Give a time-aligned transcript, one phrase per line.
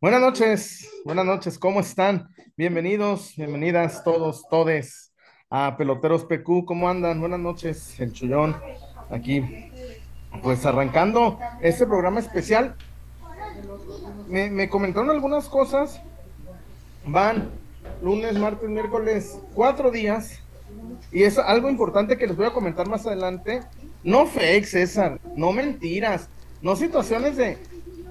[0.00, 2.28] Buenas noches, buenas noches, ¿cómo están?
[2.56, 5.12] Bienvenidos, bienvenidas todos, todes
[5.50, 7.18] a Peloteros PQ, ¿cómo andan?
[7.18, 8.54] Buenas noches, el Chullón,
[9.10, 9.42] aquí,
[10.40, 12.76] pues arrancando este programa especial.
[14.28, 16.00] Me, me comentaron algunas cosas,
[17.04, 17.50] van
[18.00, 20.38] lunes, martes, miércoles, cuatro días,
[21.10, 23.62] y es algo importante que les voy a comentar más adelante.
[24.04, 26.28] No fake, César, no mentiras,
[26.62, 27.58] no situaciones de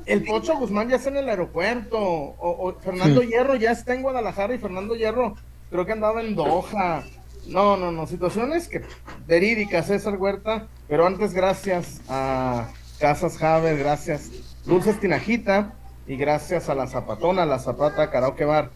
[0.08, 4.56] el Pocho Guzmán ya está en el aeropuerto, o, Fernando Hierro ya está en Guadalajara
[4.56, 5.36] y Fernando Hierro
[5.70, 7.04] creo que andaba en Doha.
[7.48, 8.82] No, no, no, situaciones que
[9.26, 14.32] verídicas, César Huerta, pero antes gracias a Casas Haber, gracias
[14.66, 15.74] Dulces Tinajita
[16.08, 18.70] y gracias a la Zapatona, la Zapata Karaoke Bar.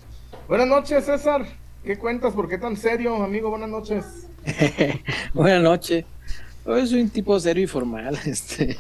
[0.48, 1.46] Buenas noches, César.
[1.84, 2.34] ¿Qué cuentas?
[2.34, 3.50] ¿Por qué tan serio, amigo?
[3.50, 4.06] Buenas noches.
[5.34, 6.06] Buenas noches.
[6.66, 8.18] Hoy soy un tipo serio y formal.
[8.26, 8.78] Este.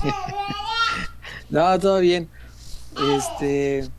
[1.50, 2.30] no, todo bien.
[2.98, 3.90] Este,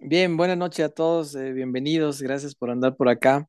[0.00, 3.48] bien, buenas noches a todos, eh, bienvenidos, gracias por andar por acá.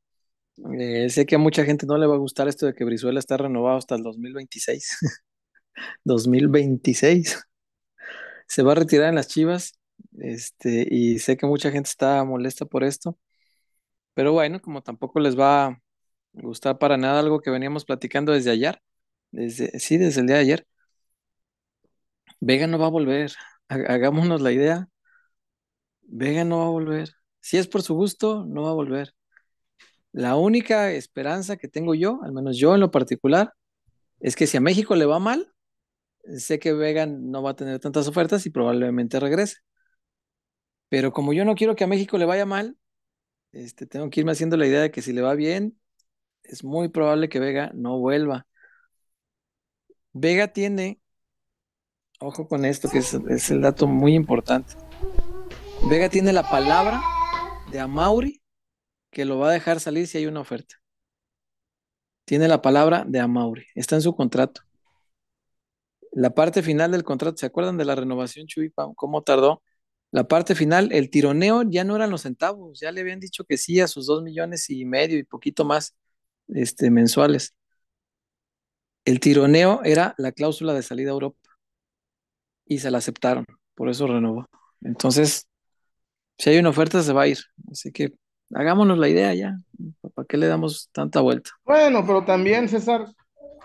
[0.78, 3.18] Eh, sé que a mucha gente no le va a gustar esto de que Brizuela
[3.18, 4.98] está renovado hasta el 2026.
[6.04, 7.44] 2026.
[8.46, 9.72] Se va a retirar en las Chivas,
[10.18, 13.18] este, y sé que mucha gente está molesta por esto,
[14.14, 15.82] pero bueno, como tampoco les va a
[16.32, 18.80] gustar para nada algo que veníamos platicando desde ayer,
[19.30, 20.66] desde, sí, desde el día de ayer,
[22.40, 23.32] Vega no va a volver,
[23.70, 24.88] hagámonos la idea,
[26.02, 27.10] Vega no va a volver.
[27.40, 29.14] Si es por su gusto, no va a volver.
[30.12, 33.54] La única esperanza que tengo yo, al menos yo en lo particular,
[34.20, 35.52] es que si a México le va mal,
[36.36, 39.58] sé que Vega no va a tener tantas ofertas y probablemente regrese.
[40.88, 42.76] Pero como yo no quiero que a México le vaya mal,
[43.52, 45.78] este, tengo que irme haciendo la idea de que si le va bien,
[46.44, 48.46] es muy probable que Vega no vuelva.
[50.12, 51.00] Vega tiene
[52.22, 54.74] Ojo con esto, que es, el dato muy importante.
[55.88, 57.02] Vega tiene la palabra
[57.72, 58.42] de Amauri
[59.10, 60.76] que lo va a dejar salir si hay una oferta.
[62.26, 64.60] Tiene la palabra de Amauri, está en su contrato.
[66.12, 68.70] La parte final del contrato, ¿se acuerdan de la renovación, Chuy?
[68.96, 69.62] ¿Cómo tardó?
[70.10, 73.56] La parte final, el tironeo ya no eran los centavos, ya le habían dicho que
[73.56, 75.96] sí a sus dos millones y medio y poquito más
[76.48, 77.54] este, mensuales.
[79.06, 81.39] El tironeo era la cláusula de salida a Europa
[82.70, 83.44] y se la aceptaron,
[83.74, 84.46] por eso renovó.
[84.80, 85.48] Entonces,
[86.38, 87.38] si hay una oferta, se va a ir.
[87.68, 88.12] Así que
[88.54, 89.58] hagámonos la idea ya.
[90.14, 91.50] ¿Para qué le damos tanta vuelta?
[91.64, 93.06] Bueno, pero también, César,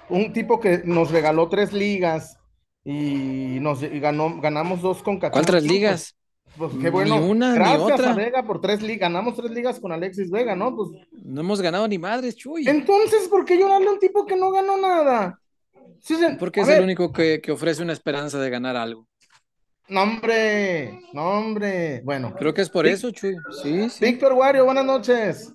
[0.09, 2.39] un tipo que nos regaló tres ligas
[2.83, 6.15] y nos ganó, ganamos dos con ¿Cuál tres ligas?
[6.57, 7.19] Pues, qué bueno.
[7.19, 8.11] Ni una, Gracias ni otra.
[8.11, 9.01] a Vega por tres ligas.
[9.01, 10.75] Ganamos tres ligas con Alexis Vega, ¿no?
[10.75, 10.89] Pues.
[11.11, 12.67] No hemos ganado ni madres, Chuy.
[12.67, 15.39] Entonces, ¿por qué llorarle a un tipo que no ganó nada?
[16.39, 19.07] Porque es el único que, ofrece una esperanza de ganar algo.
[19.87, 22.01] No, hombre, no, hombre.
[22.03, 22.33] Bueno.
[22.37, 23.37] Creo que es por eso, Chuy.
[23.61, 24.05] Sí, sí.
[24.05, 25.53] Víctor Wario, buenas noches.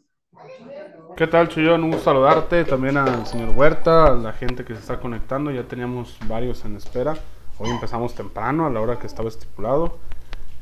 [1.16, 1.82] ¿Qué tal, Chuyón?
[1.82, 2.64] Un gusto saludarte.
[2.64, 5.50] También al señor Huerta, a la gente que se está conectando.
[5.50, 7.16] Ya teníamos varios en espera.
[7.58, 9.98] Hoy empezamos temprano, a la hora que estaba estipulado.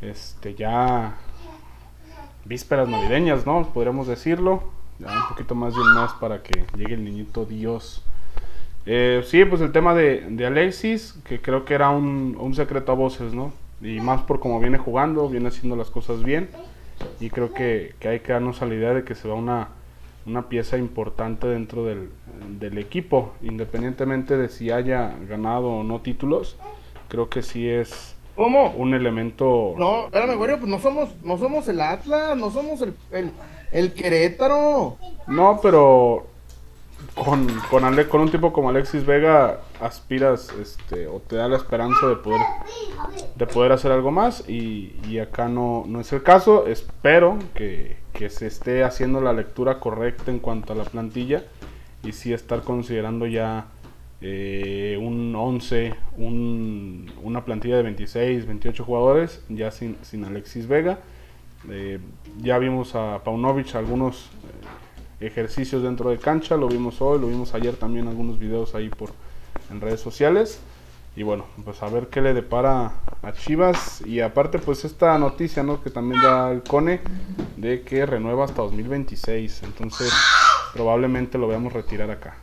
[0.01, 1.17] Este, ya.
[2.45, 3.69] Vísperas navideñas, ¿no?
[3.73, 4.73] Podríamos decirlo.
[4.99, 8.03] Ya un poquito más de un mes para que llegue el niñito Dios
[8.91, 13.35] eh, sí, pues el tema de, Alexis, que creo que era un, secreto a voces,
[13.35, 13.53] ¿no?
[13.83, 16.49] Y más por cómo viene jugando, viene haciendo las cosas bien.
[17.21, 19.69] Y creo que, hay que darnos a la idea de que se va una,
[20.25, 22.09] una pieza importante dentro del,
[22.79, 26.57] equipo, independientemente de si haya ganado o no títulos.
[27.09, 29.75] Creo que sí es un elemento.
[29.77, 33.33] No, espérame, güey, pues no somos, no somos el Atlas, no somos el, el,
[33.71, 34.97] el Querétaro.
[35.27, 36.38] No, pero
[37.15, 42.07] con, con, con un tipo como Alexis Vega aspiras este, o te da la esperanza
[42.07, 42.41] de poder,
[43.35, 46.67] de poder hacer algo más y, acá no, no, es el caso.
[46.67, 47.97] Espero que,
[48.31, 51.45] se esté haciendo la lectura correcta en cuanto a la plantilla
[52.03, 53.67] y sí estar considerando ya
[54.21, 60.99] eh, un 11, un, una plantilla de 26, 28 jugadores ya sin, sin Alexis Vega.
[61.71, 61.99] Eh,
[62.41, 64.31] ya vimos a Paunovic algunos
[65.21, 69.11] ejercicios dentro de cancha, lo vimos hoy, lo vimos ayer también algunos videos ahí por
[69.71, 70.61] en redes sociales.
[71.17, 72.93] Y bueno, pues a ver qué le depara
[73.23, 74.03] a Chivas.
[74.07, 75.83] Y aparte, pues esta noticia, ¿no?
[75.83, 77.01] Que también da el Cone
[77.57, 79.65] de que renueva hasta 2026.
[79.65, 80.13] Entonces,
[80.73, 82.37] probablemente lo veamos retirar acá.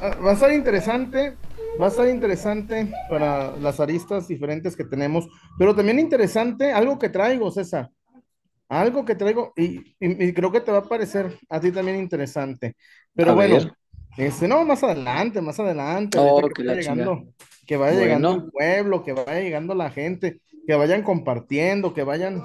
[0.00, 1.36] Ah, va a ser interesante,
[1.80, 5.28] va a ser interesante para las aristas diferentes que tenemos,
[5.58, 7.90] pero también interesante algo que traigo, César.
[8.70, 9.96] Algo que traigo, y,
[10.32, 12.76] creo que te va a parecer a ti también interesante.
[13.12, 13.58] Pero bueno,
[14.16, 16.16] este, no, más adelante, más adelante.
[16.20, 17.24] Oh, que, vaya llegando,
[17.66, 20.40] que vaya llegando el pueblo, que vaya llegando la gente.
[20.68, 22.44] que vayan compartiendo, que vayan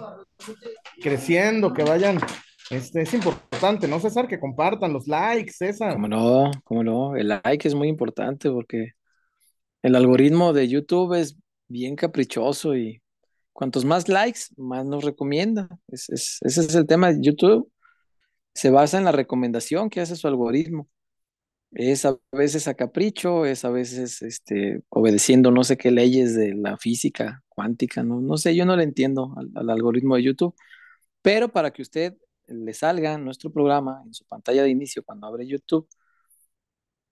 [0.99, 2.17] creciendo, que vayan.
[2.71, 4.27] Este, es importante, ¿no, César?
[4.27, 5.93] Que compartan los likes, César.
[5.93, 7.15] Cómo no, cómo no.
[7.15, 8.93] El like es muy importante porque
[9.83, 11.37] el algoritmo de YouTube es
[11.67, 12.99] bien caprichoso y
[13.55, 15.69] cuantos más likes, más nos recomienda.
[15.87, 17.71] ese es el tema YouTube.
[18.53, 20.89] Se basa en la recomendación que hace su algoritmo.
[21.71, 26.53] Es a veces a capricho, es a veces este, obedeciendo no sé qué leyes de
[26.53, 30.55] la física cuántica, no, no sé, yo no le entiendo al, algoritmo de YouTube,
[31.21, 32.15] pero para que usted
[32.47, 35.87] le salga nuestro programa en su pantalla de inicio cuando abre YouTube,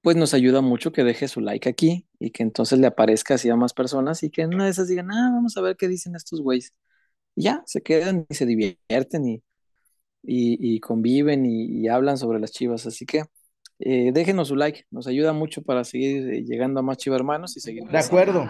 [0.04, 3.50] pues nos ayuda mucho que deje su like aquí y que entonces le aparezca así
[3.50, 5.88] a más personas y que en una de esas digan, ah, vamos a ver qué
[5.88, 6.74] dicen estos güeyes.
[7.36, 9.44] Y ya, se quedan y se divierten y,
[10.22, 12.86] y, conviven y, hablan sobre las chivas.
[12.86, 13.24] Así que
[13.80, 17.62] eh, déjenos su like, nos ayuda mucho para seguir eh, llegando a más chivermanos y
[17.62, 17.86] seguir.
[17.86, 18.46] De acuerdo.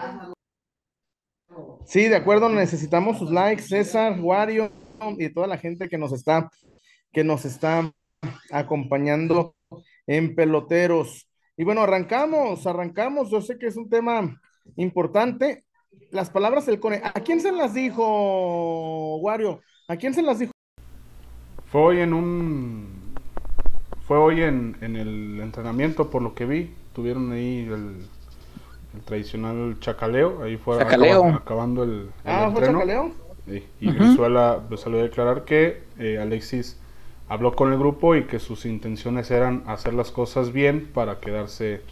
[1.86, 4.72] Sí, de acuerdo, necesitamos sus likes, César, Wario
[5.18, 6.50] y toda la gente que nos está,
[7.12, 7.92] que nos está
[8.50, 9.54] acompañando
[10.08, 11.28] en peloteros.
[11.56, 13.30] Y bueno, arrancamos, arrancamos.
[13.30, 14.40] Yo sé que es un tema
[14.76, 15.64] importante.
[16.10, 17.00] Las palabras del Cone.
[17.04, 19.60] ¿A quién se las dijo, Wario?
[19.86, 20.52] ¿A quién se las dijo?
[21.66, 23.14] Fue hoy en un.
[24.06, 26.74] Fue hoy en, en el entrenamiento, por lo que vi.
[26.92, 28.06] Tuvieron ahí el,
[29.04, 30.42] tradicional chacaleo.
[30.42, 33.12] Ahí fue acabando el, ah, ¿fue chacaleo?
[33.78, 34.16] y uh
[34.76, 36.80] salió a declarar que eh, Alexis
[37.28, 41.82] habló con el grupo y que sus intenciones eran hacer las cosas bien para quedarse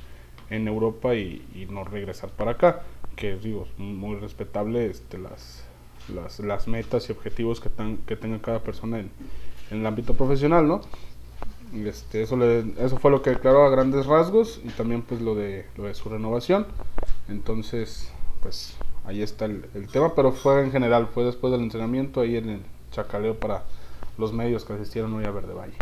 [0.51, 2.83] en Europa y, no regresar para acá.
[3.17, 5.65] Que digo, muy respetable este, las,
[6.15, 7.71] las, las metas y objetivos que,
[8.07, 9.11] que tenga cada persona en,
[9.71, 10.81] en, el ámbito profesional, ¿no?
[11.75, 15.35] Este, eso, le, eso fue lo que declaró a grandes rasgos y también pues lo
[15.35, 16.67] de, lo de su renovación.
[17.29, 18.13] Entonces,
[18.43, 22.37] pues ahí está el, el tema, pero fue en general, fue después del entrenamiento ahí
[22.37, 23.65] en el Chacaleo para
[24.19, 25.77] los medios que asistieron hoy a Verde Valle.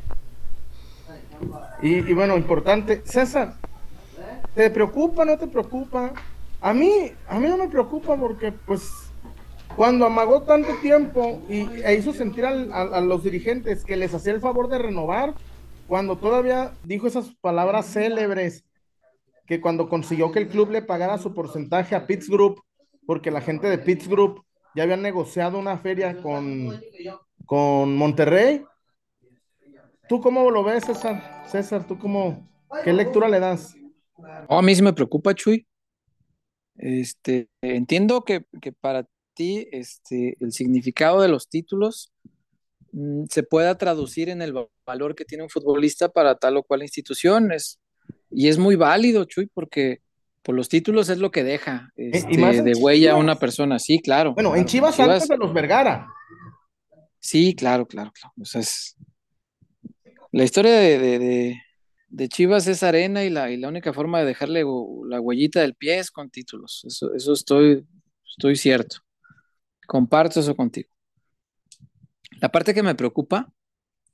[1.82, 3.54] Y, bueno, importante, César,
[4.54, 6.12] ¿te preocupa, no te preocupa?
[6.60, 9.10] A mí, a mí no me preocupa porque pues
[9.76, 14.40] cuando amagó tanto tiempo y, e hizo sentir a, los dirigentes que les hacía el
[14.40, 15.34] favor de renovar,
[15.88, 18.64] cuando todavía dijo esas palabras célebres,
[19.46, 22.62] que cuando consiguió que el club le pagara su porcentaje a Pitts Group,
[23.06, 24.44] porque la gente de Pitts Group
[24.76, 26.80] ya había negociado una feria con,
[27.50, 28.62] con Monterrey.
[30.08, 31.42] ¿Tú cómo lo ves, César?
[31.48, 32.48] César, ¿tú cómo,
[32.84, 33.74] qué lectura le das?
[34.48, 35.66] a mí sí me preocupa, Chuy.
[36.76, 38.44] Este, entiendo que,
[38.80, 39.04] para
[39.34, 42.12] ti este, el significado de los títulos
[42.92, 44.54] mm, se pueda traducir en el
[44.86, 47.50] valor que tiene un futbolista para tal o cual institución.
[48.30, 50.02] y es muy válido, Chuy, porque
[50.44, 53.80] por los títulos es lo que deja eh, este, de huella a una persona.
[53.80, 54.34] Sí, claro.
[54.34, 56.06] Bueno, en Chivas, Chivas antes de los Vergara.
[57.20, 58.34] Sí, claro, claro, claro.
[60.32, 64.64] La historia de, Chivas es arena y la, y la, única forma de dejarle
[65.06, 66.82] la huellita del pie es con títulos.
[66.86, 67.86] Eso, eso estoy,
[68.28, 68.96] estoy cierto.
[69.86, 70.88] Comparto eso contigo.
[72.40, 73.52] La parte que me preocupa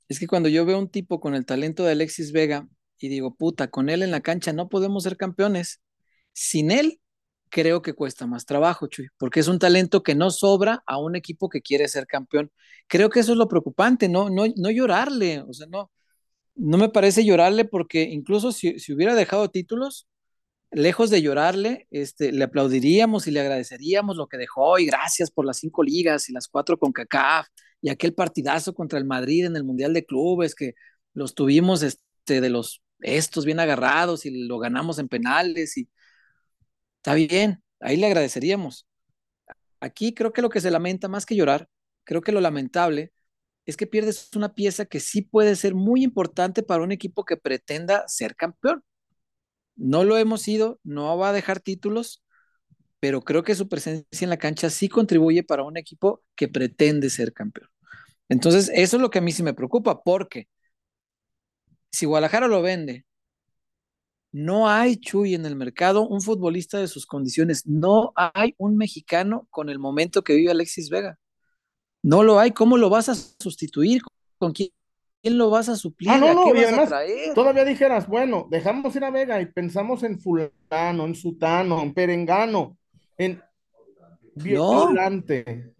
[0.09, 2.67] es que cuando yo veo un tipo con el talento de Alexis Vega
[2.99, 5.81] y digo, puta, con él en la cancha no podemos ser campeones.
[6.33, 6.99] Sin él
[7.49, 11.15] creo que cuesta más trabajo, Chuy, porque es un talento que no sobra a un
[11.15, 12.51] equipo que quiere ser campeón.
[12.87, 15.91] Creo que eso es lo preocupante, no, no, no llorarle, o sea, no,
[16.57, 20.07] no me parece llorarle porque incluso si, hubiera dejado títulos,
[20.71, 25.45] lejos de llorarle, este, le aplaudiríamos y le agradeceríamos lo que dejó y gracias por
[25.45, 27.47] las cinco ligas y las cuatro con CACAF
[27.81, 30.73] y aquel partidazo contra el Madrid en el Mundial de Clubes que
[31.13, 35.87] los tuvimos este, de los estos bien agarrados y lo ganamos en penales y
[37.07, 38.85] Está bien, ahí le agradeceríamos.
[39.79, 41.69] Aquí creo que lo que se lamenta más que llorar,
[42.03, 43.13] creo que lo lamentable
[43.65, 47.37] es que pierdes una pieza que sí puede ser muy importante para un equipo que
[47.37, 48.83] pretenda ser campeón.
[49.77, 52.25] No lo hemos sido, no va a dejar títulos,
[52.99, 57.09] pero creo que su presencia en la cancha sí contribuye para un equipo que pretende
[57.09, 57.69] ser campeón.
[58.27, 60.49] Entonces, eso es lo que a mí sí me preocupa, porque
[61.89, 63.06] si Guadalajara lo vende
[64.37, 67.65] no hay Chuy en el mercado un futbolista de sus condiciones.
[67.65, 71.17] No hay un mexicano con el momento que vive Alexis Vega.
[72.03, 72.51] No lo hay.
[72.51, 74.01] ¿Cómo lo vas a sustituir?
[74.37, 74.69] ¿Con quién,
[75.23, 76.11] lo vas a suplir?
[76.11, 76.93] Ah, no, no, y además,
[77.33, 82.77] todavía dijeras, bueno, dejamos ir a Vega y pensamos en fulano, en sutano, en perengano,
[83.17, 83.41] en
[84.43, 85.73] violante,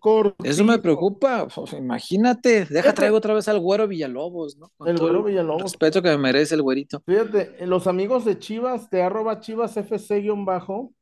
[0.44, 1.48] Eso me preocupa.
[1.78, 4.72] imagínate, deja traigo otra vez al güero Villalobos, ¿no?
[4.86, 5.64] el güero Villalobos.
[5.64, 7.02] respeto que me merece el güerito.
[7.06, 10.94] Fíjate, los amigos de Chivas, de arroba Chivas FC-bajo,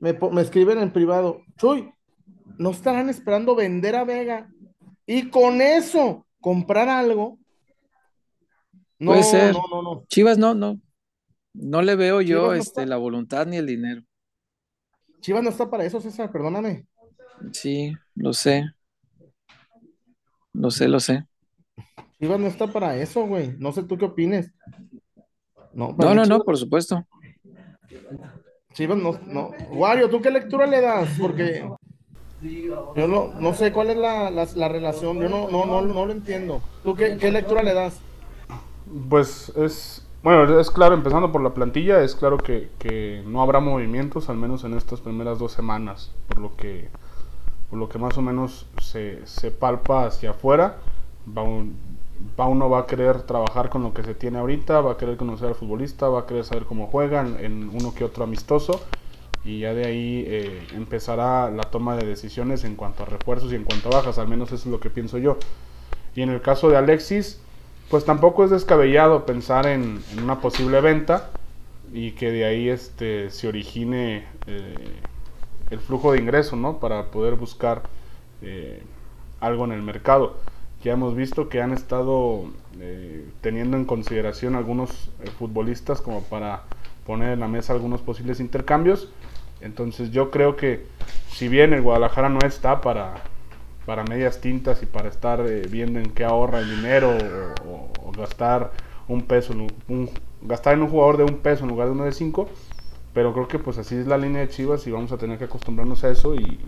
[0.00, 1.90] me, me escriben en privado, Chuy,
[2.58, 4.48] no estarán esperando vender a Vega
[5.06, 7.38] y con eso comprar algo.
[8.98, 9.52] No, Puede ser.
[9.54, 10.04] No, no, no.
[10.08, 10.80] Chivas no, no.
[11.52, 14.02] No le veo yo este, la voluntad ni el dinero.
[15.24, 16.84] Chivas no está para eso, César, perdóname.
[17.50, 18.66] Sí, lo sé.
[20.52, 21.24] Lo sé, lo sé.
[22.20, 23.56] Chivas no está para eso, güey.
[23.56, 24.52] No sé tú qué opines.
[25.72, 27.06] No, no, no, por supuesto.
[28.74, 29.52] Chivas no, no.
[29.70, 31.16] Wario, ¿tú qué lectura le das?
[31.18, 31.70] Porque
[32.42, 36.12] yo no, no sé cuál es la, la, relación, yo no, no, no, no lo
[36.12, 36.60] entiendo.
[36.82, 37.98] ¿Tú qué, qué lectura le das?
[39.08, 43.60] Pues es, bueno, es claro, empezando por la plantilla, es claro que, que, no habrá
[43.60, 46.88] movimientos, al menos en estas primeras dos semanas, por lo que,
[47.68, 50.78] por lo que más o menos se, se palpa hacia afuera.
[51.28, 51.44] Va,
[52.38, 55.54] va a querer trabajar con lo que se tiene ahorita, va a querer conocer al
[55.54, 58.80] futbolista, va a querer saber cómo juegan en uno que otro amistoso
[59.44, 63.56] y ya de ahí eh, empezará la toma de decisiones en cuanto a refuerzos y
[63.56, 65.36] en cuanto a bajas, al menos eso es lo que pienso yo.
[66.14, 67.43] Y en el caso de Alexis,
[67.88, 71.30] pues tampoco es descabellado pensar en, una posible venta
[71.92, 74.74] y que de ahí este, se origine eh,
[75.70, 76.78] el flujo de ingreso, ¿no?
[76.78, 77.82] Para poder buscar
[78.42, 78.82] eh,
[79.40, 80.36] algo en el mercado.
[80.82, 82.44] Ya hemos visto que han estado
[83.40, 86.64] teniendo en consideración algunos futbolistas como para
[87.06, 89.08] poner en la mesa algunos posibles intercambios
[89.64, 90.84] entonces yo creo que
[91.30, 93.14] si bien el Guadalajara no está para,
[93.86, 97.16] para medias tintas y para estar eh, viendo en qué ahorra el dinero
[97.66, 98.70] o, gastar
[99.08, 99.52] un peso,
[99.88, 100.10] un,
[100.42, 102.48] gastar en un jugador de un peso en lugar de uno de cinco,
[103.12, 105.44] pero creo que pues así es la línea de Chivas y vamos a tener que
[105.44, 106.60] acostumbrarnos a eso y,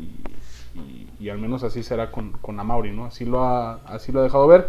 [1.20, 3.06] y, al menos así será con, con Amauri, ¿no?
[3.06, 4.68] Así lo, ha, así lo ha dejado ver.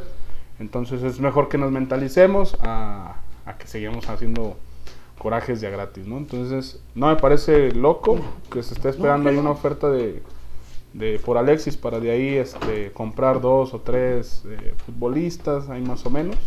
[0.60, 4.58] Entonces es mejor que nos mentalicemos a, a que sigamos haciendo
[5.18, 6.18] corajes ya gratis, ¿no?
[6.18, 8.20] Entonces, no me parece loco
[8.52, 10.24] que se esté esperando ahí una oferta de,
[10.94, 16.06] de por Alexis para de ahí este, comprar dos o tres eh, futbolistas, ahí más
[16.06, 16.38] o menos.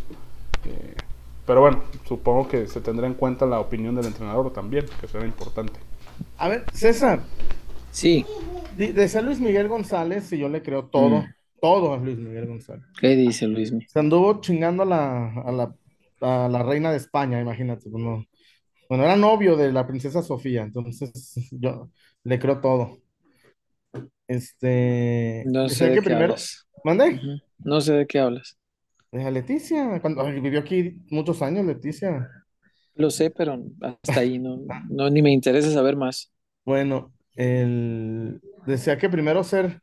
[0.65, 0.95] Eh,
[1.47, 5.25] pero bueno, supongo que se tendrá en cuenta la opinión del entrenador también, que será
[5.25, 5.81] importante.
[6.39, 7.21] A ver, César.
[7.91, 8.25] Sí.
[8.77, 11.35] Decía Luis Miguel González, y yo le creo todo, mm.
[11.61, 12.85] todo a Luis Miguel González.
[13.01, 13.89] ¿Qué dice Luis Miguel?
[13.89, 15.75] Se anduvo chingando a la, a la,
[16.21, 17.91] a la reina de España, imagínate.
[17.91, 18.25] Pues no,
[18.89, 21.91] bueno, era novio de la princesa Sofía, entonces yo
[22.25, 22.99] le creo todo.
[24.31, 25.43] Este.
[25.47, 26.69] No sé de qué hablas.
[26.85, 27.21] ¿Mande?
[27.59, 28.57] No sé de qué hablas.
[29.11, 32.31] De Leticia, cuando vivió aquí muchos años, Leticia.
[32.95, 36.33] Lo sé, pero hasta ahí no, no ni me interesa saber más.
[36.65, 39.83] Bueno, el, decía que primero ser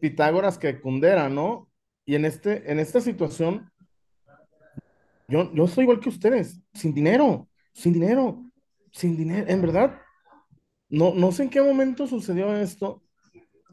[0.00, 1.68] Pitágoras que Cundera, ¿no?
[2.06, 3.70] Y en, este, en esta situación,
[5.28, 8.42] yo, yo soy igual que ustedes, sin dinero sin dinero,
[8.90, 9.98] sin dinero, en verdad,
[10.88, 13.01] no, no sé en qué momento sucedió esto,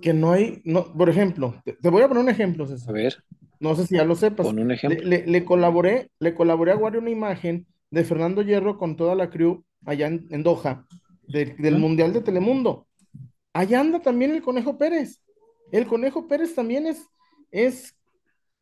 [0.01, 2.89] que no hay, no, por ejemplo, te, voy a poner un ejemplo, César.
[2.89, 3.24] A ver.
[3.60, 4.46] No sé si ya lo sepas.
[4.46, 5.06] Pon un ejemplo.
[5.06, 9.63] Le, colaboré, le colaboré a Wario una imagen de Fernando Hierro con toda la crew
[9.86, 10.86] allá en, Doha,
[11.27, 12.88] del Mundial de Telemundo.
[13.51, 15.22] Allá anda también el Conejo Pérez.
[15.72, 17.06] El Conejo Pérez también es,
[17.51, 17.96] es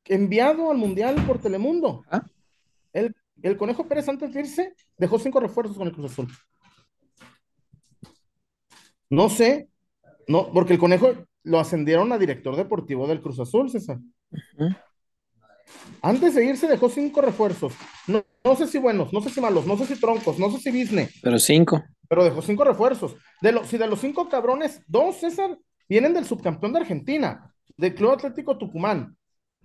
[0.06, 2.04] enviado al Mundial por Telemundo.
[2.10, 2.26] ¿Ah?
[2.92, 6.28] El, el Conejo Pérez antes de irse dejó cinco refuerzos con el Cruz Azul.
[9.10, 9.70] No sé,
[10.28, 14.00] no, porque el Conejo lo ascendieron a director deportivo del Cruz Azul, César.
[16.02, 17.74] Antes de irse dejó cinco refuerzos.
[18.08, 20.60] No, no, sé si buenos, no sé si malos, no sé si troncos, no sé
[20.60, 21.20] si business.
[21.22, 21.84] Pero cinco.
[22.08, 23.16] Pero dejó cinco refuerzos.
[23.42, 25.58] De los, si de los cinco cabrones, dos, César,
[25.90, 29.18] vienen del subcampeón de Argentina, del Club Atlético Tucumán.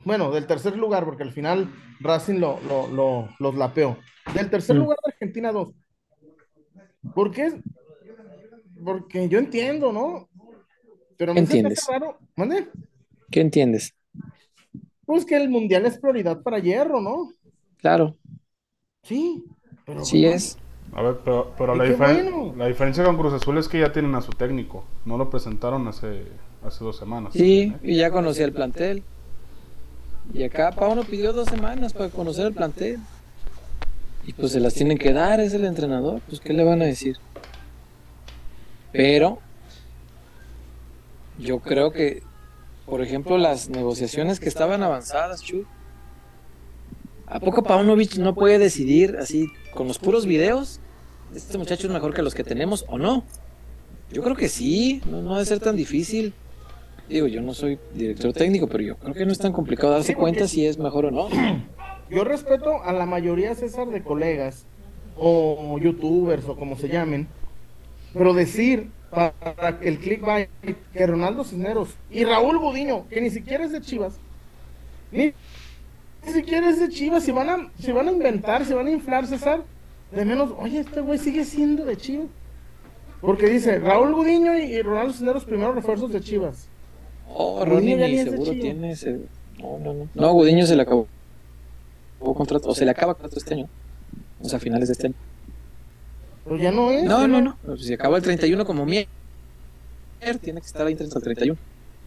[0.04, 3.98] Bueno, del tercer lugar, porque al final Racing lo, lo, los lapeó.
[4.34, 4.78] Del tercer mm.
[4.78, 5.68] lugar de Argentina 2.
[7.14, 7.60] ¿Por qué?
[8.84, 10.28] Porque yo entiendo, ¿no?
[11.16, 11.86] Pero ¿Qué entiendes?
[11.88, 12.18] Raro.
[13.30, 13.94] ¿Qué entiendes?
[15.04, 17.30] Pues que el mundial es prioridad para Hierro, ¿no?
[17.78, 18.16] Claro.
[19.02, 19.44] Sí.
[19.84, 20.58] Pero sí es.
[20.94, 21.84] A ver, pero, la,
[22.56, 24.84] la, diferencia con Cruz Azul es que ya tienen a su técnico.
[25.06, 26.24] No lo presentaron hace,
[26.62, 27.32] hace dos semanas.
[27.32, 29.02] Sí, y ya conocía el plantel.
[30.34, 33.00] Y acá Pauno pidió dos semanas para conocer el plantel.
[34.26, 36.20] Y pues se las tienen que dar, es el entrenador.
[36.28, 37.16] Pues ¿qué le van a decir?
[38.92, 39.38] Pero
[41.38, 42.22] yo creo que,
[42.86, 45.64] por ejemplo, las negociaciones que estaban avanzadas, Chu,
[47.26, 50.80] ¿a poco Paunovic no puede decidir así con los puros videos?
[51.34, 53.24] ¿Este muchacho es mejor que los que tenemos o no?
[54.10, 56.34] Yo creo que sí, no, no debe ser tan difícil.
[57.08, 60.14] Digo, yo no soy director técnico, pero yo creo que no es tan complicado darse
[60.14, 61.28] cuenta si es mejor o no.
[62.10, 64.66] Yo respeto a la mayoría, César, de colegas
[65.16, 67.28] o youtubers o como se llamen,
[68.12, 70.48] pero decir para que el click vaya
[70.92, 74.14] que Ronaldo Cisneros y Raúl Budiño, que ni siquiera es de Chivas,
[75.10, 75.34] ni,
[76.32, 79.26] siquiera es de Chivas, si van a, si van a inventar, si van a inflar,
[79.26, 79.62] César,
[80.12, 82.28] de menos, oye, este güey sigue siendo de Chivas.
[83.20, 86.68] Porque dice Raúl Gudiño y, Ronaldo Cisneros primeros refuerzos de Chivas.
[87.28, 89.20] Oh, Ronnie seguro tiene ese...
[89.58, 90.08] No, no, no.
[90.14, 91.06] No, Gudiño se le acabó
[92.18, 93.68] contrato, o se le acaba contrato este año.
[94.40, 95.16] O sea, a finales de este año.
[96.44, 97.04] Pero ya no es.
[97.04, 97.76] No, no, no.
[97.76, 99.06] Si acaba el 31 como Mier,
[100.40, 101.58] tiene que estar ahí hasta el 31.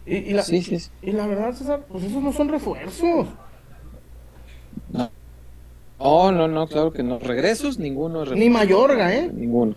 [0.06, 0.90] Y, y, la, sí, sí, sí.
[1.02, 3.26] y la verdad, César, pues esos no son refuerzos.
[4.92, 5.10] No.
[5.98, 7.18] Oh, no, no, claro que no.
[7.18, 8.24] Regresos, ninguno.
[8.26, 9.30] Ni Mayorga, ¿eh?
[9.32, 9.74] Ninguno.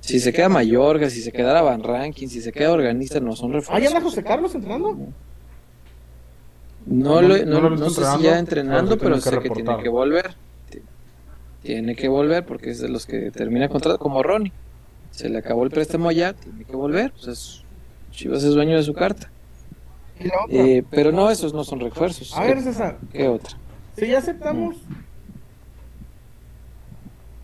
[0.00, 3.52] Si se queda Mayorga, si se quedara Van Ranking, si se queda Organista, no son
[3.52, 3.74] refuerzos.
[3.76, 4.96] ¿Ah, ya anda José Carlos entrenando?
[6.86, 10.34] No, lo, no, no, sé si ya entrenando, pero sé que tiene que volver.
[11.68, 14.54] Tiene que volver porque es de los que termina contrato, como Ronnie.
[15.10, 17.12] Se le acabó el préstamo ya, tiene que volver.
[17.22, 17.62] Pues
[18.10, 19.30] Chivas es dueño de su carta.
[20.48, 22.34] Eh, pero no, esos no son refuerzos.
[22.34, 22.96] A ver, César.
[23.12, 23.58] ¿Qué otra?
[23.98, 24.76] Si ya aceptamos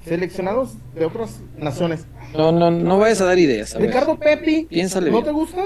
[0.06, 2.06] seleccionados de otras naciones.
[2.34, 3.78] No, no, no vayas a dar ideas.
[3.78, 5.64] Ricardo Pepi, Piénsale ¿no te gusta?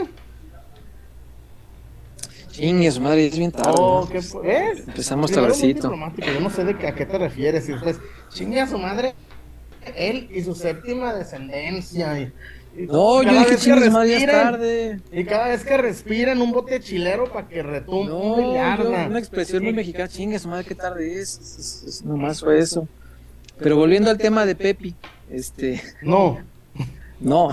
[2.58, 3.76] Chingue, su madre, es bien tarde.
[3.78, 4.18] Oh, ¿qué
[4.84, 5.94] Empezamos tardecito.
[6.16, 7.66] Yo no sé de qué, a qué te refieres.
[7.66, 8.00] Si ustedes,
[8.30, 9.14] chingue a su madre,
[9.96, 12.20] él y su séptima descendencia.
[12.20, 12.32] Y,
[12.86, 15.00] no, yo dije chingue su madre, es tarde.
[15.12, 18.12] Y cada vez que respiran, un bote chilero para que retumbe.
[18.12, 21.38] No, una expresión muy mexicana, chingue su madre, qué tarde es.
[21.38, 22.04] Es, es.
[22.04, 22.86] Nomás fue eso.
[23.58, 24.94] Pero volviendo al tema de Pepi,
[25.30, 25.82] este.
[26.02, 26.38] No.
[27.20, 27.50] No.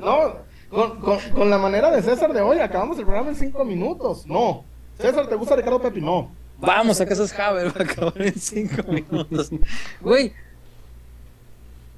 [0.00, 0.36] no,
[0.68, 4.26] con, con, con, la manera de César de hoy, acabamos el programa en cinco minutos.
[4.26, 4.64] No.
[4.98, 6.00] César, ¿te gusta Ricardo Pepi?
[6.00, 6.32] No.
[6.58, 9.50] Vamos, a casa es Haber va a acabar en cinco minutos.
[10.00, 10.32] Güey,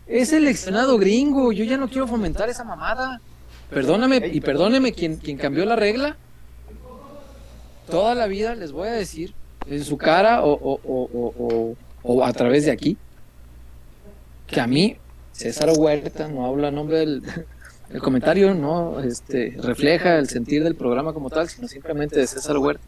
[0.07, 1.53] es seleccionado gringo.
[1.53, 3.21] Yo ya no quiero fomentar esa mamada.
[3.71, 6.17] Perdóname y perdóneme quien, quien cambió la regla.
[7.89, 9.35] Toda la vida les voy a decir
[9.67, 12.97] en su cara o, o, o, o, a través de aquí
[14.47, 14.97] que a mí
[15.33, 17.23] César Huerta no habla a nombre del,
[17.91, 22.57] el comentario no este, refleja el sentir del programa como tal, sino simplemente de César
[22.59, 22.85] Huerta.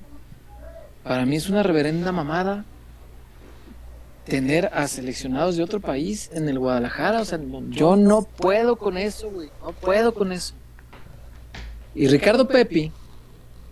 [1.04, 2.64] Para mí es una reverenda mamada
[4.24, 7.20] tener a seleccionados de otro país en el Guadalajara.
[7.20, 7.38] O sea,
[7.70, 9.50] yo no puedo con eso, güey.
[9.62, 10.54] No puedo con eso.
[11.94, 12.92] Y Ricardo Pepi,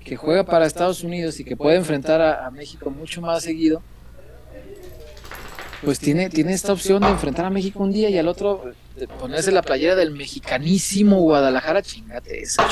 [0.04, 3.82] que juega para Estados Unidos y que puede enfrentar a México mucho más seguido,
[5.84, 9.06] pues tiene, tiene esta opción de enfrentar a México un día y al otro de
[9.06, 12.66] ponerse la playera del mexicanísimo Guadalajara, chingate esa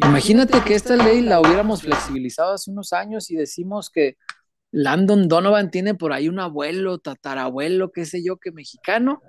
[0.00, 4.16] Imagínate que esta ley la hubiéramos flexibilizado hace unos años y decimos que
[4.70, 9.22] Landon Donovan tiene por ahí un abuelo, tatarabuelo, qué sé yo, que mexicano,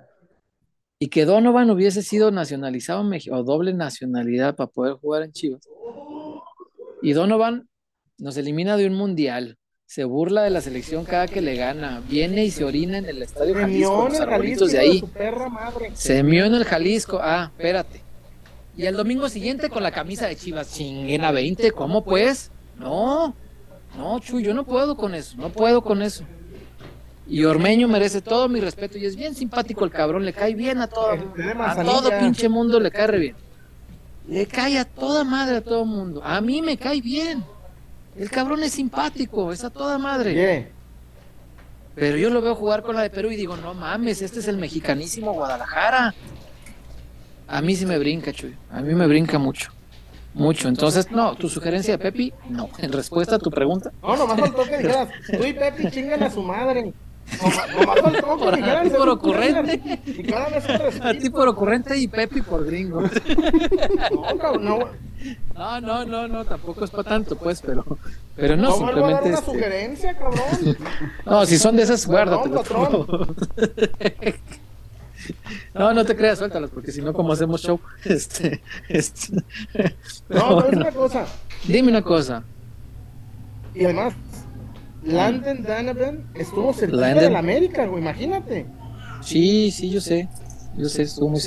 [0.98, 5.66] y que Donovan hubiese sido nacionalizado o doble nacionalidad para poder jugar en Chivas.
[7.02, 7.68] Y Donovan
[8.18, 9.56] nos elimina de un mundial,
[9.86, 13.22] se burla de la selección cada que le gana, viene y se orina en el
[13.22, 15.04] estadio Jalisco, los arbolitos de ahí.
[15.94, 18.09] Se mió en el Jalisco, ah, espérate.
[18.76, 22.50] Y el domingo siguiente con la camisa de Chivas, chinguena 20, ¿cómo pues?
[22.78, 23.34] No,
[23.96, 26.24] no, Chuy, yo no puedo con eso, no puedo con eso.
[27.26, 30.78] Y Ormeño merece todo mi respeto y es bien simpático el cabrón, le cae bien
[30.78, 31.12] a todo,
[31.58, 33.36] a todo pinche mundo le cae re bien.
[34.28, 36.22] Le cae a toda madre a todo mundo.
[36.24, 37.44] A mí me cae bien.
[38.16, 40.72] El cabrón es simpático, es a toda madre.
[41.94, 44.48] Pero yo lo veo jugar con la de Perú y digo, no mames, este es
[44.48, 46.14] el mexicanísimo Guadalajara.
[47.50, 48.54] A mí sí me brinca, Chuy.
[48.70, 49.72] A mí me brinca mucho.
[50.34, 50.68] Mucho.
[50.68, 52.68] Entonces, no, tu sugerencia de Pepi, no.
[52.78, 53.90] En respuesta a tu pregunta.
[54.02, 56.92] No, nomás faltó que dijeras, tú y Pepi chingan a su madre.
[57.76, 58.86] Nomás faltó que dijeras.
[58.86, 60.00] A ti por ocurrente.
[60.06, 63.02] Y cada vez A ti por ocurrente y Pepi por gringo.
[64.40, 64.78] No, no.
[65.54, 67.84] No, no, no, no, tampoco es para tanto, pues, pero,
[68.36, 69.28] pero no, simplemente.
[69.28, 69.52] una este...
[69.52, 70.76] sugerencia, cabrón?
[71.26, 72.62] No, si son de esas, guárdatelo.
[75.74, 77.80] No, no te creas, suéltalas, porque si no, como hacemos show?
[78.04, 79.44] Este, este...
[80.28, 81.26] No, no, es una cosa.
[81.66, 82.42] Dime una cosa.
[83.74, 84.14] Y además,
[85.04, 88.66] Landon Donovan estuvo cerca de la América, güey, imagínate.
[89.22, 90.28] Sí, sí, yo sé.
[90.76, 91.40] Yo sé, estuvo muy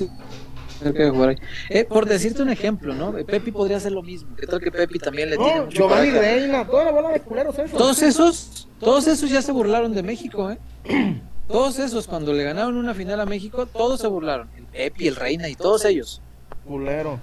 [1.69, 3.13] eh, por decirte un ejemplo, ¿no?
[3.25, 4.35] Pepi podría hacer lo mismo.
[4.35, 7.57] ¿Qué tal que Pepi también le tiene mucho Giovanni Reina, toda la bola de culeros
[7.57, 7.77] esos.
[7.77, 10.57] Todos esos, todos esos ya se burlaron de México, ¿eh?
[11.47, 14.47] Todos esos, cuando le ganaron una final a México, todos se burlaron.
[14.57, 16.21] El Pepi, el Reina y todos ellos.
[16.65, 17.19] Culero.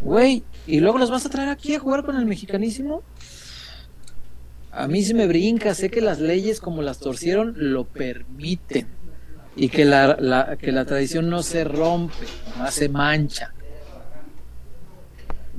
[0.00, 3.02] Güey, ¿y luego los vas a traer aquí a jugar con el mexicanísimo?
[4.70, 8.86] A mí se me brinca, sé que las leyes como las torcieron lo permiten
[9.56, 12.26] y que la, la- que la tradición no se rompe,
[12.58, 13.54] no se mancha.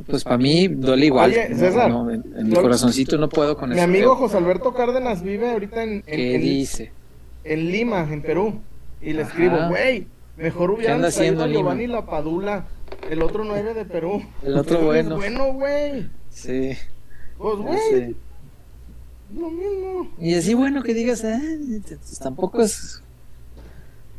[0.06, 1.32] Pues para mí duele igual.
[1.32, 1.56] Oye.
[1.56, 3.84] César, No, en, en mi corazoncito no puedo con Mi eso.
[3.86, 6.92] amigo José Alberto Cárdenas vive ahorita en, en- ¿Qué en- dice?
[7.46, 8.60] En Lima, en Perú.
[9.02, 9.30] Y le Ajá.
[9.32, 11.48] escribo, güey, mejor hubieran traído a?
[11.48, 12.66] Giovanni La Padula,
[13.10, 14.22] el otro nueve de Perú.
[14.44, 15.12] El otro Ese bueno.
[15.12, 16.10] Es bueno, güey.
[16.30, 16.72] Sí,
[17.38, 18.16] Pues, güey, sé.
[19.38, 20.10] lo mismo.
[20.20, 23.02] Y así, bueno, que digas, pues, tampoco es.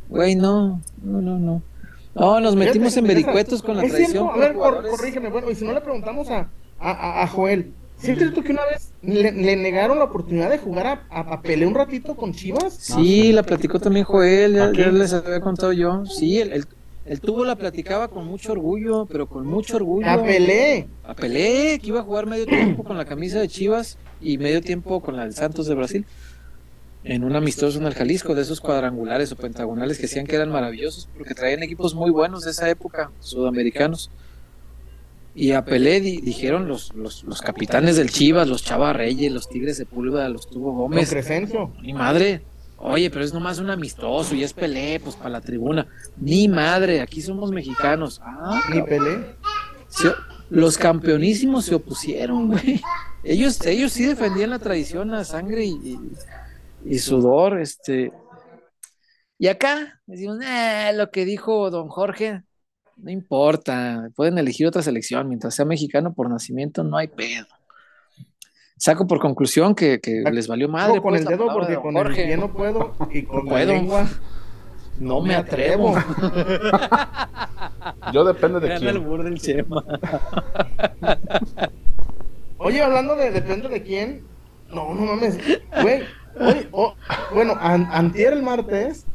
[0.09, 1.61] Güey, no, no, no, no.
[2.15, 4.91] No, nos metimos en vericuetos con la a ver, cor- jugadores.
[4.91, 8.51] corrígeme, bueno, y si no le preguntamos a, a, a- a Joel, ¿sí cierto que
[8.51, 12.15] una vez le, le negaron la oportunidad de jugar a, a, a Pelé un ratito
[12.15, 12.73] con Chivas?
[12.73, 16.05] Sí, la platicó también Joel, ya les había contado yo.
[16.05, 16.65] Sí, el, el,
[17.05, 20.09] el tubo la platicaba con mucho orgullo, pero con mucho orgullo.
[20.09, 20.87] A Pelé.
[21.03, 24.61] A Pelé, que iba a jugar medio tiempo con la camisa de Chivas y medio
[24.61, 26.05] tiempo con la del Santos de Brasil.
[27.03, 30.51] En un amistoso en el Jalisco, de esos cuadrangulares o pentagonales que decían que eran
[30.51, 34.11] maravillosos, porque traían equipos muy buenos de esa época, sudamericanos.
[35.39, 39.47] Y a Pelé di- dijeron los, los, los capitanes del Chivas, los Chava Reyes, los
[39.47, 41.11] Tigres de Púlveda, los Tubo Gómez.
[41.11, 41.71] Crescencio.
[41.79, 42.41] Mi madre,
[42.77, 45.85] oye, pero es nomás un amistoso y es Pelé, pues para la tribuna.
[46.19, 48.19] Ni madre, aquí somos mexicanos.
[48.23, 49.35] Ah, Ni Pelé.
[49.89, 50.11] se-
[50.49, 52.81] los campeonísimos se opusieron, güey.
[53.23, 55.99] Ellos, ellos sí defendían la tradición a sangre y, y-
[56.85, 58.11] y sudor, este.
[59.37, 62.41] Y acá decimos, "Eh, lo que dijo don Jorge,
[62.97, 67.45] no importa, pueden elegir otra selección, mientras sea mexicano por nacimiento, no hay pedo.
[68.77, 71.01] Saco por conclusión que, que les valió madre.
[71.01, 72.25] Con pues, el dedo de porque con el Jorge.
[72.25, 73.73] pie no puedo y con No la puedo.
[73.73, 74.07] lengua
[74.99, 75.95] No me atrevo.
[78.13, 79.07] Yo depende de Gana el quién.
[79.07, 79.83] burro del Chema.
[82.59, 84.23] Oye, hablando de depende de quién.
[84.69, 85.37] No, no mames.
[85.81, 86.01] Güey,
[86.39, 86.93] oye, oh,
[87.33, 89.05] bueno, an- antier el martes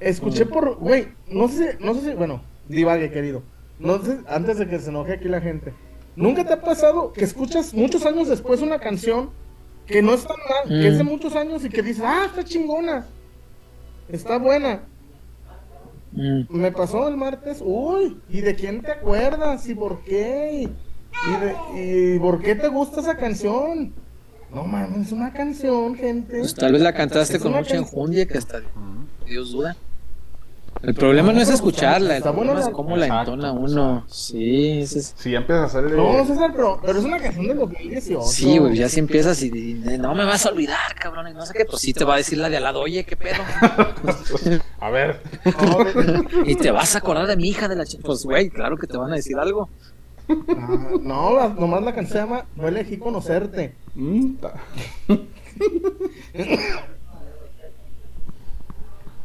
[0.00, 3.42] escuché por, güey, no sé, no sé si, bueno, divague querido.
[3.78, 5.72] No antes de que se enoje aquí la gente.
[6.16, 9.30] ¿Nunca te ha pasado que escuchas muchos años después una canción
[9.86, 11.08] que no es tan mal, que es de Mm.
[11.08, 13.04] muchos años y que dices, ah, está chingona,
[14.08, 14.82] está buena?
[16.12, 16.42] Mm.
[16.50, 19.66] Me pasó el martes, uy, ¿y de quién te acuerdas?
[19.68, 20.68] ¿Y por qué?
[21.26, 21.40] ¿Y,
[21.76, 23.92] de- y por qué te gusta esa canción?
[24.54, 26.38] No mames, es una canción, gente.
[26.38, 28.62] Pues tal vez la cantaste con mucha enjundia que hasta
[29.26, 29.76] Dios duda.
[30.86, 34.04] El problema no es escucharla, el problema es cómo la entona uno.
[34.08, 35.96] Sí, ese es- Si ya empiezas a hacer el...
[35.96, 38.22] No, César, pero, pero es una canción del 2018.
[38.26, 41.44] sí, güey, ya si empiezas y, y no me vas a olvidar, cabrón, y no
[41.46, 43.42] sé qué, pues sí te va a decir la de al lado, oye, qué pedo.
[44.80, 45.20] A ver.
[45.44, 48.76] De- Y te vas a acordar de mi hija de la ch- Pues, güey, claro
[48.76, 49.68] que te van a decir algo.
[50.28, 53.74] Ah, no, la- nomás la canción se llama No elegí conocerte.
[53.94, 54.34] Mm,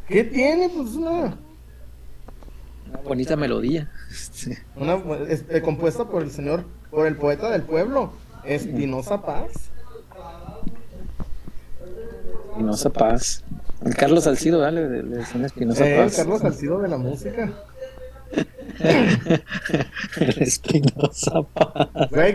[0.08, 0.68] ¿Qué tiene?
[0.68, 1.36] Pues una,
[3.04, 3.90] Bonita melodía.
[4.76, 4.94] Una
[5.28, 8.12] eh, compuesta por el señor, por el poeta del pueblo,
[8.44, 9.70] Espinosa Paz.
[12.50, 13.44] Espinosa Paz.
[13.84, 14.88] El Carlos Salcido, ¿vale?
[14.88, 16.16] Le, le decían Espinosa Eh, Paz.
[16.16, 17.52] Carlos Salcido de la música.
[18.80, 21.88] El Espinosa Paz.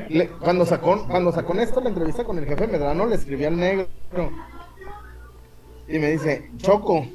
[0.09, 3.57] Le- cuando sacó, cuando sacó Néstor la entrevista con el jefe Medrano, le escribí al
[3.57, 3.87] negro.
[5.87, 7.07] Y me dice, Choco,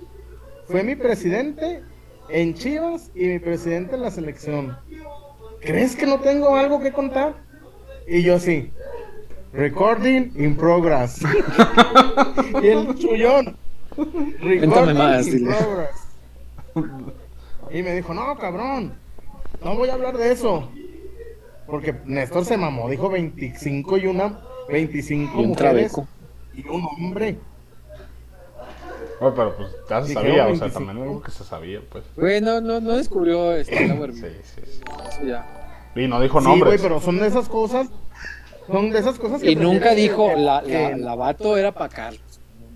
[0.69, 1.83] fue mi presidente
[2.33, 4.77] en Chivas y mi presidente en la selección.
[5.61, 7.35] ¿Crees que no tengo algo que contar?
[8.07, 8.71] Y yo sí.
[9.53, 11.21] Recording in progress.
[12.63, 13.57] y el chullón.
[13.97, 15.97] Recording más, in progress.
[17.71, 18.95] Y me dijo, no, cabrón.
[19.63, 20.71] No voy a hablar de eso.
[21.67, 26.09] Porque Néstor se mamó, dijo 25 y una, 25 Y un mujeres trabeco.
[26.55, 27.39] y un hombre.
[29.21, 30.73] Bueno, pero pues ya se sabía, o sea, 25.
[30.75, 32.05] también algo que se sabía, pues.
[32.17, 34.15] Güey, no, no, no descubrió este Lauer.
[34.15, 34.81] Sí, sí, sí.
[35.11, 35.47] Eso ya.
[35.95, 36.81] Y no dijo Sí, güey, nombres.
[36.83, 37.89] pero son de esas cosas.
[38.67, 41.73] Son de esas cosas que Y nunca dijo, que- la, que- la, la vato era
[41.73, 42.23] para Carlos.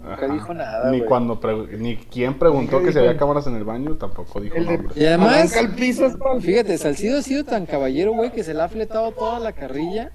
[0.03, 0.35] Nunca Ajá.
[0.35, 1.09] dijo nada, Ni güey.
[1.09, 1.41] cuando
[1.79, 4.97] ni quien preguntó que si había cámaras en el baño, tampoco dijo el de nombres.
[4.99, 8.53] Y además- el piso es para- Fíjate, Salcido ha sido tan caballero, güey, que se
[8.53, 10.11] le ha fletado toda la carrilla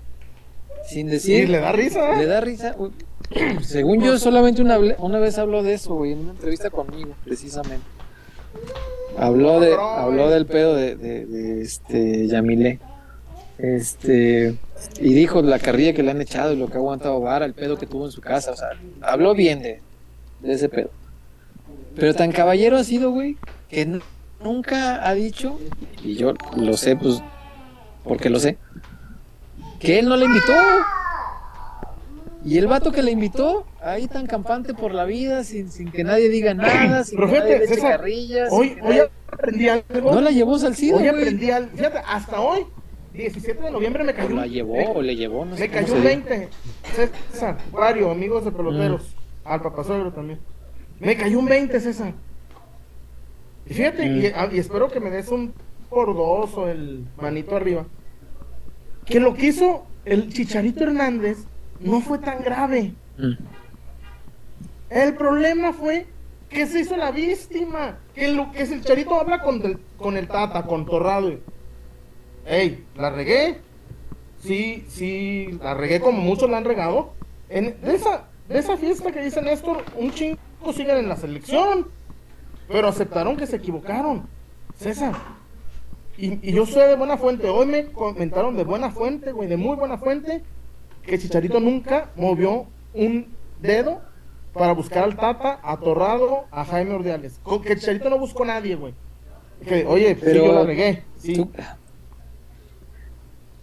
[0.88, 1.50] sin Y decir.
[1.50, 2.15] le da risa.
[2.18, 2.76] Le da risa.
[3.62, 7.86] Según yo, solamente una, una vez habló de eso, güey, en una entrevista conmigo, precisamente.
[9.17, 12.79] Habló de, habló del pedo de, este Yamile.
[13.58, 14.55] Este,
[15.01, 17.53] y dijo la carrilla que le han echado y lo que ha aguantado Vara, el
[17.53, 18.69] pedo que tuvo en su casa, o sea,
[19.01, 19.82] habló bien de,
[20.39, 20.89] de ese pedo.
[21.95, 23.36] Pero tan caballero ha sido, güey,
[23.67, 23.99] que
[24.41, 25.60] nunca ha dicho,
[26.03, 27.21] y yo lo sé, pues,
[28.05, 28.58] porque lo sé,
[29.79, 30.53] que él no le invitó.
[32.45, 36.04] Y el vato que le invitó, ahí tan campante por la vida, sin, sin que
[36.06, 38.49] nadie diga nada, sin Pero que fíjate, César, carrillas.
[38.52, 40.12] Hoy, hoy nadie- aprendí algo.
[40.13, 41.15] No la llevó Salcido, Hoy güey.
[41.21, 41.69] aprendí algo.
[41.75, 42.62] Fíjate, hasta hoy,
[43.13, 44.36] 17 de noviembre, me cayó.
[44.36, 46.10] La llevó o le llevó, no sé Me cayó un diga.
[46.15, 46.49] 20.
[47.32, 49.04] César, Wario, amigos de peloteros.
[49.43, 49.47] Mm.
[49.47, 50.39] Al papasuegro también.
[51.02, 52.13] Me cayó un 20, César.
[53.69, 54.21] Y fíjate, Mm.
[54.21, 55.54] y, a- y espero que me des un
[55.89, 57.86] por dos o el manito arriba.
[59.06, 61.39] Que lo que hizo el Chicharito Hernández
[61.80, 62.94] no fue tan grave.
[63.18, 63.34] Mm.
[64.89, 66.08] El problema fue
[66.50, 68.00] que se hizo la víctima.
[68.15, 71.30] Que lo que es el Charito habla con el, con el Tata, con Torrado.
[71.30, 71.39] y,
[72.46, 73.62] Ey, la regué.
[74.42, 77.13] Sí, sí, la regué como muchos la han regado.
[77.50, 80.38] En, de, esa, de esa fiesta que dice Néstor, un chingo
[80.74, 81.88] siguen en la selección.
[82.68, 84.28] Pero aceptaron que se equivocaron.
[84.78, 85.13] César.
[86.18, 87.50] Y, y yo soy de buena fuente.
[87.50, 90.44] Hoy me comentaron de buena fuente, güey, de muy buena fuente,
[91.10, 93.28] que Chicharito nunca movió un
[93.62, 94.02] dedo
[94.54, 97.39] para buscar al Tata, a Torrado, a Jaime Ordiales.
[97.63, 98.93] Que Chicharito no buscó a nadie, güey.
[99.67, 101.04] Que, oye, Pero sí, yo la regué.
[101.17, 101.34] Sí.
[101.36, 101.52] Tú-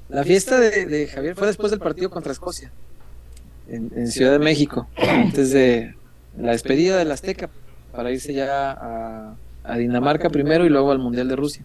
[0.09, 2.71] La fiesta de, de Javier fue después del partido contra Escocia,
[3.69, 5.95] en, en Ciudad de México, antes de
[6.39, 7.49] la despedida del Azteca,
[7.93, 11.65] para irse ya a, a Dinamarca primero y luego al Mundial de Rusia.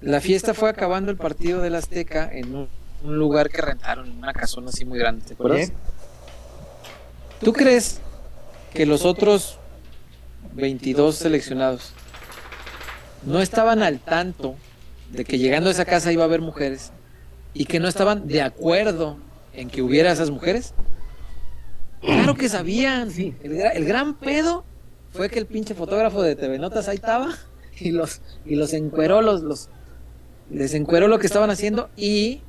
[0.00, 2.68] La fiesta fue acabando el partido del Azteca en un,
[3.02, 5.72] un lugar que rentaron, en una casona así muy grande, ¿te acuerdas?
[7.40, 8.00] ¿Tú crees
[8.72, 9.58] que los otros
[10.52, 11.92] 22 seleccionados
[13.24, 14.56] no estaban al tanto
[15.10, 16.92] de que llegando a esa casa iba a haber mujeres
[17.54, 19.18] y que no estaban de acuerdo
[19.52, 20.74] en que hubiera esas mujeres?
[22.00, 23.10] Claro que sabían.
[23.10, 23.34] Sí.
[23.42, 24.64] El gran pedo
[25.10, 27.34] fue que el pinche fotógrafo de TV Notas ahí estaba
[27.78, 29.68] y los, y los encueró, los, los,
[30.50, 32.42] les encueró lo que estaban haciendo y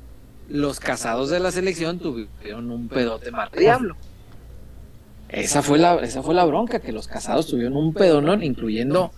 [0.48, 3.96] los casados de la selección tuvieron un pedote más diablo.
[5.28, 9.10] Esa fue la, esa fue la bronca, que los casados tuvieron un pedonón, incluyendo,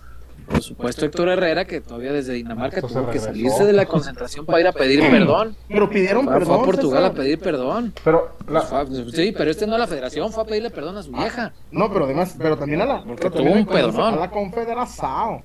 [0.47, 4.61] por supuesto, Héctor Herrera, que todavía desde Dinamarca tuvo que salirse de la concentración para
[4.61, 5.57] ir a pedir perdón.
[5.67, 6.61] pero pidieron Fue, fue perdón.
[6.61, 7.11] a Portugal César.
[7.11, 7.93] a pedir perdón.
[8.01, 11.03] Pero la, Fue- sí, pero este no a la federación, fue a pedirle perdón a
[11.03, 11.51] su vieja.
[11.71, 14.13] No, pero además, pero también a la, Porque tuvo un pedonón.
[14.13, 15.41] a la confederación.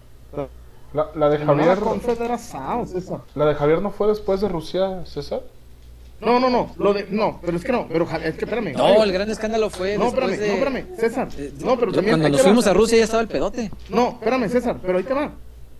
[0.94, 3.20] la, la de A la Javier, confederación, César.
[3.34, 5.40] la de Javier no fue después de Rusia, César.
[6.20, 8.72] No, no, no, lo de, no, pero es que no, pero es que espérame.
[8.76, 10.48] No, el gran escándalo fue No, espérame, después de...
[10.60, 11.28] no, espérame, César.
[11.64, 12.44] No, pero también cuando nos va.
[12.44, 13.70] fuimos a Rusia ya estaba el pedote.
[13.88, 15.32] No, espérame, César, pero ahí te va.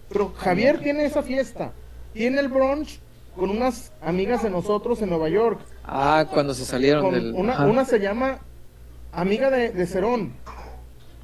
[0.09, 1.73] Pero Javier tiene esa fiesta.
[2.15, 2.99] Tiene el brunch
[3.37, 5.61] con unas amigas de nosotros en Nueva York.
[5.85, 7.35] Ah, cuando se salieron Con del...
[7.35, 7.67] una, ajá.
[7.67, 8.39] una se llama
[9.13, 10.33] amiga de, de Cerón.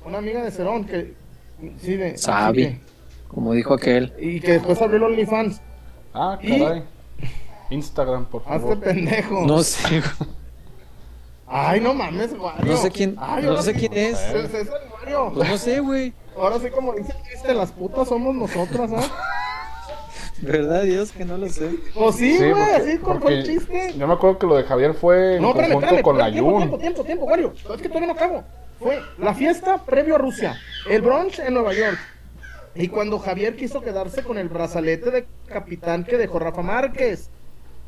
[0.05, 1.15] Una amiga de Cerón que.
[1.81, 2.17] Sí, de.
[2.19, 2.79] Sabi.
[3.29, 4.13] Como dijo aquel.
[4.13, 5.61] que- y que después abrió el OnlyFans.
[6.15, 6.83] Ah, Y- caray.
[7.71, 8.81] Instagram, por Hazte favor.
[8.81, 9.47] pendejo.
[9.47, 10.03] No sé,
[11.49, 12.73] Ay, no mames, Wario.
[12.73, 14.19] No sé quién- Ay, no ahora sé sí- quién es.
[14.21, 14.69] Es, es el
[15.01, 15.33] Wario.
[15.35, 16.13] pues no sé, güey.
[16.37, 19.05] Ahora sí, como dice el chiste, las putas somos nosotras, ¿ah?
[20.43, 21.71] ¿Verdad, Dios, que no lo sé?
[21.95, 23.95] O sí, güey, así fue el chiste.
[23.97, 26.03] Yo me acuerdo que lo de Javier fue en No, espérame, conjunto espérame.
[26.05, 26.59] con la tiempo, Jun.
[26.61, 27.53] tiempo, tiempo, tiempo, Wario.
[27.75, 28.45] Es que todavía no acabo.
[28.79, 30.59] Fue la fiesta previo a Rusia,
[30.91, 31.99] el brunch en Nueva York.
[32.75, 37.31] Y cuando Javier quiso quedarse con el brazalete de capitán que dejó Rafa Márquez.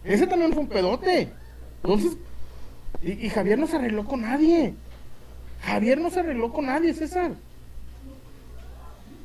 [0.09, 1.29] Ese también fue un pedote.
[1.83, 2.17] Entonces,
[3.03, 4.75] y, Javier no se arregló con nadie.
[5.61, 7.33] Javier no se arregló con nadie, César.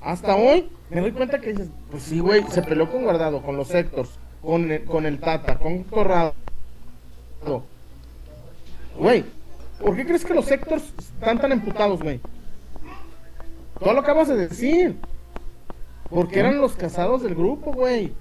[0.02, 3.56] Hasta hoy me doy cuenta que dices, pues sí, güey, se peleó con Guardado, con
[3.56, 4.10] los Héctors,
[4.41, 6.34] con el, con el Tata, con Torrado.
[9.00, 9.24] Güey,
[9.80, 12.19] ¿por qué crees que los Héctors están tan emputados, güey?
[13.80, 14.98] Todo lo acabas de decir.
[16.10, 18.13] Porque eran los casados del grupo, güey.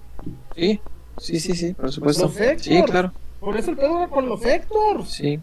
[0.55, 0.81] Sí,
[1.19, 2.25] sí, sí, sí, por supuesto.
[2.25, 2.63] Los.
[2.63, 3.13] Sí, claro.
[3.41, 5.11] Por eso el pedo era con los Héctors.
[5.11, 5.41] Sí.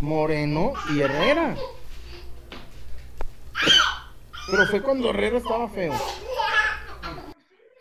[0.00, 1.56] Moreno y Herrera.
[4.50, 5.92] Pero fue cuando Herrera estaba feo.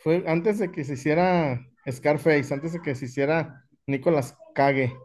[0.04, 4.95] Fue antes de que se hiciera Scarface, antes de que se hiciera Nicolas Cague.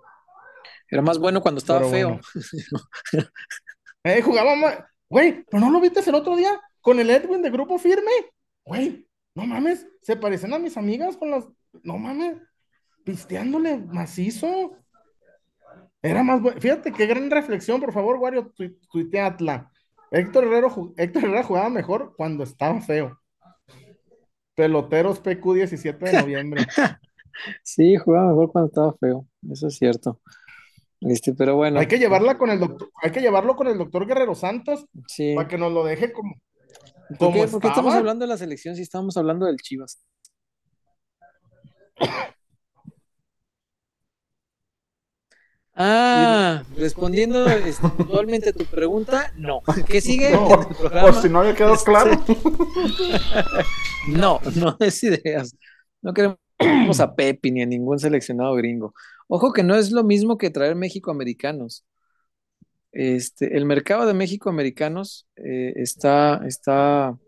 [0.88, 2.21] Era más bueno cuando estaba feo.
[4.05, 4.85] Eh, jugaba mal.
[5.09, 8.11] Güey, pero no lo viste el otro día con el Edwin de Grupo Firme.
[8.64, 11.47] Güey, no mames, se parecen a mis amigas con las.
[11.83, 12.37] No mames,
[13.05, 14.77] pisteándole macizo.
[16.03, 16.61] Era más bueno.
[16.61, 19.71] Fíjate qué gran reflexión, por favor, Wario, tu- tuiteatla.
[20.11, 23.18] Héctor Herrera, ju- Héctor Herrera jugaba mejor cuando estaba feo.
[24.55, 26.66] Peloteros PQ 17 de noviembre.
[27.64, 29.27] Sí, jugaba mejor cuando estaba feo.
[29.51, 30.21] Eso es cierto.
[31.01, 31.81] Este, pero bueno.
[31.81, 35.35] Hay que llevarla con el doctor, hay que llevarlo con el doctor Guerrero Santos Sí.
[35.35, 36.35] para que nos lo deje como,
[37.18, 40.01] ¿Por qué, por qué estamos hablando de la selección si estábamos hablando del Chivas?
[45.75, 49.62] Ah, respondiendo este, puntualmente tu pregunta, no.
[49.88, 50.33] ¿Qué sigue?
[50.33, 52.11] No, por si no había quedado Este, claro.
[54.09, 55.57] No, no es ideas.
[56.03, 58.92] No queremos a Pepi ni a ningún seleccionado gringo.
[59.29, 61.87] Ojo que no es lo mismo que traer México-americanos.
[62.92, 67.18] Este, el mercado de México-americanos eh, está, está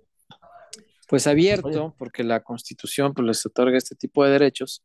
[1.09, 4.85] pues abierto porque la Constitución pues, les otorga este tipo de derechos.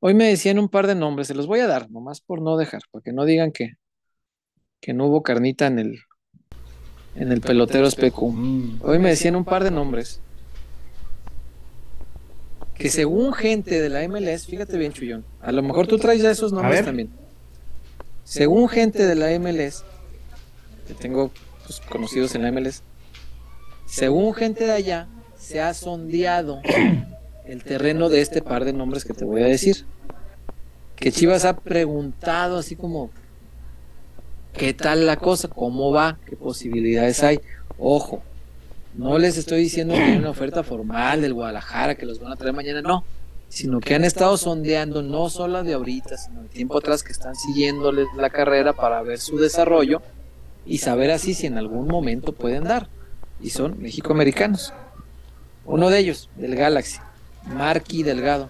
[0.00, 2.56] Hoy me decían un par de nombres, se los voy a dar, nomás por no
[2.56, 3.74] dejar, para que no digan que,
[4.80, 6.00] que no hubo carnita en el,
[7.14, 8.22] en el peloteros PQ.
[8.22, 10.20] Mm, Hoy me decían un par de nombres
[12.74, 16.32] que según gente de la MLS, fíjate bien, Chuyón, a lo mejor tú traes ya
[16.32, 17.10] esos nombres también.
[18.24, 19.84] Según gente de la MLS,
[20.86, 21.30] que tengo
[21.66, 22.82] pues, conocidos en la MLS,
[23.86, 26.60] según gente de allá, se ha sondeado
[27.44, 29.84] el terreno de este par de nombres que te voy a decir.
[30.96, 33.10] Que Chivas ha preguntado así como,
[34.54, 35.48] ¿qué tal la cosa?
[35.48, 36.18] ¿Cómo va?
[36.26, 37.40] ¿Qué posibilidades hay?
[37.78, 38.22] Ojo,
[38.94, 42.36] no les estoy diciendo que hay una oferta formal del Guadalajara que los van a
[42.36, 43.04] traer mañana, no,
[43.48, 47.34] sino que han estado sondeando no solo de ahorita, sino de tiempo atrás que están
[47.34, 50.00] siguiéndoles la carrera para ver su desarrollo
[50.64, 52.88] y saber así si en algún momento pueden dar.
[53.40, 54.72] Y son mexicoamericanos.
[55.64, 56.98] Uno de ellos, del Galaxy,
[57.46, 58.48] Marky Delgado.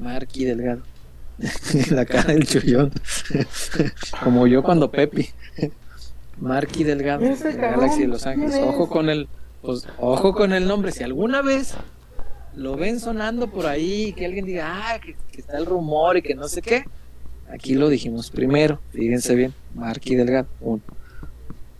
[0.00, 0.82] Marky Delgado.
[1.90, 2.92] la cara del chullón.
[4.22, 5.28] Como yo cuando Pepi.
[6.38, 8.56] Marky Delgado, del Galaxy de Los Ángeles.
[8.56, 9.28] Ojo con el,
[9.62, 10.92] pues, ojo con el nombre.
[10.92, 11.74] Si alguna vez
[12.56, 16.22] lo ven sonando por ahí, que alguien diga, ah, que, que está el rumor y
[16.22, 16.84] que no sé qué,
[17.50, 18.80] aquí lo dijimos primero.
[18.92, 20.82] Fíjense bien, Marky Delgado, uno.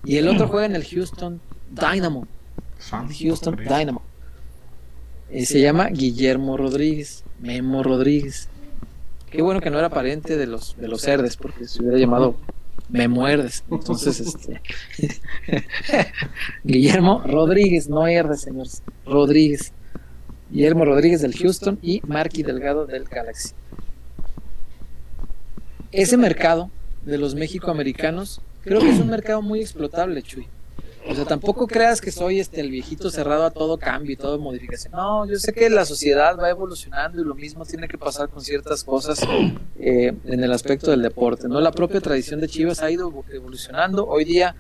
[0.05, 1.41] Y el otro juega en el Houston
[1.71, 2.27] Dynamo.
[3.19, 4.03] Houston Dynamo.
[5.31, 8.49] Y se llama Guillermo Rodríguez, Memo Rodríguez.
[9.31, 12.37] Qué bueno que no era pariente de los de los Cerdes, porque se hubiera llamado
[12.89, 13.65] Me Muerdes.
[13.71, 14.61] Entonces, este
[16.65, 18.83] Guillermo Rodríguez, no Herdes, señores.
[19.07, 19.73] Rodríguez.
[20.51, 23.55] Guillermo Rodríguez del Houston y Marky Delgado del Galaxy.
[25.91, 26.71] Ese mercado
[27.05, 30.47] de los mexicoamericanos creo que es un mercado muy explotable, Chuy.
[31.07, 34.39] O sea, tampoco creas que soy este el viejito cerrado a todo cambio y todo
[34.39, 34.93] modificación.
[34.93, 38.43] No, yo sé que la sociedad va evolucionando y lo mismo tiene que pasar con
[38.43, 39.21] ciertas cosas
[39.79, 41.47] eh, en el aspecto del deporte.
[41.47, 44.07] No, la propia tradición de Chivas ha ido evolucionando.
[44.07, 44.57] Hoy día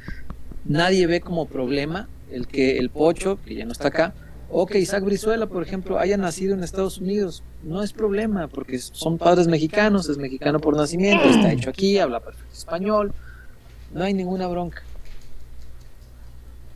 [0.66, 4.12] nadie ve como problema el que el Pocho, que ya no está acá,
[4.50, 7.42] o que Isaac Brizuela, por ejemplo, haya nacido en Estados Unidos.
[7.62, 12.20] No es problema, porque son padres mexicanos, es mexicano por nacimiento, está hecho aquí, habla
[12.20, 13.14] perfecto español,
[13.94, 14.82] no hay ninguna bronca.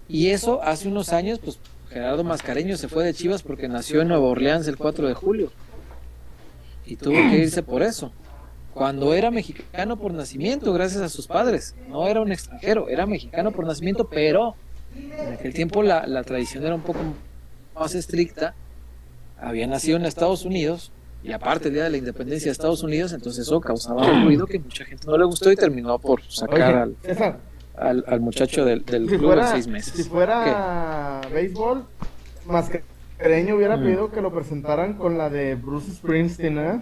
[0.09, 1.59] Y eso hace unos años, pues
[1.91, 5.53] Gerardo Mascareño se fue de Chivas porque nació en Nueva Orleans el 4 de julio.
[6.87, 8.13] Y tuvo que irse por eso.
[8.73, 11.75] Cuando era mexicano por nacimiento, gracias a sus padres.
[11.89, 14.55] No era un extranjero, era mexicano por nacimiento, pero
[14.97, 17.01] en aquel tiempo la, la tradición era un poco
[17.75, 18.55] más estricta.
[19.39, 23.13] Había nacido en Estados Unidos y aparte el día de la independencia de Estados Unidos,
[23.13, 26.55] entonces eso causaba un ruido que mucha gente no le gustó y terminó por sacar
[26.73, 27.39] Oye, al, César,
[27.77, 29.95] al, al muchacho del, del si club en fuera, seis meses.
[29.95, 31.85] si fuera béisbol,
[32.47, 33.83] Mascareño hubiera Mm.
[33.83, 36.81] pedido que lo presentaran con la de Bruce Springsteen, ¿eh?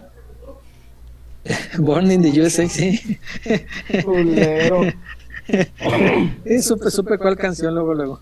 [1.78, 3.18] Born in the USA, sí.
[4.04, 4.82] Culero.
[6.44, 8.20] Sí, supe, supe cuál canción luego, luego.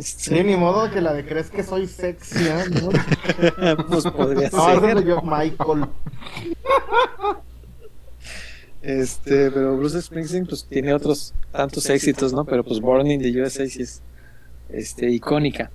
[0.00, 2.64] Sí, ni modo que la de crees que soy sexy, ¿eh?
[2.82, 3.86] ¿no?
[3.88, 5.04] pues podría No, ser.
[5.04, 5.86] George Michael.
[8.82, 12.44] Este, pero Bruce Springsteen pues tiene otros tantos éxitos, ¿no?
[12.44, 14.02] Pero pues Born in the USA sí es
[14.68, 15.70] este, icónica.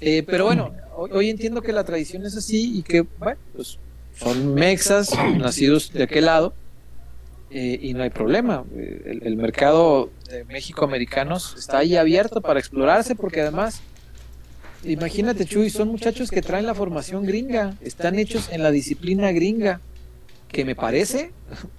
[0.00, 3.78] Eh, pero bueno, hoy, hoy entiendo que la tradición es así y que, bueno, pues
[4.16, 6.54] son mexas, nacidos de aquel lado,
[7.54, 8.64] eh, y no hay problema.
[8.76, 13.80] Eh, El, el mercado de México-americanos está ahí abierto para explorarse porque además,
[14.82, 19.80] imagínate Chuy, son muchachos que traen la formación gringa, están hechos en la disciplina gringa,
[20.48, 21.30] que me parece,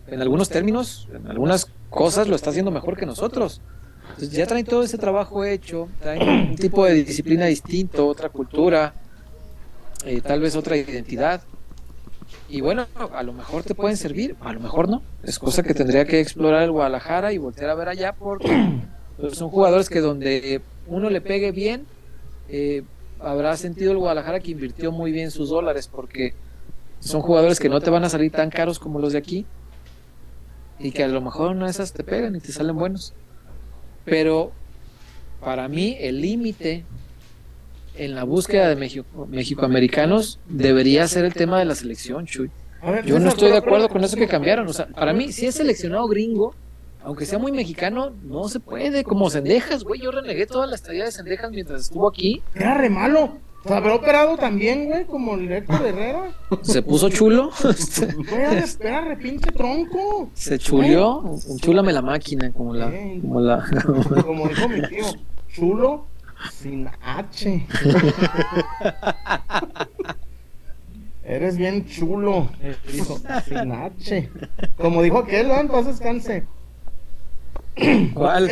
[0.07, 3.59] en algunos términos, en algunas cosas lo está haciendo mejor que nosotros.
[4.11, 8.93] Entonces ya traen todo ese trabajo hecho, traen un tipo de disciplina distinto, otra cultura,
[10.05, 11.41] eh, tal vez otra identidad.
[12.47, 15.01] Y bueno, a lo mejor te pueden servir, a lo mejor no.
[15.23, 18.79] Es cosa que tendría que explorar el Guadalajara y voltear a ver allá porque
[19.17, 21.85] pues, son jugadores que donde uno le pegue bien,
[22.49, 22.83] eh,
[23.19, 26.33] habrá sentido el Guadalajara que invirtió muy bien sus dólares porque
[26.99, 29.45] son jugadores que no te van a salir tan caros como los de aquí
[30.79, 33.13] y que a lo mejor una de esas te pegan y te salen buenos.
[34.03, 34.51] Pero
[35.39, 36.85] para mí el límite
[37.97, 42.49] en la búsqueda de México, mexicoamericanos debería ser el tema de la selección, Chuy.
[43.05, 44.67] Yo no estoy de acuerdo con eso que cambiaron.
[44.67, 46.53] O sea, para mí, si es seleccionado gringo,
[47.03, 49.03] aunque sea muy mexicano, no se puede.
[49.03, 50.01] Como Cendejas, güey.
[50.01, 52.41] Yo renegué toda la estadía de Cendejas mientras estuvo aquí.
[52.53, 53.37] Era re malo.
[53.67, 56.31] Habrá operado también, güey, como el Héctor Herrera.
[56.61, 57.49] Se puso chulo.
[58.29, 60.29] Güey, era, era re pinche tronco.
[60.35, 61.23] Se chuleó.
[61.49, 62.91] Enchúlame la máquina, como la.
[63.21, 63.65] Como la
[64.23, 65.05] Como dijo mi tío,
[65.47, 66.05] chulo
[66.51, 67.67] sin H.
[71.23, 72.49] Eres bien chulo,
[72.91, 73.17] dijo,
[73.47, 74.29] sin H.
[74.77, 75.59] Como dijo aquel, ¿no?
[75.59, 76.45] entonces descanse.
[78.13, 78.51] ¿Cuál?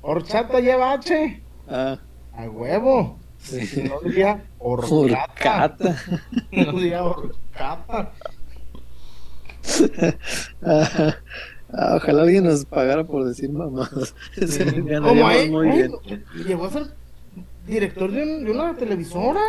[0.00, 1.42] Horchata lleva H.
[1.68, 1.98] Ah,
[2.34, 3.18] A huevo.
[3.38, 3.66] sí.
[3.66, 5.96] Si no diría horcata.
[6.50, 8.12] No diría horcata.
[10.64, 11.14] Ah,
[11.72, 14.14] ah, ojalá alguien nos pagara por decir mamás.
[14.34, 16.24] Como Ganaríamos ahí, muy ay, bien.
[16.46, 17.01] llegó a ser
[17.66, 19.40] director de, un- de una televisora.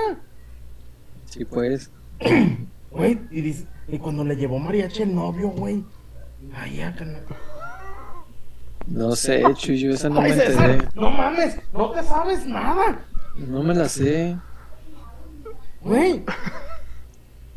[1.26, 1.90] Sí, pues.
[2.92, 5.84] Güey, y, dice- y cuando le llevó mariachi el novio, güey.
[6.56, 7.18] Ay, acá no.
[8.86, 10.52] No sé, Chuyo, esa no me enteré.
[10.52, 13.00] César, no mames, no te sabes nada.
[13.36, 14.38] No me la sé.
[15.82, 16.24] Güey.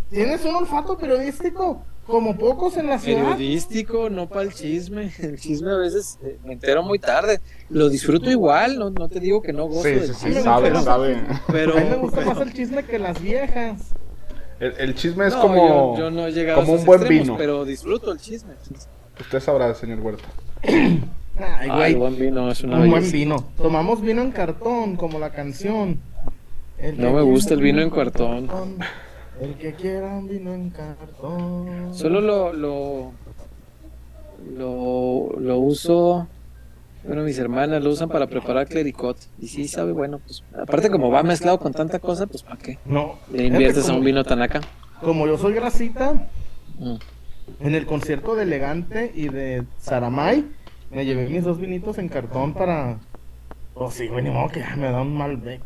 [0.09, 3.22] Tienes un olfato periodístico como pocos en la ciudad.
[3.32, 5.11] Periodístico, no para el chisme.
[5.18, 7.40] El chisme a veces eh, me entero muy tarde.
[7.68, 10.68] Lo disfruto igual, no, no te digo que no gozo Sí, sí, sí, chisme, sabe,
[10.68, 11.16] pero, sabe.
[11.48, 13.82] pero- a mí me gusta pero- más el chisme que las viejas.
[14.61, 17.00] El, el chisme es No, como, yo, yo no he llegado como a un buen
[17.00, 17.36] extremos, vino.
[17.36, 18.54] pero disfruto el chisme.
[19.20, 20.24] Usted sabrá, señor Huerta.
[20.62, 20.98] Ay,
[21.38, 21.92] Ay, güey.
[21.92, 23.44] el buen vino es una un buen vino.
[23.59, 26.00] Tomamos vino en cartón, como la canción.
[26.78, 28.48] El No me gusta el vino en cartón.
[29.41, 31.95] El que quiera un vino en cartón.
[31.95, 33.12] Solo lo, lo,
[34.57, 36.26] lo, lo uso.
[37.05, 39.16] Bueno, mis hermanas lo usan para preparar clericot.
[39.39, 42.78] Y sí, sabe, bueno, pues aparte como va mezclado con tanta cosa, pues ¿para qué?
[42.84, 43.14] No.
[43.32, 44.61] Le inviertes a como, un vino tan acá.
[45.03, 46.26] Como yo soy grasita,
[46.78, 46.97] Mm.
[47.61, 50.45] en el concierto de Elegante y de Saramay,
[50.91, 52.99] me llevé mis dos vinitos en cartón para.
[53.74, 55.62] Oh, sí, güey, ni modo que me da un Malbec.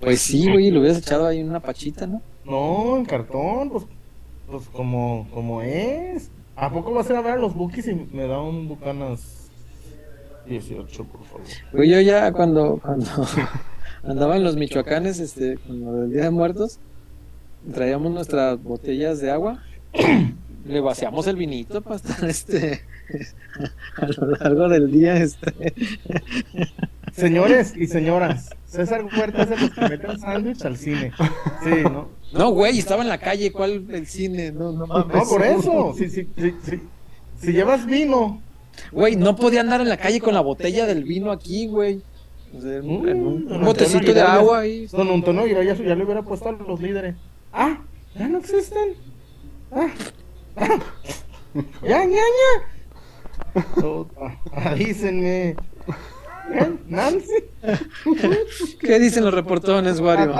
[0.00, 2.22] Pues sí, güey, lo hubieras echado ahí en una pachita, ¿no?
[2.44, 3.84] No, en cartón, pues,
[4.50, 6.30] pues como, como es.
[6.56, 9.50] ¿A poco vas a ir a ver a los Bookies y me da un Bucanas
[10.46, 11.46] 18, por favor?
[11.72, 13.06] Güey, yo ya cuando, cuando
[14.02, 16.78] andaba en los Michoacanes, este, con lo del Día de Muertos,
[17.72, 19.62] traíamos nuestras botellas de agua,
[20.66, 22.82] le vaciamos el vinito para estar este
[23.96, 25.74] a lo largo del día, este.
[27.12, 31.12] Señores y señoras, César Huerta es de los que meten sándwich al cine.
[31.64, 32.08] Sí, ¿no?
[32.32, 34.52] No, güey, estaba en la calle, ¿cuál el cine?
[34.52, 35.16] No, no mames.
[35.16, 35.94] No, por eso.
[35.98, 36.80] Si, si, si, si,
[37.40, 38.40] si llevas vino,
[38.92, 42.00] Güey, no podía andar en la calle con la botella del vino aquí, güey.
[42.56, 44.86] O sea, en un, un- Mm, un botecito de agua ahí.
[44.86, 47.14] Don Antonio ya, ya, ya le hubiera puesto a los líderes.
[47.52, 47.80] Ah,
[48.14, 48.94] ya no existen.
[49.72, 49.88] Ah,
[50.56, 50.78] ah,
[51.82, 52.79] ya, ya, ya.
[53.74, 54.38] Puta,
[54.70, 55.56] Avísenme.
[56.52, 56.76] ¿Eh?
[56.86, 57.32] Nancy,
[58.80, 60.34] ¿Qué dicen los reportones, Wario?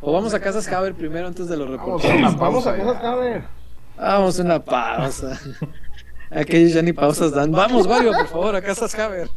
[0.00, 2.36] O vamos a Casas Haber primero antes de los reportones.
[2.36, 3.42] Vamos a a ver.
[3.96, 5.38] Vamos a una pausa.
[6.30, 7.50] Aquellos ya ni pausas dan.
[7.50, 9.28] Vamos, Wario, por favor, a Casas Haber.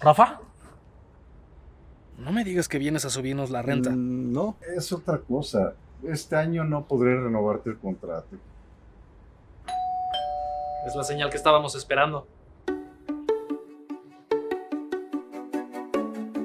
[0.00, 0.40] Rafa,
[2.18, 3.90] no me digas que vienes a subirnos la renta.
[3.90, 5.74] Mm, No, es otra cosa.
[6.06, 8.36] Este año no podré renovarte el contrato.
[10.86, 12.26] Es la señal que estábamos esperando.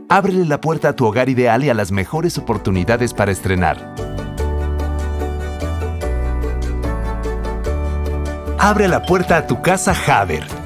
[0.07, 3.95] Ábrele la puerta a tu hogar ideal y a las mejores oportunidades para estrenar.
[8.57, 10.59] Abre la puerta a tu casa Haber.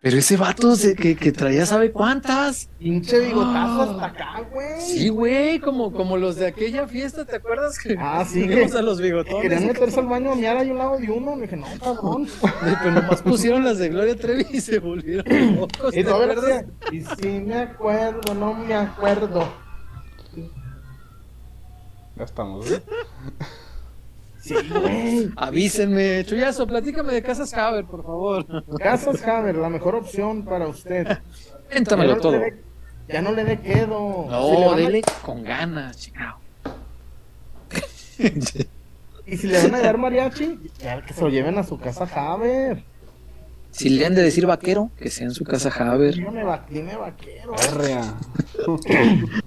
[0.00, 2.68] Pero ese vato se- que, que traía, ¿sabe cuántas?
[2.78, 4.80] Pinche bigotazo hasta acá, güey.
[4.80, 7.76] Sí, güey, como, como los de aquella fiesta, ¿te acuerdas?
[7.80, 9.42] Que Ah, sí, que- a los bigotones.
[9.42, 11.34] Querían meterse al baño a miar ahí un lado de uno.
[11.34, 12.28] Le dije, no, cabrón.
[12.80, 16.64] Pero nomás pusieron las de Gloria Trevi y se volvieron locos, ¿te Y acuerdas?
[17.20, 19.52] si me acuerdo, no me acuerdo.
[22.16, 22.82] Ya estamos, ¿eh?
[24.48, 25.30] Sí, güey.
[25.36, 28.46] Avísenme, Chuyazo, platícame de Casas Haber, por favor.
[28.78, 31.06] Casas Haber, la mejor opción para usted.
[31.70, 32.32] Cuéntamelo Ya no todo.
[32.32, 32.62] le dé-
[33.08, 34.24] ya no le dé quedo.
[34.24, 36.36] Si No, a- dele con ganas, chingado.
[39.26, 42.08] Y si le van a dar mariachi, ya que se lo lleven a su casa
[42.14, 42.82] Haber.
[43.70, 46.14] Si le han de decir vaquero, que sea en su casa Haber.
[46.14, 47.54] Dime, va- dime vaquero.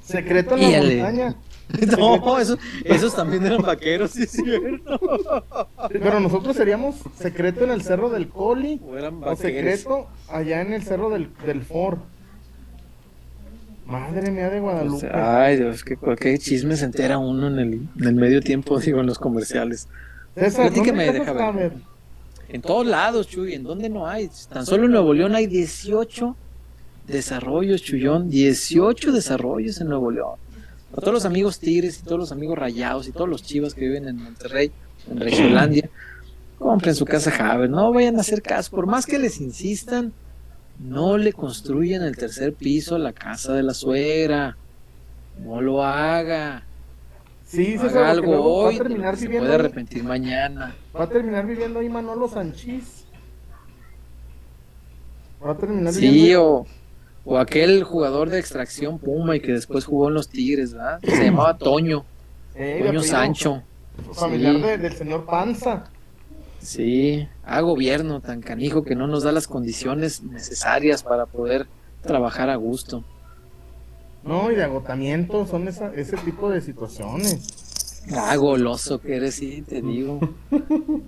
[0.02, 1.36] Secreto en la montaña.
[1.98, 5.00] No, esos, esos también eran vaqueros, sí es cierto.
[5.90, 9.40] Pero nosotros seríamos secreto en el cerro del Coli O eran o vaqueros.
[9.40, 12.00] secreto allá en el cerro del, del Ford.
[13.86, 15.10] Madre mía de Guadalupe.
[15.14, 19.02] Ay, Dios, qué, qué chisme se entera uno en el, en el medio tiempo, digo,
[19.02, 19.88] en los comerciales.
[20.36, 21.42] César, platíqueme, ¿dónde deja ver.
[21.42, 21.74] Saber?
[22.48, 24.30] En todos lados, Chuy, ¿en dónde no hay?
[24.50, 26.36] Tan solo en Nuevo León hay 18
[27.08, 30.36] desarrollos, Chuyón, 18 desarrollos en Nuevo León.
[30.94, 33.82] A todos los amigos Tigres y todos los amigos Rayados y todos los Chivas que
[33.82, 34.72] viven en Monterrey,
[35.10, 35.90] en Regiolandia,
[36.60, 40.12] compren su casa Haber, no vayan a hacer caso, por más que les insistan,
[40.80, 44.58] no le construyan el tercer piso a la casa de la suegra,
[45.46, 46.64] no lo haga,
[47.46, 50.74] Sí, César, haga algo luego hoy, va a terminar se puede ahí- arrepentir mañana.
[50.98, 53.06] Va a terminar viviendo ahí Manolo Sanchís.
[55.46, 56.66] Va a terminar viviendo Sí, o,
[57.26, 61.00] o aquel jugador de extracción Puma y que después jugó en los Tigres, ¿verdad?
[61.04, 62.06] Se llamaba Toño,
[62.56, 63.62] Eh, Toño Sancho.
[64.14, 64.62] Familiar Sí.
[64.62, 65.86] de- del señor Panza.
[66.60, 71.68] Sí, a gobierno tan canijo que no nos da las condiciones necesarias para poder
[72.02, 73.04] trabajar a gusto.
[74.24, 78.04] No, y de agotamiento, son esa- ese tipo de situaciones.
[78.16, 80.20] Ah, goloso que eres, sí, te digo.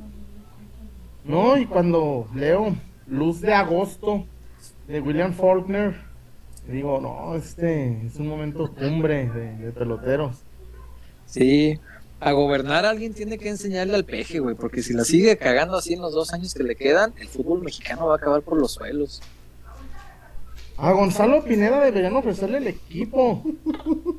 [1.26, 2.76] No, y cuando leo
[3.08, 4.26] Luz de Agosto
[4.88, 5.96] de William Faulkner,
[6.68, 10.38] digo, no, este es un momento cumbre de, de peloteros.
[11.26, 11.80] Sí,
[12.20, 15.94] a gobernar alguien tiene que enseñarle al peje, güey, porque si la sigue cagando así
[15.94, 18.72] en los dos años que le quedan, el fútbol mexicano va a acabar por los
[18.72, 19.22] suelos.
[20.78, 23.44] A Gonzalo Pineda deberían ofrecerle el equipo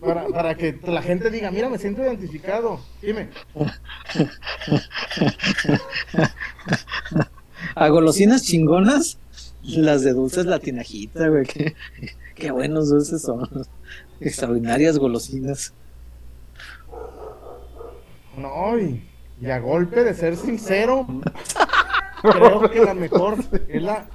[0.01, 2.79] para, para que la gente diga, mira, me siento identificado.
[3.03, 3.29] Dime,
[7.75, 9.19] A golosinas chingonas,
[9.65, 11.45] las de dulces la tinajita, güey.
[11.45, 11.75] Qué,
[12.35, 13.49] qué buenos dulces son.
[14.21, 15.73] Extraordinarias golosinas.
[18.37, 19.05] no, y,
[19.41, 21.07] y a golpe de ser sincero,
[22.23, 23.37] creo que la mejor,
[23.69, 24.07] es la,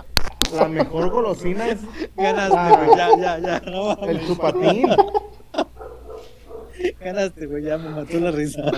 [0.53, 1.79] la mejor golosina es
[2.15, 2.97] Ganaste, güey.
[2.97, 3.59] Ya, ya, ya.
[3.69, 4.87] No, el chupatín.
[6.99, 7.63] Ganaste, güey.
[7.63, 8.61] Ya me mató la risa.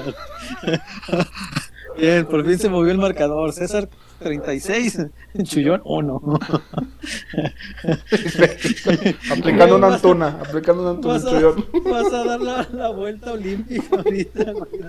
[1.98, 3.54] Bien, por fin se movió el marcador.
[3.54, 3.90] César
[4.22, 5.00] 36,
[5.44, 6.22] Chullón 1.
[9.32, 11.66] Aplicando una a- antuna, aplicando una antuna, Vas a, Chuyón.
[11.84, 14.72] vas a dar la, la vuelta olímpica ahorita, güey.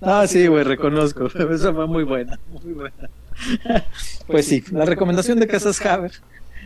[0.00, 1.26] No, sí, güey, reconozco.
[1.26, 3.10] Esa fue muy buena, muy buena.
[4.26, 6.12] Pues sí, la recomendación de Casas Haber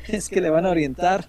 [0.09, 1.27] es que le van a orientar,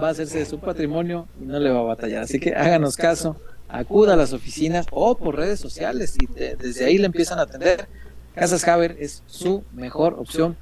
[0.00, 2.22] va a hacerse de su patrimonio y no le va a batallar.
[2.22, 3.36] Así que háganos caso,
[3.78, 7.42] acuda a las oficinas o por redes sociales y de- desde ahí le empiezan a
[7.42, 7.88] atender.
[8.34, 10.56] Casas Haber es su mejor opción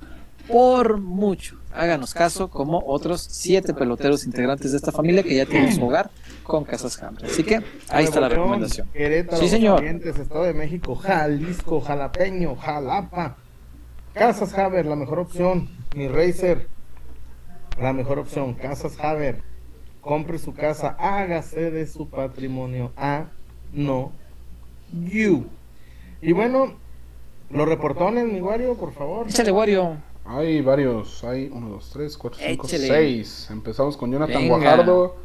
[0.48, 1.56] por mucho.
[1.74, 6.10] Háganos caso, como otros siete peloteros integrantes de esta familia que ya tienen su hogar
[6.42, 7.24] con Casas Haber.
[7.24, 8.88] Así que ahí está la recomendación.
[8.92, 9.82] Querétaro, Sí, señor.
[9.84, 13.36] Estado de México, Jalisco, Jalapeño, Jalapa.
[14.12, 15.70] Casas Haber, la mejor opción.
[15.96, 16.68] Mi Racer,
[17.80, 18.52] la mejor opción.
[18.54, 19.42] Casas Haber.
[20.02, 22.90] Compre su casa, hágase de su patrimonio.
[22.96, 23.26] A,
[23.72, 24.12] no,
[24.92, 25.46] you.
[26.20, 26.74] Y bueno,
[27.50, 29.28] los reportones, mi Wario, por favor.
[29.28, 29.96] Échale, Wario.
[30.24, 32.86] Hay varios, hay 1, 2, 3, 4, 5, Échele.
[32.88, 33.48] 6.
[33.52, 34.56] Empezamos con Jonathan Venga.
[34.56, 35.16] Guajardo,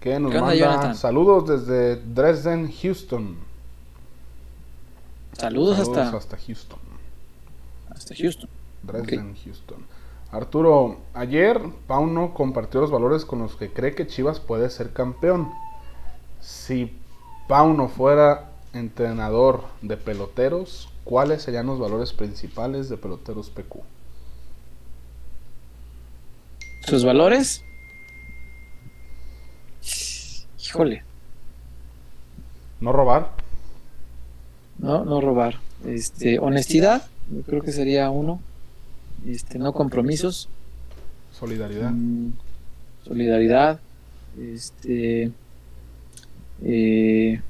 [0.00, 0.94] que nos ¿Qué onda, manda Jonathan?
[0.96, 3.36] saludos desde Dresden, Houston.
[5.32, 6.78] Saludos, hasta, hasta Houston.
[7.90, 8.48] hasta Houston.
[8.82, 9.84] Dresden, Houston.
[10.34, 15.48] Arturo, ayer Pauno compartió los valores con los que cree que Chivas puede ser campeón.
[16.40, 16.92] Si
[17.46, 23.78] Pauno fuera entrenador de peloteros, ¿cuáles serían los valores principales de peloteros PQ?
[26.80, 27.62] ¿Sus valores?
[30.58, 31.04] Híjole,
[32.80, 33.30] No robar,
[34.80, 35.60] no, no robar.
[35.86, 38.40] Este, honestidad, yo creo que sería uno.
[39.26, 40.48] Este, no compromisos.
[41.32, 41.90] solidaridad.
[41.90, 42.32] Mm,
[43.04, 43.80] solidaridad,
[44.38, 45.30] este,
[46.62, 47.40] eh,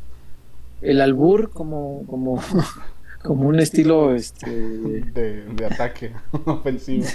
[0.83, 2.41] el albur como, como,
[3.23, 6.13] como un estilo, este, De, de ataque
[6.45, 7.07] ofensivo.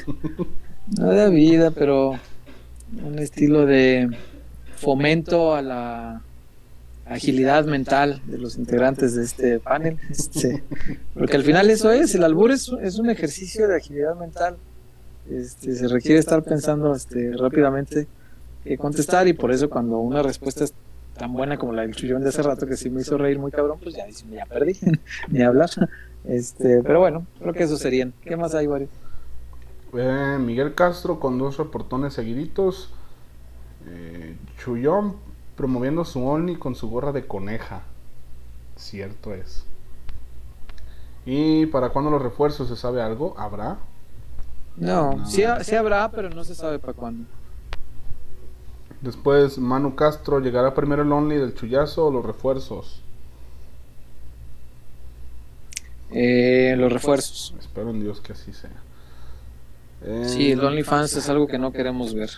[0.98, 2.20] no de vida, pero
[3.04, 4.10] un estilo de
[4.76, 6.22] fomento a la
[7.10, 10.64] agilidad mental de los integrantes de este panel, este,
[11.14, 14.58] porque al final eso es, el albur es, es un ejercicio de agilidad mental.
[15.30, 18.08] Este, se requiere estar pensando este, rápidamente
[18.64, 20.74] qué contestar y por eso cuando una respuesta es
[21.18, 23.52] tan buena como la del chullón de hace rato que sí me hizo reír muy
[23.52, 24.78] cabrón, pues ya, ya perdí,
[25.30, 25.70] ni hablar.
[26.26, 28.14] Este, pero bueno, creo que eso serían.
[28.24, 28.88] ¿Qué más hay, Wario?
[29.94, 32.92] Eh, Miguel Castro con dos reportones seguiditos.
[33.88, 35.16] Eh, Chullón
[35.60, 37.82] promoviendo su Only con su gorra de coneja.
[38.78, 39.66] Cierto es.
[41.26, 42.70] ¿Y para cuándo los refuerzos?
[42.70, 43.36] ¿Se sabe algo?
[43.38, 43.78] ¿Habrá?
[44.78, 45.26] No, No.
[45.26, 47.26] sí, ha- sí habrá, pero no se sabe para cuándo.
[49.02, 53.02] Después, Manu Castro, ¿llegará primero el Only del Chullazo o los refuerzos?
[56.12, 57.54] Eh, los refuerzos.
[57.60, 58.72] Espero en Dios que así sea.
[60.06, 62.30] Eh, Sí, el OnlyFans es algo que no queremos ver.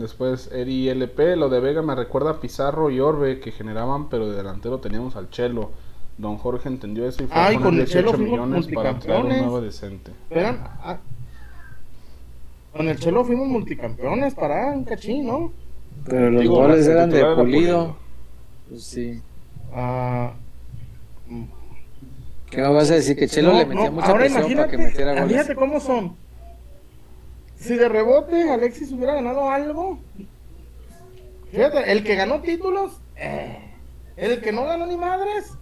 [0.00, 4.30] Después, Eri LP, lo de Vega me recuerda a Pizarro y Orbe que generaban, pero
[4.30, 5.72] de delantero teníamos al Chelo.
[6.16, 9.24] Don Jorge entendió eso y fue Ay, con el 18 Chelo fuimos millones para traer
[9.24, 10.10] un nuevo decente.
[10.10, 10.58] Esperan.
[10.62, 10.98] ah,
[12.72, 15.52] con el Chelo fuimos multicampeones para un cachín, ¿no?
[16.06, 17.96] Pero los Digo, goles eran de pulido.
[18.70, 19.20] Pues sí.
[19.74, 20.32] Ah,
[22.50, 23.18] ¿Qué vas a decir?
[23.18, 25.28] Que Chelo no, le metía no, mucha presión para que metiera goles.
[25.28, 26.16] Fíjate cómo son.
[27.60, 29.98] Si de rebote Alexis hubiera ganado algo.
[31.52, 33.00] Fíjate, el que ganó títulos.
[33.16, 33.58] eh,
[34.16, 35.52] el que no ganó ni madres.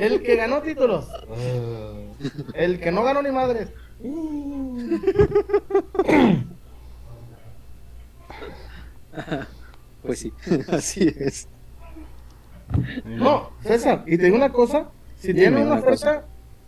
[0.00, 1.06] El que ganó títulos.
[1.36, 2.08] eh,
[2.54, 3.68] El que no ganó ni madres.
[10.02, 10.32] Pues sí,
[10.68, 11.48] así es.
[13.04, 14.88] No, César, y te digo una cosa.
[15.18, 16.24] Si tienen una oferta,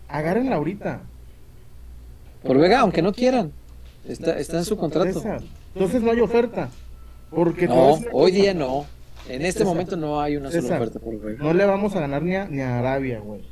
[0.09, 1.03] agárrenla ahorita.
[2.43, 3.53] Por Vega, aunque no quieran.
[4.07, 5.23] Está, está en su contrato.
[5.75, 6.71] Entonces no hay oferta.
[7.31, 8.87] Porque No, hoy día no.
[9.29, 11.43] En este momento no hay una sola oferta por Vega.
[11.43, 13.43] No le vamos a ganar ni a, ni a Arabia, güey.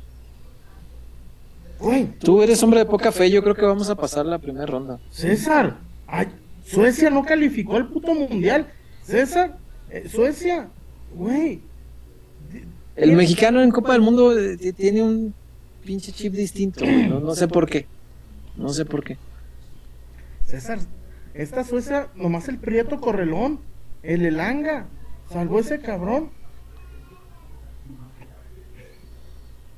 [1.79, 4.65] Güey, Tú eres hombre de poca fe, yo creo que vamos a pasar la primera
[4.65, 4.99] ronda.
[5.11, 5.77] César.
[6.07, 6.27] ay,
[6.65, 8.67] Suecia no calificó al puto mundial.
[9.03, 9.55] César,
[9.89, 10.67] eh, Suecia,
[11.15, 11.61] güey.
[12.97, 15.33] El mexicano en Copa del Mundo eh, tiene un
[15.85, 16.83] pinche chip distinto.
[16.83, 17.07] güey.
[17.07, 17.87] No, no sé por qué.
[18.59, 19.17] No sé por qué.
[20.45, 20.79] César,
[21.33, 23.59] esta Suecia, nomás el Prieto Correlón,
[24.03, 24.87] el Elanga,
[25.31, 26.29] salvó ese cabrón.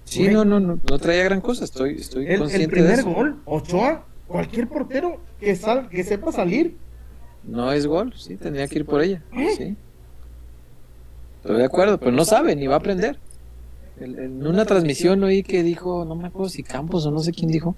[0.06, 0.34] Sí, Güey.
[0.34, 1.64] no, no, no, no traía gran cosa.
[1.64, 3.10] Estoy, estoy El, el consciente de primer eso.
[3.12, 6.76] gol, Ochoa, cualquier portero que, sal, que sepa salir.
[7.44, 9.22] No es gol, sí, tendría que ir por ella.
[9.34, 9.54] ¿Eh?
[9.58, 9.76] Sí.
[11.38, 13.18] Estoy de acuerdo, pero no sabe ni va a aprender.
[14.00, 17.50] En una transmisión oí que dijo, no me acuerdo si Campos o no sé quién
[17.52, 17.76] dijo,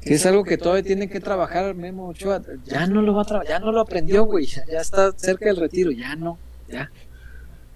[0.00, 2.40] que es algo que todavía tiene que trabajar Memo Ochoa.
[2.64, 4.46] Ya no lo va a trabajar, ya no lo aprendió, güey.
[4.46, 6.38] Ya, está cerca del retiro, ya no,
[6.68, 6.90] ya.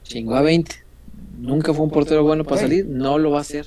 [0.02, 0.74] Chingó a 20.
[1.38, 3.66] Nunca fue un portero bueno para salir, no lo va a hacer.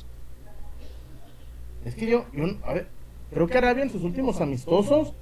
[1.85, 2.87] Es que yo, yo, a ver,
[3.31, 5.13] creo que Arabia en sus últimos amistosos,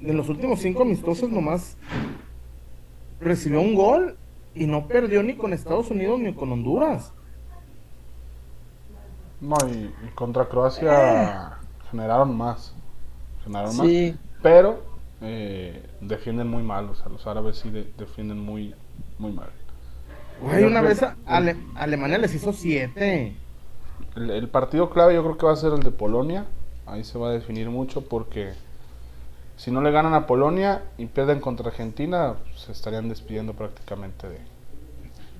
[0.00, 1.76] en los últimos cinco amistosos nomás
[3.20, 4.16] recibió un gol
[4.54, 7.12] y no perdió ni con Estados Unidos ni con Honduras.
[9.40, 11.55] No, y, y contra Croacia
[11.90, 12.74] generaron más.
[13.44, 13.86] Generaron más.
[14.42, 14.82] Pero
[15.20, 16.88] eh, defienden muy mal.
[16.90, 18.74] O sea, los árabes sí de- defienden muy,
[19.18, 19.48] muy mal.
[20.42, 23.34] Güey, una vez a Ale- Alemania les hizo siete.
[24.14, 26.44] El, el partido clave yo creo que va a ser el de Polonia.
[26.86, 28.52] Ahí se va a definir mucho porque
[29.56, 34.38] si no le ganan a Polonia y pierden contra Argentina, se estarían despidiendo prácticamente de...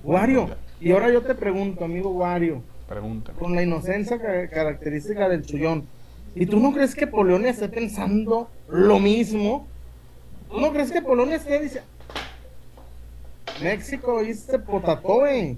[0.03, 3.37] Wario, y ahora yo te pregunto, amigo Wario, Pregúntame.
[3.37, 5.85] con la inocencia ca- característica del chullón,
[6.39, 9.65] ¿y tú no crees que Polonia esté pensando lo mismo?
[10.49, 11.87] ¿Tú no crees que Polonia esté diciendo,
[13.61, 15.57] México hice potatoe?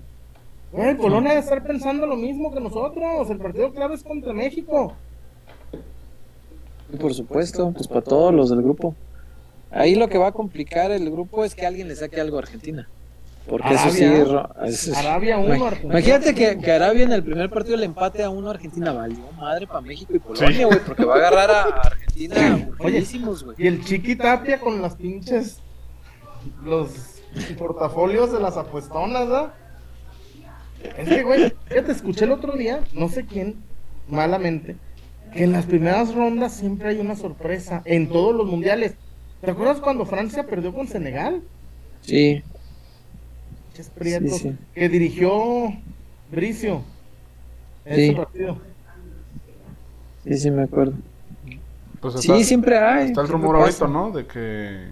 [0.72, 4.94] Güey, Polonia debe estar pensando lo mismo que nosotros, el partido clave es contra México.
[7.00, 8.96] por supuesto, pues para todos los del grupo.
[9.72, 12.42] Ahí lo que va a complicar el grupo es que alguien le saque algo a
[12.42, 12.88] Argentina.
[13.48, 14.04] Porque eso sí.
[14.04, 14.24] Arabia.
[14.26, 15.94] ro- es- Arabia uno, Imag- Argentina.
[15.94, 18.92] Imagínate que, que Arabia en el primer partido le empate a uno a Argentina.
[18.92, 20.64] Valió madre para México y Polonia, Sí.
[20.64, 23.56] güey, porque va a agarrar a Argentina güey.
[23.58, 25.60] Y el Chiqui Tapia con las pinches.
[26.64, 27.22] Los
[27.58, 29.54] portafolios de las apuestonas, ¿verdad?
[30.98, 33.56] Es que, güey, ya te escuché el otro día, no sé quién,
[34.08, 34.78] malamente,
[35.34, 38.94] que en las primeras rondas siempre hay una sorpresa en todos los mundiales.
[39.42, 41.42] ¿Te acuerdas cuando Francia perdió con Senegal?
[42.02, 42.42] Sí,
[43.80, 44.58] Pinches prietos, Sí, sí.
[44.74, 45.74] Que dirigió
[46.32, 46.82] Bricio.
[47.86, 47.92] Sí.
[47.92, 48.58] Ese partido.
[50.26, 50.94] sí, sí, me acuerdo.
[52.02, 53.08] Pues Sí, siempre hay.
[53.08, 54.12] Está el rumor ahorita, ¿no?
[54.12, 54.90] De que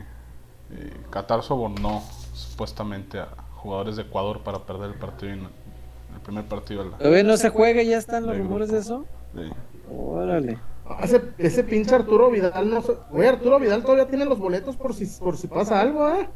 [0.71, 2.01] eh, Qatar sobornó
[2.33, 6.97] supuestamente a jugadores de Ecuador para perder el partido en el primer partido de la...
[6.97, 8.75] Todavía no se juega ya están los rumores grupo.
[8.75, 9.05] de eso.
[9.35, 9.53] Sí.
[9.93, 10.59] Órale.
[11.03, 12.93] Ese, ese pinche Arturo Vidal no sé.
[13.09, 16.27] Güey, Arturo Vidal todavía tiene los boletos por si, por si pasa algo, ¿eh?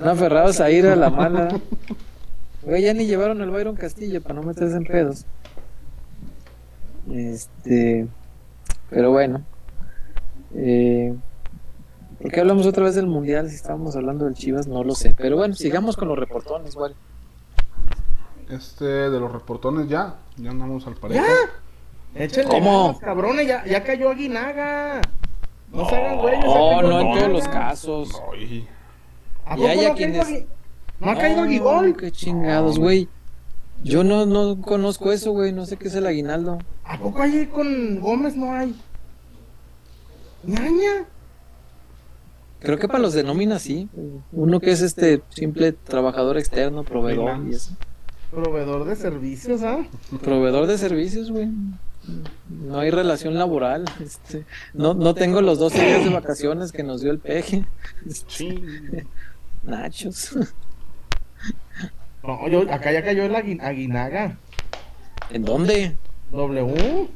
[0.00, 1.48] No aferrados a ir a la mala.
[2.62, 5.26] Güey, ya ni llevaron al Byron Castillo para no meterse en pedos.
[7.10, 8.06] Este.
[8.90, 9.42] Pero bueno.
[10.54, 11.14] Eh,
[12.20, 14.66] ¿Por qué hablamos otra vez del mundial si estábamos hablando del Chivas?
[14.66, 15.14] No lo sé.
[15.16, 16.94] Pero bueno, sigamos con los reportones, igual.
[18.50, 20.16] Este, de los reportones ya.
[20.36, 21.24] Ya andamos al parejo.
[22.14, 22.82] Échenle ¿Cómo?
[22.86, 25.00] ganas, cabrones, ya, ya cayó Aguinaga.
[25.72, 26.44] No se hagan güeyes.
[26.44, 28.22] No, no en todos los casos.
[28.32, 28.68] Ay,
[29.46, 30.22] ¿A Y hay no a caído
[30.98, 31.96] ¿No ha caído Aguigol?
[31.96, 33.08] Qué chingados, güey.
[33.82, 35.52] Yo no, no conozco eso, güey.
[35.52, 36.58] No sé qué es el aguinaldo.
[36.84, 38.74] ¿A poco ahí con Gómez no hay?
[40.42, 41.06] Ñaña.
[42.58, 43.88] Creo que para los de nómina sí.
[44.32, 47.72] Uno que es este simple trabajador externo, proveedor y eso.
[48.30, 49.86] Proveedor de servicios, ¿ah?
[50.22, 51.48] Proveedor de servicios, güey.
[52.48, 53.84] No hay relación laboral.
[54.02, 54.44] Este,
[54.74, 57.64] no, no tengo los 12 días de vacaciones que nos dio el peje.
[58.26, 58.62] sí.
[59.62, 60.36] Nachos.
[62.22, 64.36] No, yo, acá ya cayó el Agui- Aguinaga.
[65.30, 65.96] ¿En dónde?
[66.32, 67.08] W.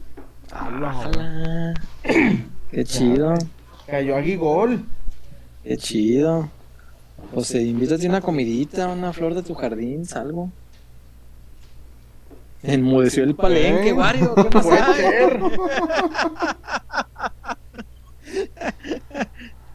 [0.53, 1.75] Ala.
[2.71, 3.35] Qué chido.
[3.87, 4.85] Cayó Aguigol.
[5.63, 6.51] Qué chido.
[7.33, 10.51] Pues eh, invítate una comidita, una flor de tu jardín, algo.
[12.65, 13.93] Enmudeció el palenque, ¿Eh?
[13.93, 14.35] Wario.
[14.35, 14.95] ¿Qué Puede pasa?
[14.95, 15.41] ser.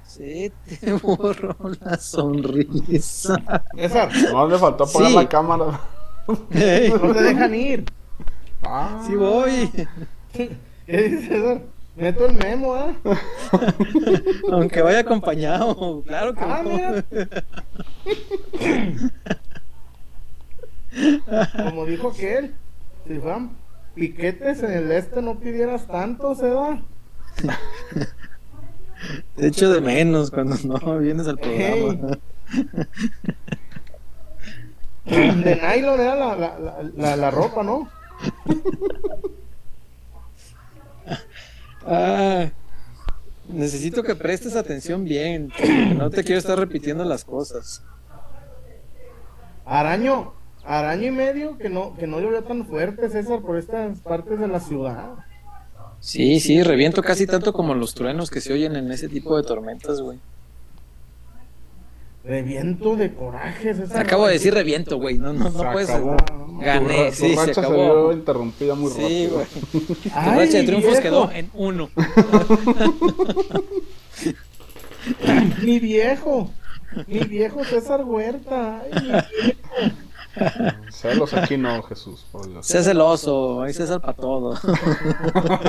[0.06, 3.38] Se te borró la sonrisa.
[3.76, 5.16] César, No le faltó apagar Sí.
[5.16, 5.80] la cámara.
[6.52, 7.86] Ey, no te dejan ir.
[8.64, 9.70] Ah, sí voy.
[10.34, 11.62] ¿Qué dice César?
[11.96, 12.94] Meto el memo, ¿ah?
[14.52, 16.70] Aunque vaya acompañado, claro que Ah, no.
[16.70, 17.04] mira.
[21.66, 22.56] Como dijo aquel,
[23.10, 23.58] si fueran
[23.96, 26.80] piquetes en el este no pidieras tanto, se da.
[29.36, 32.20] Te echo de menos cuando no vienes al programa.
[35.06, 37.90] De nylon era la, la, la, la, la ropa, ¿no?
[41.92, 42.52] Ah,
[43.48, 45.52] necesito que prestes atención bien.
[45.98, 47.82] No te quiero estar repitiendo las cosas.
[49.66, 50.34] Araño,
[50.70, 54.48] araño y medio que no, que no llovió tan fuerte, César, por estas partes de
[54.48, 55.10] la ciudad.
[56.00, 59.44] Sí, sí, reviento casi tanto como los truenos que se oyen en ese tipo de
[59.44, 60.20] tormentas, güey.
[62.24, 64.02] De viento, de coraje, César.
[64.02, 65.18] Acabo de decir reviento, güey.
[65.18, 65.90] No, no, Se no puedes.
[65.90, 66.16] acabó.
[66.62, 67.76] Gané, Tu sí, se racha acabó.
[68.10, 69.34] vio interrumpida muy Sí, rápido.
[69.34, 69.48] güey.
[70.04, 71.02] Tu Ay, racha de triunfos viejo.
[71.02, 71.90] quedó en uno.
[75.64, 76.52] Mi viejo,
[77.08, 78.82] mi viejo César Huerta.
[78.82, 80.09] Ay, mi viejo.
[80.92, 82.26] Celos aquí no, Jesús.
[82.32, 82.66] por Dios.
[82.66, 84.54] Sé celoso, ahí César para todo.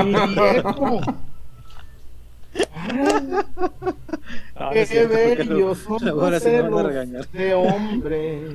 [0.05, 1.01] Viejo.
[4.73, 7.27] Qué bellos son Ahora los celos regañar.
[7.29, 8.41] de hombre.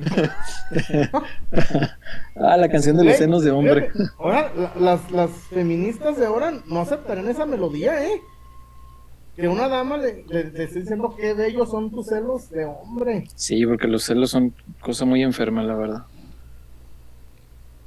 [2.38, 3.90] Ah, la canción de los senos de hombre.
[4.18, 8.20] Ahora, la- las, las feministas de ahora no aceptarán esa melodía, ¿eh?
[9.36, 13.28] Que una dama le, le, le esté diciendo qué bellos son tus celos de hombre.
[13.34, 16.02] Sí, porque los celos son cosa muy enferma, la verdad.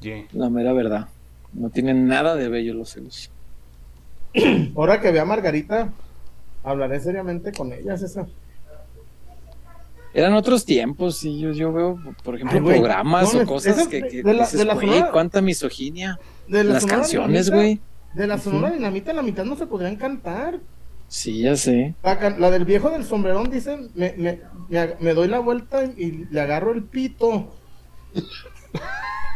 [0.01, 0.25] Yeah.
[0.33, 1.07] La mera verdad.
[1.53, 3.31] No tienen nada de bello los celos.
[4.75, 5.91] Ahora que vea a Margarita,
[6.63, 8.27] hablaré seriamente con ella, César.
[10.13, 11.39] Eran otros tiempos, sí.
[11.39, 14.33] Yo, yo veo, por ejemplo, Ay, programas no, o cosas esas que, de- que de
[14.33, 16.19] la- dices, de la "Güey, Sonora- cuánta misoginia.
[16.47, 17.79] De la Las canciones, güey.
[18.13, 20.59] De la Sonora Dinamita, la mitad no se podrían cantar.
[21.09, 21.95] Sí, ya sé.
[22.03, 24.39] La, del viejo del sombrerón dice, me, me,
[24.99, 27.53] me, doy la vuelta y le agarro el pito.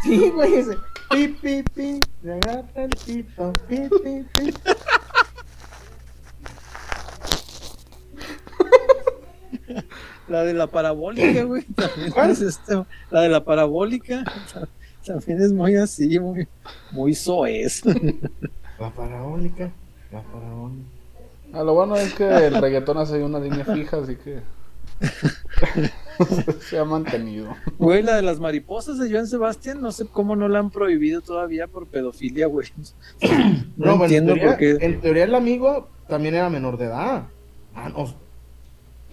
[0.04, 0.78] Sí, güey, dice,
[1.10, 4.54] pi, pi, pi, le agarra el pito, pi, pi, pi.
[10.28, 11.64] La de la parabólica, güey.
[11.76, 12.32] También ¿Cuál?
[12.32, 14.24] es este- la de la parabólica.
[15.06, 16.48] También es muy así, muy,
[16.92, 17.84] muy soez.
[18.80, 19.72] La parabólica,
[20.12, 20.93] la parabólica.
[21.54, 24.40] Ah, lo bueno es que el reggaetón hace una línea fija, así que
[26.70, 27.56] se ha mantenido.
[27.78, 31.22] Güey, la de las mariposas de Joan Sebastián, no sé cómo no la han prohibido
[31.22, 32.68] todavía por pedofilia, güey.
[33.22, 33.30] No,
[33.78, 34.86] No, bueno, entiendo en teoría, por qué.
[34.86, 37.24] en teoría el amigo también era menor de edad.
[37.76, 38.14] Ah, no,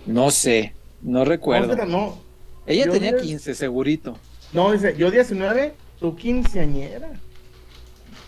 [0.07, 1.77] No sé, no recuerdo.
[1.77, 2.19] no, no,
[2.67, 4.17] Ella yo tenía diez- 15, segurito.
[4.53, 7.11] no, dice, yo 19, tú quinceañera.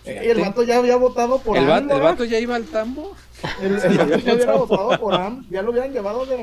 [0.04, 3.14] Eh, el vato ya había votado por ¿El, va- el vato ya iba al tambo?
[3.60, 4.84] El, el ya hubiera votado.
[4.84, 6.36] votado por AM, ya lo hubieran llevado de.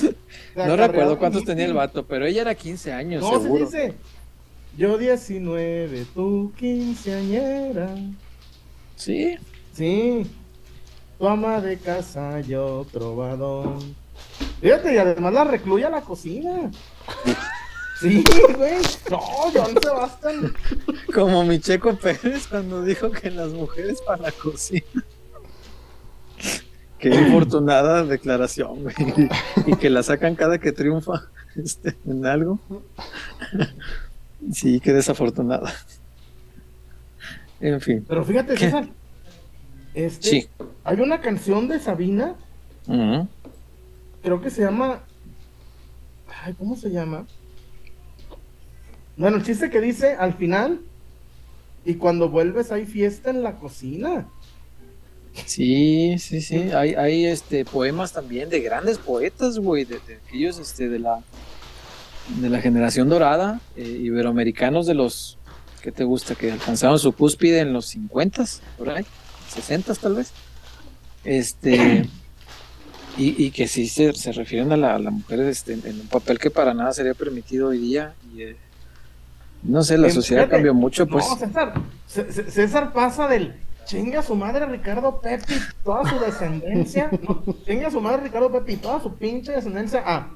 [0.00, 3.64] de No recuerdo cuántos tenía el vato, pero ella era 15 años, No, se seguro.
[3.64, 3.94] dice.
[4.76, 7.88] Yo 19, tú quinceañera.
[8.96, 9.36] Sí,
[9.72, 10.26] Sí.
[11.18, 13.78] Tu ama de casa, yo trovador.
[14.60, 16.70] Fíjate, y además la recluye a la cocina.
[18.00, 18.24] Sí,
[18.56, 18.76] güey.
[19.10, 19.18] No,
[19.52, 20.54] John Sebastián.
[21.14, 24.86] como mi Checo Pérez cuando dijo que las mujeres para la cocina.
[27.00, 28.94] Qué infortunada declaración, güey.
[29.66, 32.60] Y que la sacan cada que triunfa este, en algo.
[34.52, 35.72] Sí, qué desafortunada.
[37.60, 38.04] En fin.
[38.08, 38.66] Pero fíjate, ¿Qué?
[38.66, 38.88] César.
[39.94, 40.48] Este, Sí.
[40.84, 42.34] Hay una canción de Sabina,
[44.22, 45.00] creo que se llama.
[46.42, 47.26] Ay, ¿cómo se llama?
[49.16, 50.80] Bueno, el chiste que dice al final.
[51.84, 54.26] Y cuando vuelves hay fiesta en la cocina.
[55.46, 56.70] Sí, sí, sí.
[56.74, 61.22] Hay, hay este poemas también de grandes poetas, güey, de, de aquellos este, de la
[62.40, 65.38] de la generación dorada, eh, iberoamericanos de los
[65.82, 68.44] que te gusta, que alcanzaron su cúspide en los 50
[68.78, 69.04] por ahí,
[69.52, 70.30] 60 tal vez.
[71.24, 72.08] Este
[73.18, 76.06] y, y que sí se, se refieren a la, a la mujer este, en un
[76.08, 78.14] papel que para nada sería permitido hoy día.
[78.34, 78.56] Y, eh,
[79.62, 81.26] no sé, la Em, sociedad cambió mucho, pues.
[81.28, 81.74] No, César.
[82.06, 83.54] César pasa del
[83.84, 85.54] chinga a su madre Ricardo Pepi,
[85.84, 87.10] toda su descendencia.
[87.28, 90.02] no, chinga a su madre Ricardo Pepi, toda su pinche descendencia.
[90.06, 90.28] a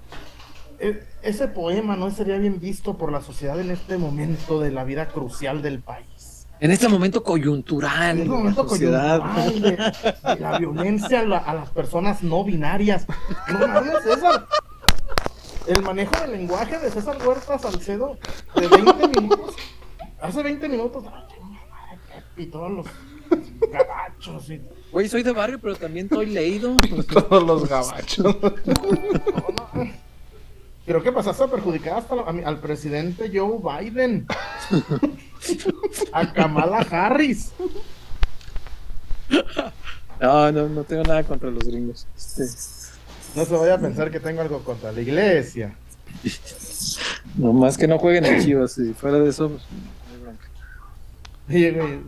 [0.80, 4.84] e- ese poema no sería bien visto por la sociedad en este momento de la
[4.84, 6.46] vida crucial del país.
[6.60, 9.20] En este momento coyuntural, En este la momento sociedad.
[9.20, 13.06] coyuntural de, de la violencia a, la- a las personas no binarias.
[13.52, 14.46] No mames, César.
[15.66, 18.18] El manejo del lenguaje de César Huerta Salcedo
[18.54, 19.54] de 20 minutos.
[20.20, 21.04] Hace 20 minutos.
[21.06, 22.86] ay, madre, Y todos los
[23.70, 24.50] gabachos.
[24.50, 24.60] Y,
[24.92, 26.76] Güey, soy de barrio, pero también estoy leído.
[27.12, 28.36] Todos los gabachos.
[28.40, 28.52] no,
[29.74, 30.04] no.
[30.86, 34.26] Creo que pasaste a perjudicar hasta a al presidente Joe Biden.
[36.12, 37.52] A Kamala Harris.
[40.20, 42.06] No, no, no tengo nada contra los gringos.
[43.34, 45.74] No se vaya a pensar que tengo algo contra la iglesia.
[47.36, 48.72] no más que no jueguen en Chivas.
[48.72, 50.48] Si fuera de eso, pues, no hay bronca.
[51.48, 52.00] Oye, güey.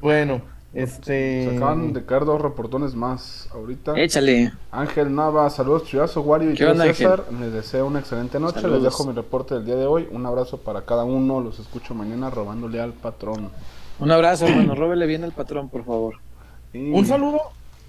[0.00, 0.40] Bueno,
[0.72, 1.48] este.
[1.50, 3.98] Se acaban de caer dos reportones más ahorita.
[4.00, 4.52] Échale.
[4.70, 7.24] Ángel Nava, saludos Chuyazo, Wario y ¿Qué tío onda, César.
[7.40, 8.60] Les deseo una excelente noche.
[8.60, 8.82] Saludos.
[8.82, 10.08] Les dejo mi reporte del día de hoy.
[10.10, 11.40] Un abrazo para cada uno.
[11.40, 13.50] Los escucho mañana robándole al patrón.
[13.98, 14.74] Un abrazo, hermano.
[14.74, 16.14] Róbele bien al patrón, por favor.
[16.72, 17.40] Y- Un saludo.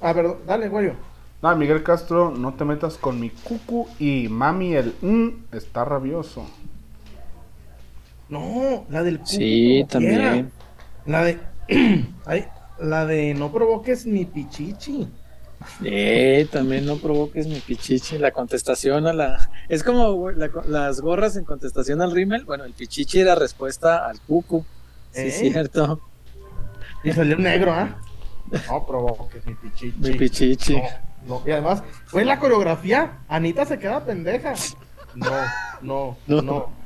[0.02, 0.92] A ver, dale, güey.
[1.42, 6.46] Nada, Miguel Castro, no te metas con mi cucu y mami el mm, está rabioso.
[8.30, 9.88] No, la del cuco Sí, quiera.
[9.88, 10.52] también.
[11.06, 11.40] La de.
[12.26, 12.46] Ay,
[12.80, 15.08] la de no provoques mi pichichi.
[15.84, 18.18] Eh, también no provoques mi pichichi.
[18.18, 19.50] La contestación a la.
[19.70, 22.46] Es como la las gorras en contestación al rímel.
[22.46, 24.66] Bueno, el pichichi era respuesta al cucu.
[25.12, 25.32] Sí, ¿Eh?
[25.32, 26.02] cierto.
[27.04, 27.98] Y salió negro, ¿ah?
[28.68, 29.98] No provoques mi pichichi.
[30.00, 30.76] Mi pichichi.
[30.76, 30.82] No,
[31.28, 31.42] no.
[31.46, 33.20] Y además, fue la coreografía.
[33.28, 34.54] Anita se queda pendeja.
[35.16, 35.28] No,
[35.82, 36.42] no, No.
[36.42, 36.81] no.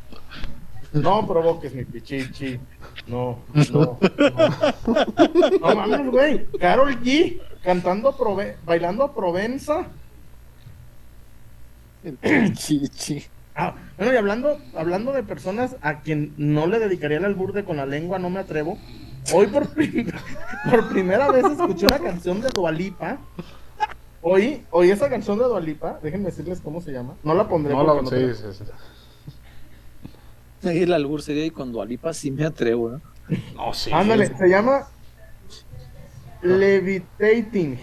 [1.02, 2.60] No, provoques mi pichichi.
[3.08, 4.00] No, no, no.
[5.62, 6.46] No mames, güey.
[6.60, 9.88] Carol G cantando, Prove- bailando Provenza.
[12.04, 13.26] El pichichi.
[13.56, 17.64] Ah, bueno, y hablando, hablando de personas a quien no le dedicaría el albur de
[17.64, 18.78] con la lengua, no me atrevo.
[19.34, 20.12] Hoy por, prim-
[20.70, 23.18] por primera vez escuché una canción de Dualipa.
[24.22, 26.00] Oí, oí esa canción de Dualipa.
[26.02, 27.16] Déjenme decirles cómo se llama.
[27.24, 28.64] No la pondré No, la, no sí, sí.
[30.84, 33.02] El albur sería y con Dualipa sí me atrevo, ¿no?
[33.56, 33.92] No, sí.
[33.92, 34.88] Ándale, se llama
[36.42, 37.80] Levitating.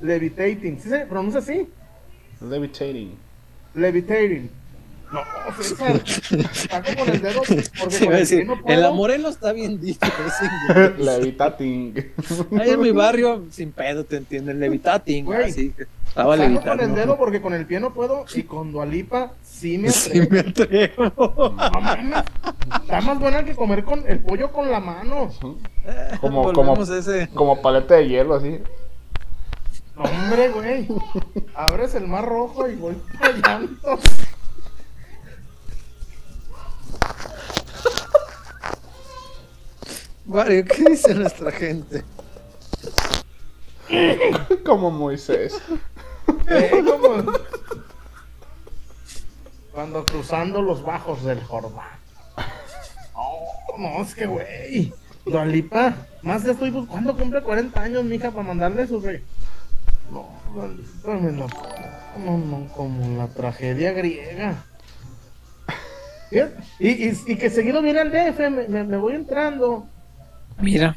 [0.00, 0.80] Levitating.
[0.80, 1.68] ¿Sí se pronuncia así?
[2.40, 3.16] Levitating.
[3.74, 4.50] Levitating.
[5.12, 5.22] No,
[5.62, 6.00] César.
[6.52, 8.80] Saco con el dedo porque Sí, con a el decir, pie no en puedo.
[8.80, 10.00] la Morelos está bien dicho.
[10.26, 10.98] es.
[10.98, 11.94] Levitating.
[12.60, 14.60] Ahí en mi barrio, sin pedo, te entienden.
[14.60, 15.24] Levitating.
[15.24, 15.50] Güey.
[15.50, 15.74] Así
[16.08, 16.82] estaba Saco con levitando.
[16.84, 20.30] el dedo porque con el pie no puedo y con Dualipa sí me Sí atrevo.
[20.30, 21.54] me atrevo.
[21.56, 22.24] No mames,
[22.82, 25.30] Está más buena que comer con el pollo con la mano.
[26.20, 27.28] Como, como, ese.
[27.34, 28.58] como paleta de hielo, así.
[29.96, 30.88] Hombre, güey.
[31.54, 33.98] Abres el mar rojo y voy fallando.
[40.28, 42.04] Mario, ¿qué dice nuestra gente?
[44.64, 45.60] Como Moisés.
[46.50, 47.32] Eh, como
[49.72, 51.86] Cuando cruzando los bajos del Jordán.
[53.14, 54.92] No, no, es que, güey.
[55.24, 57.16] Dualipa, más ya estoy buscando.
[57.16, 59.24] Cumple 40 años, mija, para mandarle su rey.
[60.12, 61.46] No, Dualipa me la.
[62.18, 64.64] No, no, como la tragedia griega.
[66.30, 69.86] Fíjate, Y, y, y que seguido viene al DF, me, me- me voy entrando.
[70.60, 70.96] Mira.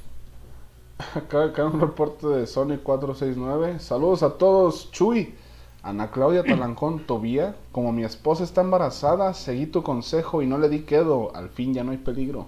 [1.16, 3.80] Acá, acá un reporte de Sony 469.
[3.80, 4.92] Saludos a todos.
[4.92, 5.36] Chuy.
[5.84, 7.56] Ana Claudia Talancón Tobía.
[7.72, 11.36] Como mi esposa está embarazada, seguí tu consejo y no le di quedo.
[11.36, 12.48] Al fin ya no hay peligro.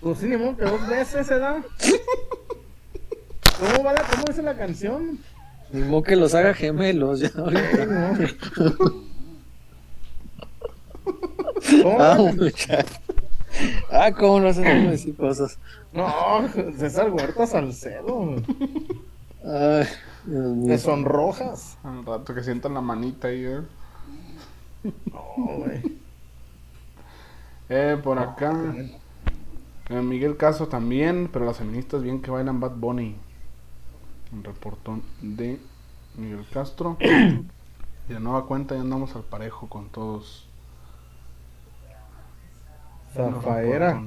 [0.00, 1.62] Pues sí, ni modo que dos veces se da.
[3.58, 5.18] ¿Cómo, va la, ¿Cómo es la canción?
[5.72, 8.18] Ni modo que los haga gemelos ya ahorita.
[11.82, 12.18] ¿Cómo Ah.
[13.90, 15.58] Ah, cómo no hacen decir cosas.
[15.92, 18.36] No, César Huerta Salcedo.
[19.44, 19.86] Ay,
[20.24, 20.66] Dios mío.
[20.68, 21.78] Me sonrojas.
[21.84, 23.60] Al rato que sientan la manita ahí, ¿eh?
[25.12, 25.24] No,
[25.58, 25.82] güey.
[27.68, 28.74] Eh, por acá.
[29.88, 33.16] eh, Miguel Caso también, pero las feministas bien que bailan Bad Bunny.
[34.32, 35.60] Un reportón de
[36.16, 36.96] Miguel Castro.
[37.00, 37.06] y
[38.12, 40.43] de nueva cuenta ya andamos al parejo con todos.
[43.14, 44.02] Zafaera.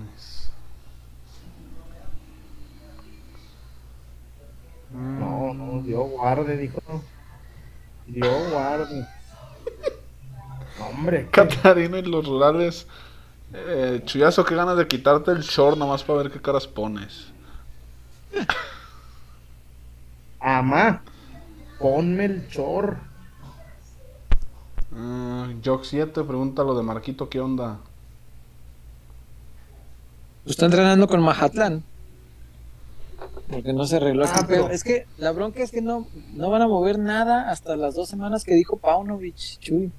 [4.92, 6.82] No, no, Dios guarde, dijo.
[8.08, 9.08] Dios guarde.
[10.80, 11.32] Hombre, ¿qué?
[11.32, 12.88] Catarina y los rurales.
[13.54, 17.28] Eh, chuyazo, qué ganas de quitarte el short nomás para ver qué caras pones.
[20.40, 21.02] Amá,
[21.80, 22.98] ponme el chor.
[24.92, 27.80] Uh, Jock 7 pregunta lo de Marquito, ¿qué onda?
[30.48, 31.84] Está entrenando con Mazatlán.
[33.50, 34.70] Porque no se arregló Ah, este pero-.
[34.70, 38.10] Es que la bronca es que no, no van a mover nada hasta las dos
[38.10, 39.92] semanas que dijo Paunovic, Chuy.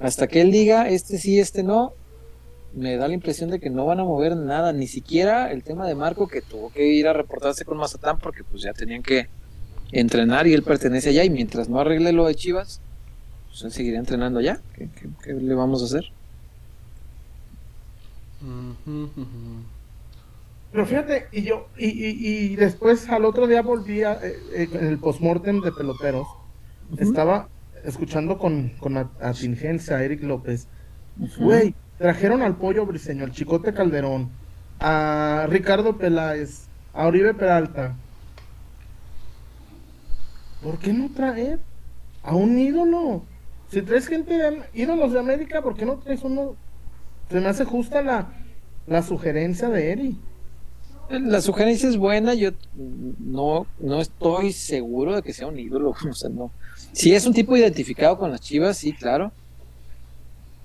[0.00, 1.92] Hasta que él diga este sí, este no,
[2.74, 5.86] me da la impresión de que no van a mover nada, ni siquiera el tema
[5.86, 9.28] de Marco que tuvo que ir a reportarse con Mazatlán porque pues ya tenían que
[9.90, 12.80] entrenar y él pertenece allá y mientras no arregle lo de Chivas,
[13.48, 14.60] pues él seguiría entrenando allá.
[14.74, 16.12] ¿Qué, qué- qué le vamos a hacer?
[20.70, 24.68] Pero fíjate, y yo, y, y, y después al otro día volví a, eh, eh,
[24.72, 26.28] en el postmortem de peloteros.
[26.98, 27.48] Estaba
[27.84, 30.68] escuchando con, con atingencia a Eric López.
[31.38, 34.30] Güey, trajeron al pollo briseño, al Chicote Calderón,
[34.78, 37.94] a Ricardo Peláez, a Oribe Peralta.
[40.62, 41.60] ¿Por qué no traer
[42.22, 43.22] a un ídolo?
[43.70, 46.56] Si traes gente de ídolos de América, ¿por qué no traes uno?
[47.30, 48.32] Se me hace justa la,
[48.86, 50.16] la sugerencia de Eric.
[51.10, 56.14] La sugerencia es buena, yo no, no estoy seguro de que sea un ídolo, o
[56.14, 56.50] sea, no.
[56.92, 59.32] Si es un tipo identificado con las chivas, sí, claro.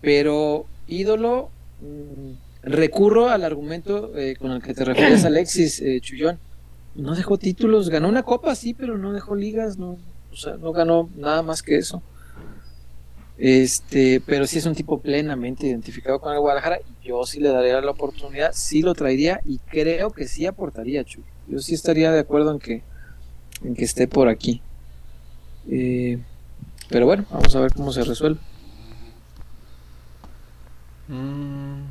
[0.02, 1.50] Pero ídolo,
[1.82, 6.40] mm, recurro al argumento eh, con el que te refieres, Alexis eh, Chullón.
[6.96, 9.98] No dejó títulos, ganó una copa, sí, pero no dejó ligas, no,
[10.32, 12.04] o sea, no ganó nada más que eso.
[13.38, 16.80] Este, pero sí es un tipo plenamente identificado con el Guadalajara.
[16.80, 21.04] y Yo sí le daría la oportunidad, sí lo traería y creo que sí aportaría,
[21.04, 21.24] Chuy.
[21.48, 22.84] Yo sí estaría de acuerdo en que,
[23.64, 24.62] en que esté por aquí.
[25.70, 26.20] Eh,
[26.90, 28.40] pero bueno, vamos a ver cómo se resuelve.
[31.08, 31.82] Mm.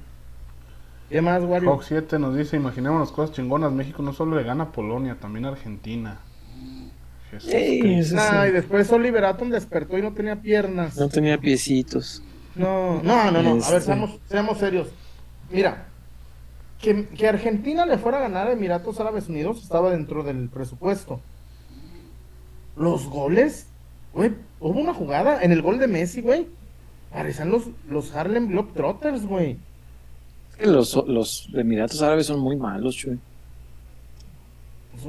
[1.10, 1.70] ¿Qué más, Wario?
[1.70, 5.44] Hawk 7 nos dice, imaginémonos cosas chingonas, México no solo le gana a Polonia, también
[5.44, 6.20] a Argentina.
[7.32, 8.14] Jesús sí.
[8.14, 10.96] Nah, y después Oliver Atom despertó y no tenía piernas.
[10.96, 12.22] No tenía piecitos.
[12.54, 13.50] No, no, no, no.
[13.50, 13.80] A ver, Este.
[13.80, 14.88] seamos, seamos serios.
[15.50, 15.86] Mira,
[16.80, 21.20] que, que Argentina le fuera a ganar a Emiratos Árabes Unidos estaba dentro del presupuesto.
[22.76, 23.66] Los goles,
[24.12, 26.46] güey, hubo una jugada en el gol de Messi, güey.
[27.12, 29.58] Parecían los, los Harlem Globetrotters, güey.
[30.50, 33.18] Es que los, los Emiratos Árabes son muy malos, Chuy.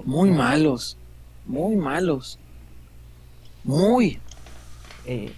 [0.05, 0.97] Muy malos.
[1.45, 2.39] Muy malos.
[3.63, 4.19] Muy.
[5.05, 5.31] Eh,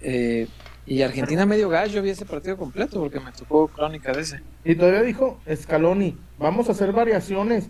[0.00, 0.48] Eh,
[0.86, 4.40] y Argentina medio gallo, vi ese partido completo porque me tocó crónica de ese.
[4.64, 7.68] y todavía dijo Scaloni, vamos a hacer variaciones.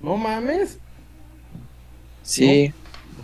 [0.00, 0.78] No mames.
[2.22, 2.72] Sí.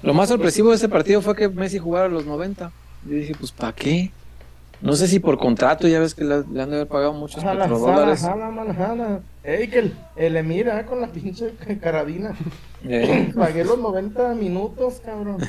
[0.02, 2.70] Lo más sorpresivo de ese partido fue que Messi jugara a los 90.
[3.06, 4.10] Yo dije, pues, ¿para qué?
[4.80, 7.42] No sé si por contrato, ya ves que le, le han de haber pagado muchos
[7.42, 8.20] Jala, petrodólares.
[8.20, 9.20] jala, jala.
[9.42, 11.52] Ey, que el, el Emir, ah, con la pinche
[11.82, 12.34] carabina.
[12.84, 15.38] Eh, Pagué los 90 minutos, cabrón.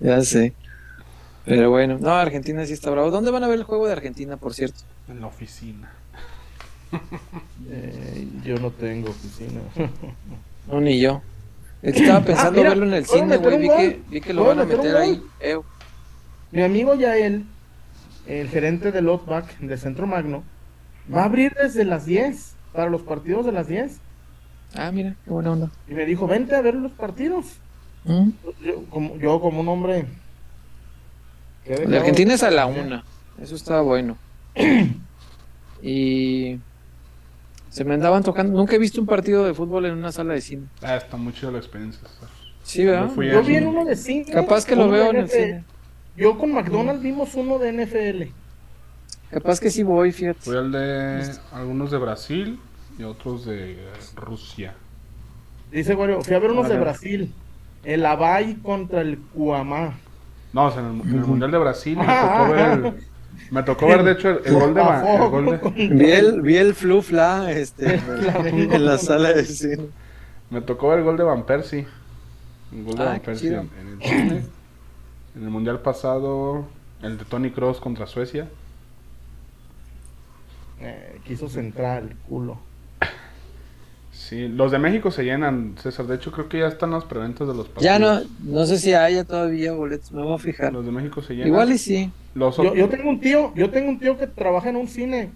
[0.00, 0.52] ya sé.
[1.44, 3.10] Pero bueno, no, Argentina sí está bravo.
[3.10, 4.80] ¿Dónde van a ver el juego de Argentina, por cierto?
[5.08, 5.90] En la oficina.
[7.70, 9.60] Eh, yo no tengo oficina.
[10.70, 11.22] No, ni yo.
[11.82, 13.58] Estaba pensando mira, verlo en el ¿puedo cine, güey.
[13.58, 15.22] Vi que, vi que lo ¿Puedo van a meter ahí.
[16.52, 17.44] Mi amigo Yael,
[18.26, 20.42] el gerente del Outback de Centro Magno,
[21.12, 24.00] va a abrir desde las 10 para los partidos de las 10.
[24.74, 25.70] Ah, mira, qué buena onda.
[25.88, 27.46] Y me dijo, vente a ver los partidos.
[28.04, 28.30] Mm.
[28.64, 30.06] Yo como, yo como un hombre...
[31.64, 33.04] de Argentina es a la una.
[33.40, 34.16] Eso está bueno.
[35.82, 36.58] Y
[37.70, 38.54] se me andaban tocando.
[38.54, 40.66] Nunca he visto un partido de fútbol en una sala de cine.
[40.82, 42.00] Ah, está muy chida la experiencia.
[42.62, 43.10] Sí, ¿verdad?
[43.16, 44.26] Yo vi en uno de cine.
[44.30, 45.64] Capaz que lo veo en el cine.
[46.16, 48.30] Yo con McDonald's vimos uno de NFL.
[49.30, 50.40] Capaz que sí voy, fíjate.
[50.40, 52.58] Fui al de algunos de Brasil
[52.98, 53.78] y otros de
[54.16, 54.74] Rusia.
[55.70, 56.78] Dice Wario, fui a ver unos de.
[56.78, 57.32] Brasil.
[57.84, 59.94] El Abay contra el Cuamá.
[60.52, 62.94] No, o sea, en el, en el Mundial de Brasil me Ah, tocó ver, el-
[63.52, 66.42] me tocó ver de hecho el, el gol de, Ma- el gol de- Vi el,
[66.42, 69.86] vi el flufla este, en la sala de cine.
[70.50, 71.86] me tocó ver el gol de Van Persie.
[72.72, 74.42] El gol de Ah, Van Persie en el cine.
[75.36, 76.64] En el Mundial pasado,
[77.02, 78.48] el de Tony Cross contra Suecia.
[80.80, 82.58] Eh, quiso centrar el culo.
[84.12, 86.06] Sí, los de México se llenan, César.
[86.06, 87.84] De hecho, creo que ya están las preventas de los partidos.
[87.84, 90.72] Ya no, no sé si haya todavía boletos, me voy a fijar.
[90.72, 91.48] Los de México se llenan.
[91.48, 92.10] Igual y sí.
[92.34, 95.30] Los Yo, tengo un tío, yo tengo un tío que trabaja en un cine.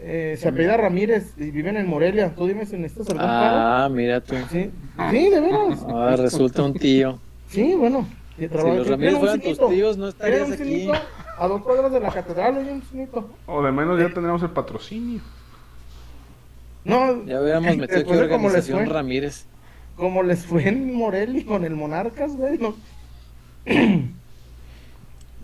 [0.00, 2.34] eh, se apellida Ramírez y vive en Morelia.
[2.34, 3.56] Tú dime si necesitas algún paro.
[3.56, 4.34] Ah, mira tú.
[4.50, 4.70] Sí,
[5.10, 5.84] sí, de veras.
[5.88, 7.18] Ah, resulta un tío.
[7.48, 8.06] Sí, bueno.
[8.36, 10.90] Y Si los Ramírez fueran tus tíos, no estarías un aquí.
[11.36, 13.28] A dos cuadras de la catedral, oye, un cinito.
[13.46, 15.20] O de menos ya tendremos el patrocinio.
[16.84, 19.46] No, Ya hubiéramos metido aquí después de cómo les organización fue, Ramírez.
[19.96, 22.58] como les fue en Morelia con el Monarcas, güey.
[22.58, 22.74] No.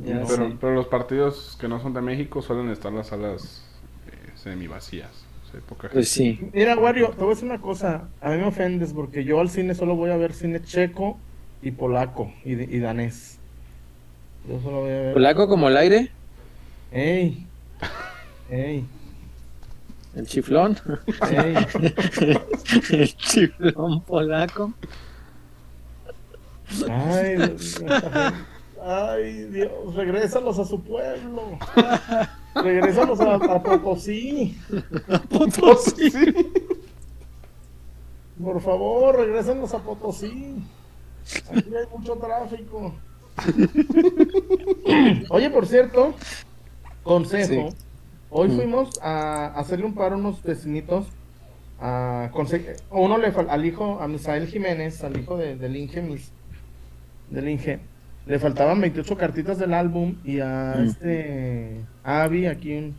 [0.02, 0.56] Pero, sé.
[0.58, 3.62] pero los partidos que no son de México suelen estar las salas
[4.06, 5.26] eh, semi vacías.
[5.46, 6.40] O sea, poca Pues sí.
[6.54, 8.08] Mira, Wario, te voy a decir una cosa.
[8.20, 11.18] A mí me ofendes porque yo al cine solo voy a ver cine checo
[11.62, 13.38] y polaco y, y danés.
[14.48, 15.12] Yo solo voy a ver.
[15.14, 16.10] Polaco como el aire,
[16.92, 17.46] ¡Ey!
[18.50, 18.84] ¡Ey!
[20.14, 20.76] el chiflón.
[21.30, 21.54] ¡Ey!
[22.90, 24.72] el chiflón polaco.
[26.88, 27.82] ¡Ay, Dios!
[28.82, 29.94] ¡Ay, Dios!
[29.94, 31.58] ¡Regrésalos a su pueblo!
[32.54, 34.56] ¡Regrésalos a, a Potosí!
[35.30, 36.10] Potosí.
[38.42, 40.56] Por favor, regrésanos a Potosí.
[41.50, 42.94] Aquí hay mucho tráfico.
[45.30, 46.14] Oye, por cierto,
[47.02, 47.70] consejo.
[47.70, 47.76] Sí.
[48.30, 48.56] Hoy Mm.
[48.56, 51.06] fuimos a hacerle un paro a unos vecinitos.
[51.80, 52.30] A
[52.90, 56.30] uno le al hijo, a Misael Jiménez, al hijo de, del Inge, mis,
[57.30, 57.80] del Inge,
[58.26, 60.84] le faltaban 28 cartitas del álbum y a Mm.
[60.84, 62.94] este a Abby aquí un,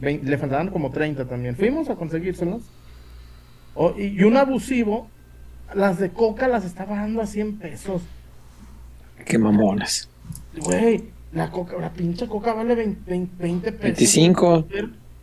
[0.00, 1.56] le faltaban como 30 también.
[1.56, 2.62] Fuimos a conseguírselas.
[3.74, 5.08] O- y, y un abusivo,
[5.74, 8.02] las de coca las estaba dando a 100 pesos.
[9.24, 10.08] Qué mamonas.
[10.56, 13.82] Güey, la coca, la pinche coca vale 20, 20 20 pesos.
[13.98, 14.66] 25.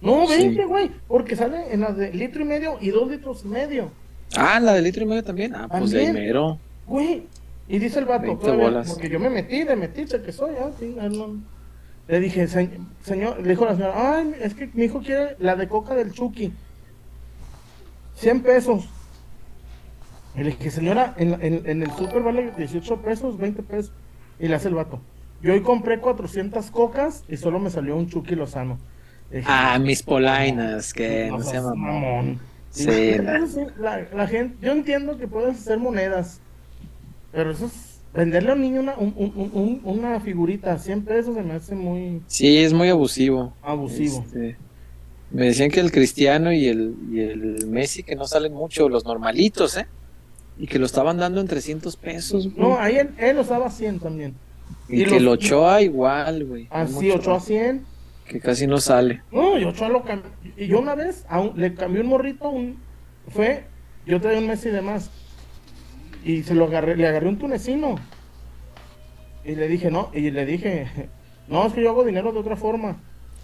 [0.02, 0.36] No, Sí.
[0.38, 3.92] 20, güey, porque sale en las de litro y medio y dos litros y medio.
[4.36, 5.54] Ah, la de litro y medio también.
[5.56, 6.58] Ah, pues de mero.
[6.88, 7.24] Güey,
[7.68, 8.90] y dice el vato, 20 todavía, bolas.
[8.90, 11.36] porque yo me metí, de metiche que soy, ah, sí, ah, no.
[12.08, 12.70] Le dije, "Se-
[13.06, 16.12] señor, le dijo la señora, ay, es que mi hijo quiere la de coca del
[16.12, 16.52] Chucky.
[18.16, 18.90] 100 pesos.
[20.36, 23.92] Y le dije, señora, en, en- en el super vale 18 pesos, 20 pesos.
[24.40, 25.00] Y le hace el vato.
[25.42, 28.78] Yo hoy compré 400 cocas y solo me salió un Chucky Lozano.
[29.30, 32.40] Dije, Ah, mis polainas, que no se llama mamón.
[32.70, 32.86] Sí,
[33.18, 33.46] la-
[33.80, 36.40] la, la gente, yo entiendo que puedes hacer monedas,
[37.34, 41.04] pero eso es venderle a un niño una, un- un- un- una figurita a 100
[41.04, 43.54] pesos se me hace muy Sí, es muy abusivo.
[43.62, 44.24] abusivo.
[44.26, 44.56] Este,
[45.32, 49.04] me decían que el Cristiano y el, y el Messi, que no salen mucho, los
[49.06, 49.86] normalitos, ¿eh?
[50.62, 52.56] Y que lo estaban dando en 300 pesos, güey.
[52.70, 54.36] No, ahí él, él los daba a 100 también.
[54.88, 56.68] y y que el los- Ochoa igual, güey.
[56.70, 57.86] Así, El 8 a 100.
[58.28, 59.24] Que casi no sale.
[59.32, 60.30] No, y Ochoa lo cambió.
[60.56, 62.78] Y yo una vez a un- le cambié un morrito, un,
[63.30, 63.64] fue,
[64.06, 65.10] yo traía un mes y demás.
[66.24, 67.96] Y se lo agarré, le agarré un tunecino.
[69.44, 70.88] Y le dije, no, y le dije,
[71.48, 72.98] no, es que yo hago dinero de otra forma.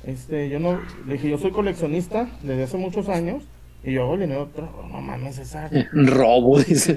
[0.05, 3.43] Este, yo no, le dije, yo soy coleccionista desde hace muchos años.
[3.87, 4.99] Y yo otra forma.
[4.99, 5.69] No mames, esa.
[5.93, 6.93] Robo, dice.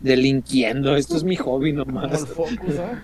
[0.00, 2.26] Delinquiendo, esto es mi hobby el nomás.
[2.26, 3.02] Focus, ¿ah?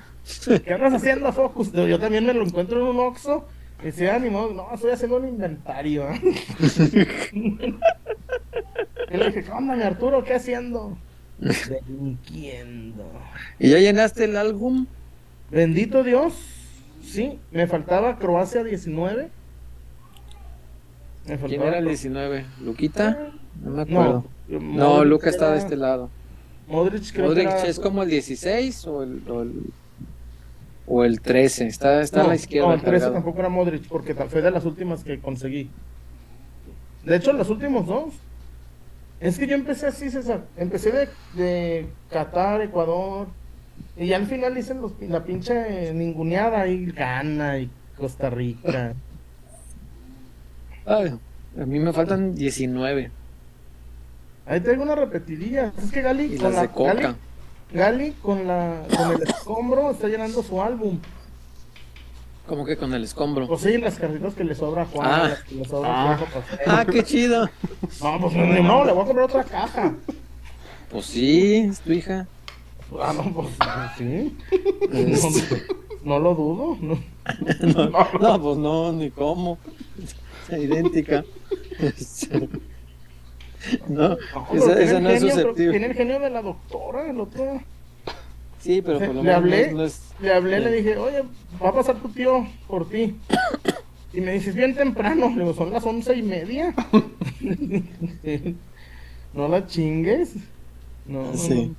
[0.63, 1.73] ¿Qué andas haciendo, Focus?
[1.73, 3.49] Yo también me lo encuentro en un Oxxo.
[3.83, 6.05] Y se animó, no, estoy haciendo un inventario.
[6.07, 6.21] ¿ah?
[7.33, 10.23] y le dije, ¿qué onda, mi Arturo?
[10.25, 10.99] ¿Qué haciendo?
[11.39, 13.11] Delinquiendo.
[13.59, 14.87] ¿Y ya llenaste el álbum?
[15.51, 16.35] Bendito Dios.
[17.03, 19.31] Sí, me faltaba Croacia 19.
[21.25, 22.45] ¿Quién era el Cro- 19?
[22.63, 23.31] ¿Luquita?
[23.63, 24.25] No me No, acuerdo.
[24.49, 24.59] No,
[24.97, 26.11] Modric Luca está de era- este lado.
[26.69, 29.53] Modric creo Modric que era- es como el 16 o el, o el,
[30.87, 31.67] o el 13.
[31.67, 32.69] Está, está a no, la izquierda.
[32.69, 33.13] No, el 13 cargado.
[33.15, 35.71] tampoco era Modric, porque fue de las últimas que conseguí.
[37.05, 38.15] De hecho, los últimos dos.
[39.21, 40.45] Es que yo empecé así, César.
[40.57, 41.09] Empecé de,
[41.41, 43.29] de Qatar, Ecuador.
[43.97, 48.95] Y ya al final hice los- la pinche ninguneada y Ghana y Costa Rica.
[50.87, 51.15] Ay,
[51.61, 53.11] a mí me faltan 19.
[54.47, 55.73] Ahí traigo una repetidilla.
[55.83, 56.67] Es que Gali Y con la.
[56.67, 57.15] Gali,
[57.73, 60.99] Gali con la con el escombro está llenando su álbum.
[62.47, 63.47] Como que con el escombro.
[63.47, 65.29] Pues sí, las carritas que le sobra a Juan, Ah.
[65.29, 66.19] las que le sobra Ah.
[66.67, 66.81] a.
[66.81, 67.49] Ah, qué chido.
[68.03, 69.95] No, pues no, no, le voy a comprar otra caja.
[70.91, 72.27] Pues sí, es tu hija.
[73.01, 73.49] Ah, no, pues
[73.97, 74.37] sí.
[74.93, 75.63] Este,
[76.05, 76.79] No, no lo dudo.
[76.81, 76.99] No.
[77.91, 79.59] no, no, pues no, ni cómo.
[80.59, 81.25] Idéntica.
[81.79, 82.49] Este,
[83.89, 84.17] No, No,
[84.53, 85.71] esa, no es susceptible.
[85.71, 87.61] Tiene el genio de la doctora, el otro.
[88.59, 90.01] Sí, pero por lo Le menos hablé, no, no es.
[90.21, 91.23] le hablé, le dije, oye,
[91.63, 93.17] va a pasar tu tío por ti.
[94.13, 95.31] Y me dices, bien temprano.
[95.31, 96.75] Le digo, son las once y media.
[99.35, 100.35] no la chingues.
[101.07, 101.73] No, no, Sí.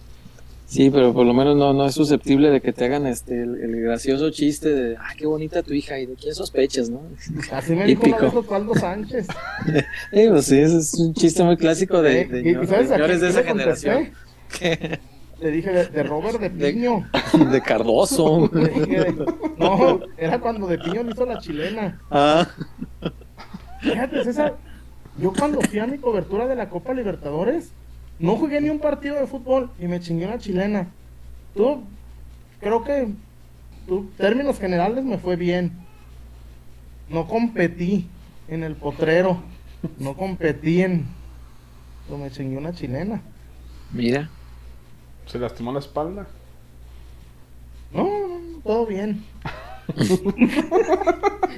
[0.73, 3.57] Sí, pero por lo menos no, no es susceptible de que te hagan este el,
[3.61, 7.01] el gracioso chiste de ah, qué bonita tu hija y de quién sospechas, ¿no?
[7.51, 8.07] Así me dijo
[8.39, 9.27] Osvaldo Sánchez.
[10.11, 13.21] Sí, pues sí, ese es un chiste muy clásico de, de, y- de ¿sabes señores
[13.21, 14.09] de esa generación.
[15.41, 17.07] Le dije de, de Robert de Piño.
[17.51, 18.49] De Cardoso.
[18.51, 19.25] Le dije de-
[19.59, 21.99] no, era cuando de Piño le hizo la chilena.
[22.09, 22.47] Ah,
[23.81, 24.55] Fíjate, César,
[25.19, 27.73] yo cuando fui a mi cobertura de la Copa Libertadores,
[28.19, 30.87] no jugué ni un partido de fútbol y me chingué una chilena.
[31.55, 31.83] Tú,
[32.59, 33.09] creo que,
[33.87, 35.71] tú, términos generales me fue bien.
[37.09, 38.07] No competí
[38.47, 39.41] en el potrero,
[39.99, 41.05] no competí en...
[42.05, 43.21] Pero me chingué una chilena.
[43.91, 44.29] mira.
[45.25, 46.27] ¿Se lastimó la espalda?
[47.93, 49.23] No, no, no, todo bien.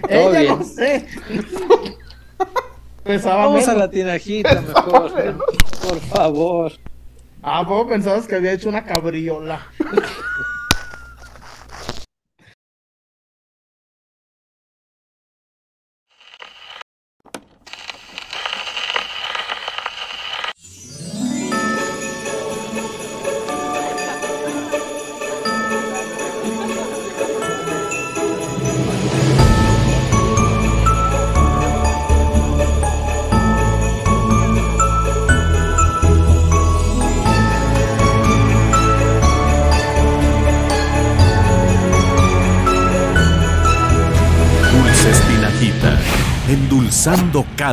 [0.08, 0.60] Todo Ella bien.
[0.60, 1.08] no sé.
[3.04, 5.38] Pesaba Vamos a la tinajita mejor.
[5.88, 6.72] Por favor.
[7.44, 9.68] Ah, ¿cómo pensabas que había hecho una cabriola?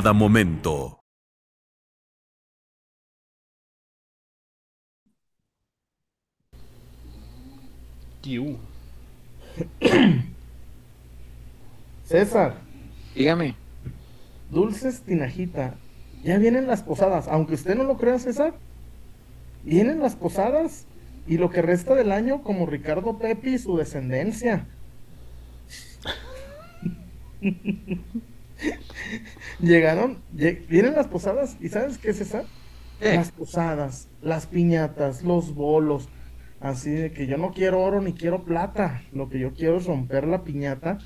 [0.03, 0.99] cada momento.
[12.05, 12.57] César,
[13.15, 13.55] Dígame.
[14.51, 15.77] dulces tinajita.
[16.25, 18.55] Ya vienen las posadas, aunque usted no lo crea, César.
[19.63, 20.85] Vienen las posadas
[21.29, 24.67] y lo que resta del año como Ricardo Pepi y su descendencia.
[29.61, 32.45] Llegaron, lle- vienen las posadas y ¿sabes qué, César?
[33.01, 33.17] Eh.
[33.17, 36.09] Las posadas, las piñatas, los bolos.
[36.61, 39.03] Así de que yo no quiero oro ni quiero plata.
[39.13, 40.99] Lo que yo quiero es romper la piñata.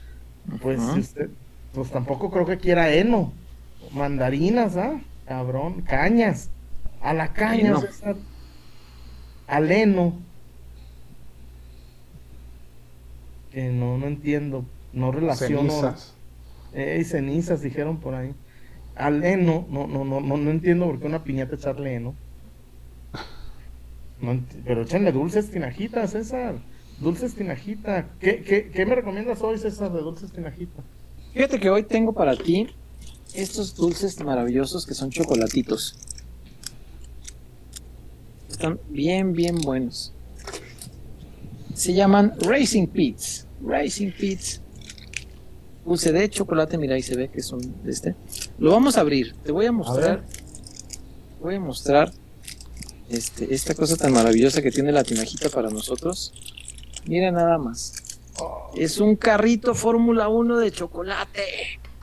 [0.61, 1.31] Pues si usted,
[1.73, 3.33] pues tampoco creo que quiera heno.
[3.93, 5.01] Mandarinas, ¿ah?
[5.27, 6.51] Cabrón, cañas.
[7.01, 7.81] A la caña.
[7.81, 8.17] César.
[9.47, 10.15] Al heno.
[13.53, 14.65] Que no, no entiendo.
[14.93, 15.71] No relaciono.
[15.71, 16.15] Cenizas.
[16.77, 18.35] Eh, y cenizas dijeron por ahí.
[18.95, 22.15] Al heno, no, no, no, no, entiendo por qué una piñata echarle heno.
[24.65, 26.57] Pero échenle dulces tinajitas, César.
[27.01, 28.11] Dulces tinajita.
[28.21, 30.83] ¿Qué, qué, qué me recomiendas hoy, César, de dulces tinajita?
[31.33, 32.69] Fíjate que hoy tengo para ti
[33.35, 35.99] estos dulces maravillosos que son chocolatitos.
[38.51, 40.13] Están bien, bien buenos.
[41.75, 43.47] Se llaman Racing Pits.
[43.63, 44.61] Racing Pits.
[45.87, 48.15] Dulce de chocolate, mira ahí se ve que son de este.
[48.59, 49.35] Lo vamos a abrir.
[49.45, 50.25] Te voy a mostrar.
[51.41, 52.11] Voy a mostrar
[53.09, 56.33] este, esta cosa tan maravillosa que tiene la tinajita para nosotros.
[57.07, 57.93] Mira nada más.
[58.77, 61.43] Es un carrito Fórmula 1 de chocolate.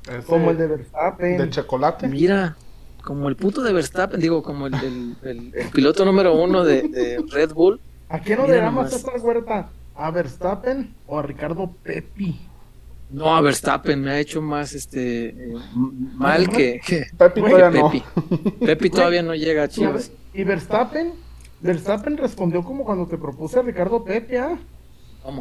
[0.10, 1.38] Es Como el de, Verstappen.
[1.38, 2.08] de chocolate.
[2.08, 2.56] Mira,
[3.04, 6.84] como el puto de Verstappen, digo, como el, el- el- el piloto número uno de,
[6.88, 7.80] de Red Bull.
[8.10, 8.92] ¿A quién no le da más nomás.
[8.94, 9.70] César Huerta?
[9.96, 12.40] ¿A Verstappen o a Ricardo Pepi?
[13.14, 15.54] No, a Verstappen me ha hecho más este eh,
[16.16, 17.92] mal que, que, Pepi todavía no.
[18.60, 18.90] Pepi.
[18.90, 20.12] Todavía no llega a Chivas.
[20.34, 21.14] Y Verstappen,
[21.62, 24.58] Verstappen respondió como cuando te propuse a Ricardo Pepi, ¿ah?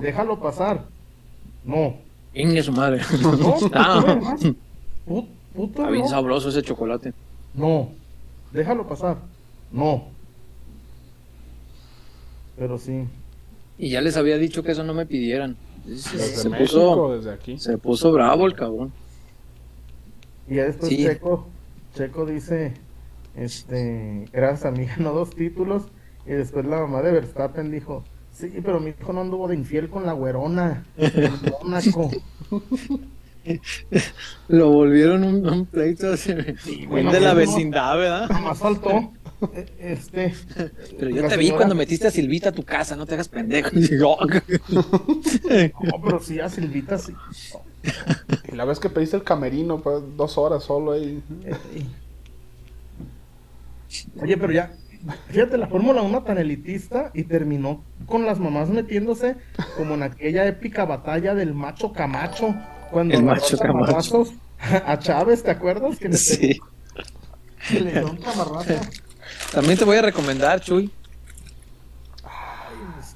[0.02, 0.84] Déjalo pasar.
[1.64, 1.96] No.
[2.34, 3.00] Inge su madre.
[3.22, 4.36] No, Ah,
[5.06, 6.08] Put- puto está bien no.
[6.08, 7.12] sabroso ese chocolate.
[7.54, 7.88] No.
[8.52, 9.16] Déjalo pasar.
[9.72, 10.04] No.
[12.58, 13.04] Pero sí.
[13.78, 15.56] Y ya les había dicho que eso no me pidieran.
[15.84, 17.58] Se, Desde se México, puso, desde aquí.
[17.58, 18.92] se puso bravo el cabrón.
[20.48, 20.98] Y ya después Sí.
[21.04, 21.46] Checo,
[21.94, 22.74] Checo dice,
[23.36, 25.84] este, gracias a mí ganó dos títulos.
[26.26, 29.88] Y después la mamá de Verstappen dijo, sí, pero mi hijo no anduvo de infiel
[29.90, 30.84] con la güerona.
[30.96, 31.32] en
[31.62, 32.10] Mónaco".
[34.48, 36.56] Lo volvieron un, un pleito de
[36.88, 38.30] no, la vecindad, ¿verdad?
[38.40, 39.10] Más faltó.
[39.78, 40.34] Este.
[40.98, 43.70] Pero yo te vi cuando metiste a Silvita a tu casa, no te hagas pendejo.
[45.82, 47.12] No, pero sí, a Silvita sí.
[48.50, 51.22] Y la vez que pediste el camerino, pues dos horas solo ahí.
[54.20, 54.72] Oye, pero ya,
[55.28, 59.36] fíjate, la Fórmula 1 tan elitista y terminó con las mamás metiéndose
[59.76, 62.54] como en aquella épica batalla del macho Camacho,
[62.90, 65.98] cuando El macho camarrazos a Chávez, ¿te acuerdas?
[65.98, 66.58] Que le, sí.
[67.68, 68.74] que le dio un camarrazo.
[69.52, 70.90] También te voy a recomendar, Chuy.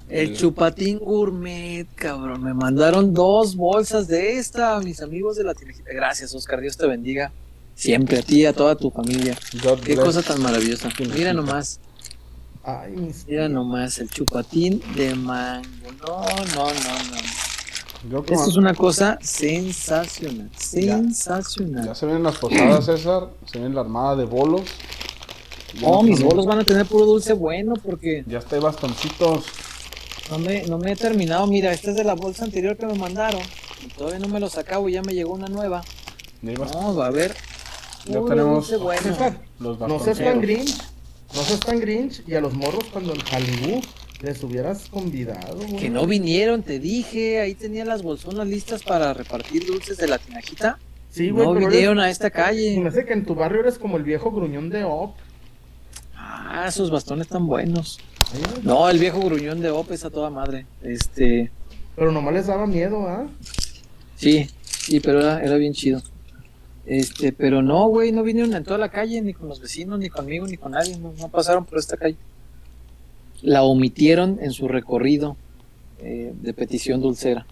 [0.09, 2.43] El chupatín gourmet, cabrón.
[2.45, 5.91] Me mandaron dos bolsas de esta, mis amigos de la Tinejita.
[5.93, 6.61] Gracias, Oscar.
[6.61, 7.33] Dios te bendiga.
[7.75, 9.37] Siempre a ti y a toda tu familia.
[9.63, 10.05] God Qué bless.
[10.07, 10.89] cosa tan maravillosa.
[11.15, 11.81] Mira nomás,
[12.63, 13.27] Ay, mis...
[13.27, 15.67] mira nomás, el chupatín de mango.
[16.07, 16.73] No, no, no,
[17.11, 18.11] no.
[18.11, 20.51] Yo como- Esto es una cosa sensacional.
[20.57, 21.85] Sensacional.
[21.85, 23.31] Ya se vienen las posadas, César.
[23.51, 24.63] Se viene la armada de bolos.
[25.83, 29.45] Oh, no mis bolos van a tener puro dulce bueno porque Ya está, bastoncitos.
[30.31, 31.47] no me, no me he terminado.
[31.47, 33.41] Mira, esta es de la bolsa anterior que me mandaron.
[33.85, 35.83] Y todavía no me los acabo y ya me llegó una nueva.
[36.43, 37.35] No, va a haber.
[38.07, 39.17] ya puro tenemos dulce bueno.
[39.61, 40.77] Los no seas tan grinch,
[41.35, 43.83] no seas tan grinch, y a los morros cuando en Hollywood
[44.23, 45.77] les hubieras convidado, güey.
[45.77, 47.41] Que no vinieron, te dije.
[47.41, 50.79] Ahí tenía las bolsonas listas para repartir dulces de la tinajita.
[51.11, 52.79] Sí, güey, no vinieron eres- a esta calle.
[52.81, 55.15] me hace que en tu barrio eres como el viejo gruñón de Op.
[56.29, 58.01] Ah, esos bastones tan buenos.
[58.63, 60.67] No, el viejo gruñón de Op es a toda madre.
[60.83, 61.51] Este.
[61.95, 63.27] Pero nomás les daba miedo, ¿ah?
[64.17, 66.03] Sí, sí, pero era, era bien chido.
[66.85, 70.09] Este, pero no, güey, no vinieron en toda la calle, ni con los vecinos, ni
[70.09, 72.17] conmigo, ni con nadie, no, no pasaron por esta calle.
[73.43, 75.37] La omitieron en su recorrido
[76.01, 77.47] eh, de petición dulcera.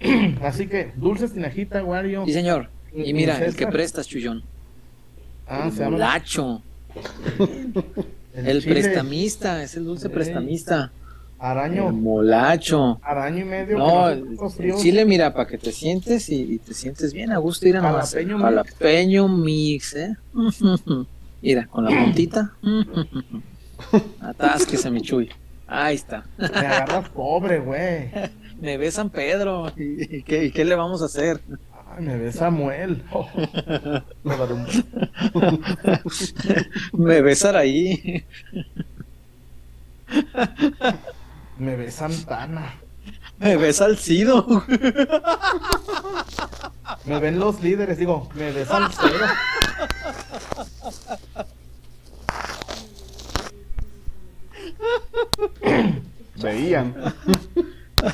[0.42, 2.24] Así que, dulces tinajita, Wario.
[2.26, 2.68] Sí, señor.
[2.94, 4.42] Y ¿Y mira, el que prestas, Chuyón.
[5.46, 5.90] Ah, el se llama.
[5.92, 6.62] molacho,
[8.34, 10.92] el prestamista, es el dulce prestamista.
[10.94, 11.06] El
[11.38, 11.92] Araño.
[11.92, 12.98] molacho.
[13.02, 13.76] Araño y medio.
[13.78, 17.38] No, el, el chile, mira, para que te sientes y, y te sientes bien a
[17.38, 18.14] gusto, ir a nomás.
[18.14, 18.42] Jalapeño mix.
[18.42, 20.16] Jalapeño mix, ¿eh?
[21.42, 22.54] Mira, con la puntita.
[24.20, 25.28] Atásquese, mi chuy.
[25.66, 26.24] Ahí está.
[26.38, 28.10] Me agarras pobre, güey.
[28.60, 29.70] Me ve San Pedro.
[29.76, 31.40] ¿Y, y qué, y qué le vamos a hacer?
[31.98, 33.02] Me ve Samuel.
[33.12, 33.28] Oh.
[34.24, 34.66] Me un-
[36.92, 38.24] Me ve Saraí.
[41.58, 42.74] Me ve Santana.
[43.38, 44.46] Me ve Salcido.
[47.04, 49.26] Me ven los líderes, digo, me ve Salcedo.
[56.42, 56.94] Veían.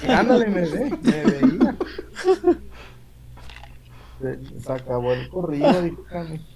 [0.09, 1.77] Ándale, me ve, me veía.
[4.23, 6.03] Se, se acabó el corrido, dijo.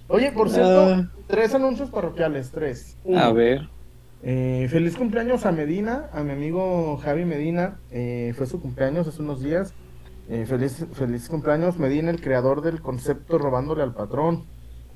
[0.07, 1.11] Oye, por cierto, Ah.
[1.27, 2.97] tres anuncios parroquiales, tres.
[3.03, 3.69] Uno, A ver.
[4.23, 7.79] eh, feliz cumpleaños a Medina, a mi amigo Javi Medina.
[7.91, 9.73] eh, fue su cumpleaños hace unos días.
[10.29, 14.45] Eh, feliz, feliz cumpleaños Medina, el creador del concepto Robándole al Patrón.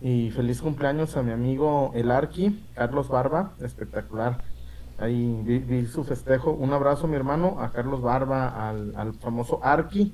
[0.02, 4.40] Y feliz cumpleaños a mi amigo El Arqui, Carlos Barba, espectacular.
[4.98, 6.52] Ahí vi, vi su festejo.
[6.52, 10.14] Un abrazo, mi hermano, a Carlos Barba, al, al famoso Arqui.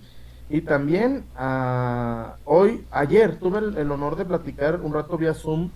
[0.49, 5.69] Y también a, hoy, ayer, tuve el, el honor de platicar un rato vía Zoom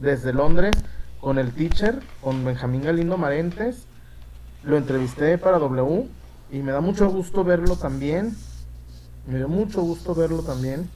[0.00, 0.74] desde Londres
[1.20, 3.86] con el teacher, con Benjamín Galindo Marentes.
[4.64, 6.08] Lo entrevisté para W
[6.50, 8.36] y me da mucho gusto verlo también.
[9.26, 10.88] Me dio mucho gusto verlo también.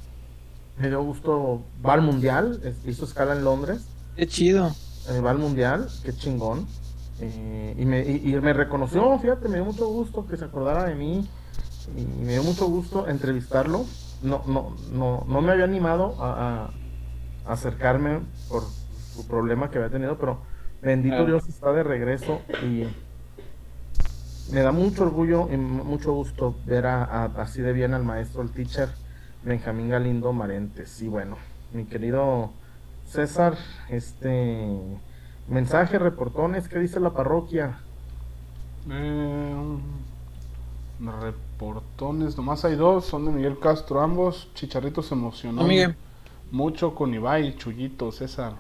[0.79, 3.83] Me dio gusto, va al mundial, hizo escala en Londres
[4.17, 4.71] Qué chido.
[5.11, 6.67] eh, va al mundial, qué chingón.
[7.21, 10.85] Eh, y, me, y, y me reconoció, fíjate, me dio mucho gusto que se acordara
[10.85, 11.29] de mí.
[11.97, 13.85] Y me dio mucho gusto entrevistarlo.
[14.23, 16.71] No, no, no, no me había animado a,
[17.47, 18.63] a acercarme por
[19.15, 20.39] su problema que había tenido, pero
[20.81, 21.17] bendito.
[21.27, 22.87] Dios está de regreso y
[24.53, 28.43] me da mucho orgullo y mucho gusto ver a, a- así de bien al maestro,
[28.43, 28.89] el teacher
[29.45, 31.01] Benjamín Galindo Marentes.
[31.03, 31.37] Y bueno,
[31.73, 32.51] mi querido
[33.09, 33.57] César,
[33.89, 34.69] este
[35.49, 37.79] mensaje, reportones, ¿qué dice la parroquia?
[38.91, 39.79] Eh,
[41.63, 44.49] reportones, nomás hay dos, son de Miguel Castro, ambos.
[44.55, 45.67] Chicharritos se emocionó
[46.51, 48.55] mucho con Ibai, Chuyito, César.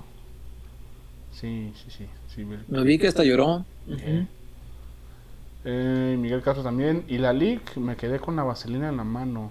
[1.32, 2.06] Sí, sí, sí.
[2.34, 2.64] sí Miguel.
[2.68, 3.64] Lo vi que hasta lloró.
[5.64, 7.04] Eh, Miguel Castro también.
[7.08, 9.50] Y la LIC, me quedé con la vaselina en la mano.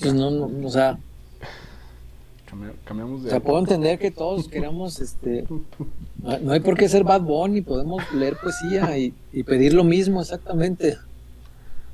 [0.00, 0.98] Pues no, no, o sea,
[2.50, 3.30] Cambi- cambiamos o de.
[3.30, 5.44] sea, puedo entender que todos queramos, este,
[6.22, 9.84] no, no hay por qué ser Bad Bunny, podemos leer poesía y, y pedir lo
[9.84, 10.96] mismo exactamente.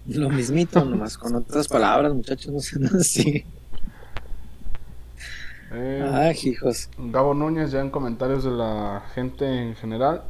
[0.06, 3.44] Lo mismito, nomás con otras palabras, muchachos, no sean así.
[5.72, 6.88] Eh, Ay, hijos.
[6.98, 10.22] Gabo Núñez, ya en comentarios de la gente en general.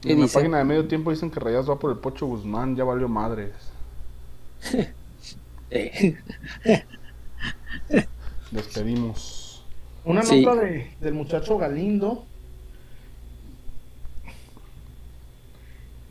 [0.00, 2.74] ¿Qué En la página de medio tiempo dicen que Rayas va por el Pocho Guzmán,
[2.74, 3.52] ya valió madres.
[8.54, 9.64] Despedimos.
[10.04, 10.42] Una Sí.
[10.42, 12.24] nota de- del muchacho Galindo.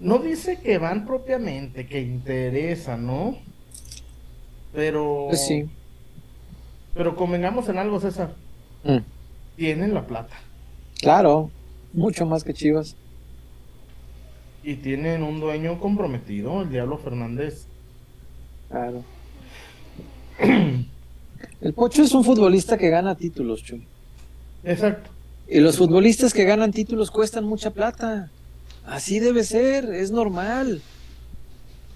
[0.02, 3.38] No dice que van propiamente, que interesa, ¿no?
[4.74, 5.28] Pero.
[5.30, 5.70] Pues sí.
[6.94, 8.34] Pero convengamos en algo, César.
[8.84, 8.98] Mm,
[9.56, 10.36] Tienen la plata.
[11.00, 11.50] Claro,
[11.94, 12.96] mucho más que Chivas.
[14.64, 17.68] Y tienen un dueño comprometido, el Diablo Fernández.
[18.70, 19.04] Claro.
[21.64, 23.88] El Pocho es un futbolista que gana títulos, Chuy.
[24.66, 25.10] Exacto.
[25.48, 28.30] Y los futbolistas que ganan títulos cuestan mucha plata.
[28.86, 30.82] Así debe ser, es normal.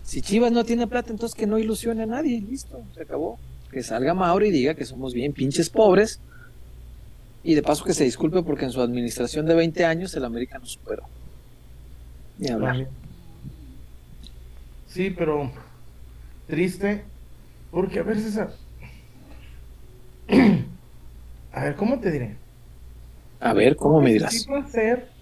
[0.06, 2.42] Si Chivas no tiene plata, entonces que no ilusione a nadie.
[2.42, 3.38] Listo, se acabó.
[3.70, 6.22] Que salga Mauro y diga que somos bien pinches pobres.
[7.44, 10.60] Y de paso que se disculpe porque en su administración de 20 años el América
[10.60, 11.04] no superó.
[12.38, 12.88] Ni hablar.
[14.88, 15.52] Sí, pero
[16.48, 17.04] triste.
[17.70, 18.67] Porque, a ver, César.
[21.52, 22.44] A ver, ¿cómo te diré?
[23.40, 24.48] A ver, ¿cómo me dirás?
[24.48, 25.18] necesita ser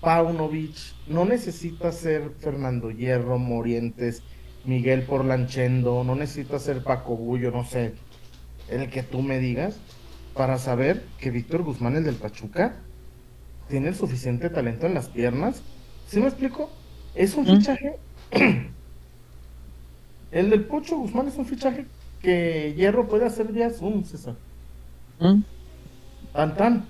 [0.00, 0.76] Paunovic,
[1.06, 4.24] no necesita ser Fernando Hierro, Morientes,
[4.64, 8.02] Miguel Porlanchendo, no necesita ser Paco Bullo, no sé,
[8.66, 9.84] el que tú me digas,
[10.34, 12.86] para saber que Víctor Guzmán, el del Pachuca,
[13.68, 15.64] tiene el suficiente talento en las piernas.
[16.06, 16.70] ¿Sí me explico?
[17.14, 17.48] Es un ¿Mm?
[17.48, 18.00] fichaje.
[20.30, 21.86] el del Pocho Guzmán es un fichaje
[22.22, 24.34] que Hierro puede hacer vía Zoom, César.
[25.18, 25.40] ¿Mm?
[26.32, 26.86] Tan tan.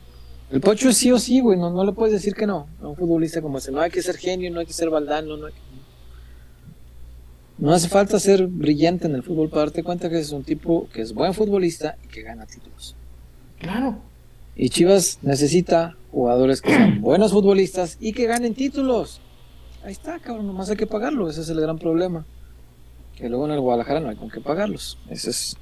[0.51, 2.67] El Pocho es sí o sí, güey, no, no le puedes decir que no.
[2.83, 3.71] A un futbolista como ese.
[3.71, 5.59] No hay que ser genio, no hay que ser baldano, no hay que-
[7.59, 10.89] No hace falta ser brillante en el fútbol para darte cuenta que es un tipo
[10.93, 12.97] que es buen futbolista y que gana títulos.
[13.59, 13.99] Claro.
[14.57, 19.21] Y Chivas necesita jugadores que sean buenos futbolistas y que ganen títulos.
[19.85, 22.25] Ahí está, cabrón, nomás hay que pagarlo, ese es el gran problema.
[23.21, 24.99] Que luego en el Guadalajara no hay con qué pagarlos.
[25.11, 25.57] Esa es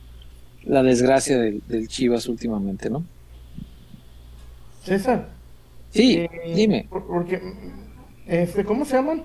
[0.64, 3.04] la desgracia del, del Chivas últimamente, ¿no?
[4.84, 5.28] César.
[5.90, 6.86] Sí, Eh, dime.
[6.88, 7.40] por- Porque,
[8.26, 9.24] este, ¿cómo se llaman?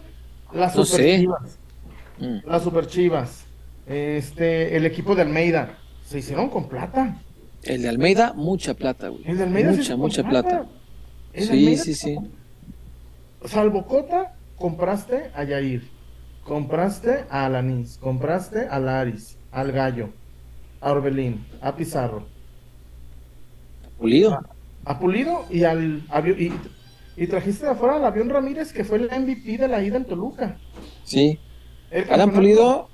[0.53, 1.19] Las No super sé.
[1.19, 1.59] chivas.
[2.19, 2.37] Mm.
[2.49, 3.45] Las super chivas.
[3.87, 5.77] Este, el equipo de Almeida.
[6.05, 7.21] Se hicieron con plata.
[7.63, 9.23] El de Almeida, mucha plata, güey.
[9.25, 10.65] El de Almeida Mucha, mucha plata.
[11.33, 12.17] El Sí, Almeida sí, sí.
[13.45, 15.83] Salvo Cota, compraste a Yair.
[16.45, 17.97] Compraste a Alanis.
[18.01, 19.37] Compraste a Laris.
[19.51, 20.09] Al Gallo.
[20.81, 21.45] A Orbelín.
[21.61, 22.25] A Pizarro.
[23.97, 24.39] Pulido.
[24.85, 26.51] A Pulido y al avio- y,
[27.15, 30.05] y trajiste de afuera al avión Ramírez, que fue el MVP de la ida en
[30.05, 30.57] Toluca.
[31.05, 31.39] Sí.
[31.91, 32.89] El Alan Pulido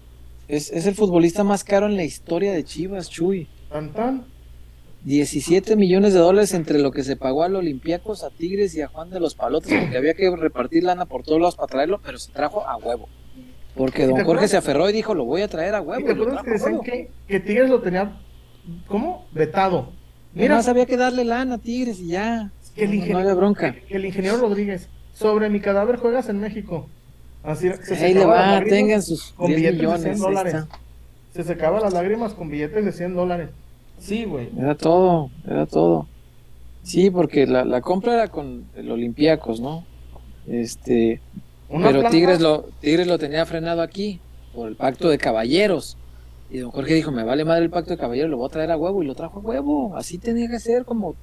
[0.48, 3.48] es, es el futbolista más caro en la historia de Chivas, Chuy.
[3.72, 4.26] Tan, tan.
[5.06, 8.90] 17 millones de dólares entre lo que se pagó al Olympiacos, a Tigres y a
[8.90, 12.20] Juan de los Palotes, porque había que repartir lana por todos lados para traerlo, pero
[12.20, 13.08] se trajo a huevo.
[13.76, 16.06] Porque ¿Y don Jorge se aferró y dijo, lo voy a traer a ¿Y huevo.
[16.06, 16.84] te acuerdas que a decían huevo.
[16.84, 18.18] que, que Tigres lo tenía,
[18.88, 19.28] ¿cómo?
[19.32, 19.94] Vetado.
[20.34, 22.52] Mira, más había que darle lana a Tigres y ya.
[22.76, 23.76] que el, no, no ingeniero, había bronca.
[23.88, 26.88] que el ingeniero Rodríguez, sobre mi cadáver juegas en México.
[27.44, 30.02] Así se Ahí le va, tengan sus con 10 billetes de millones.
[30.02, 30.56] 100 ahí dólares.
[31.32, 33.50] Se secaba las lágrimas con billetes de 100 dólares.
[33.98, 34.50] Sí, güey.
[34.58, 36.08] Era todo, era todo.
[36.84, 39.86] Sí, porque la, la compra era con el Olympiacos, ¿no?
[40.48, 41.22] Este,
[41.70, 44.20] pero Tigres lo, Tigres lo tenía frenado aquí
[44.54, 45.98] por el pacto de caballeros.
[46.50, 48.72] Y don Jorge dijo, me vale madre el pacto de caballeros, lo voy a traer
[48.72, 49.96] a huevo y lo trajo a huevo.
[49.96, 51.16] Así tenía que ser como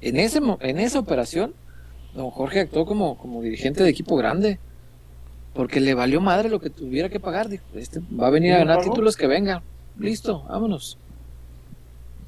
[0.00, 1.54] en ese en esa operación,
[2.14, 4.58] don Jorge actuó como, como dirigente de equipo grande.
[5.54, 7.48] Porque le valió madre lo que tuviera que pagar.
[7.48, 9.62] Dijo, este va a venir a ¿Y lo ganar títulos que venga.
[9.98, 10.98] Listo, vámonos.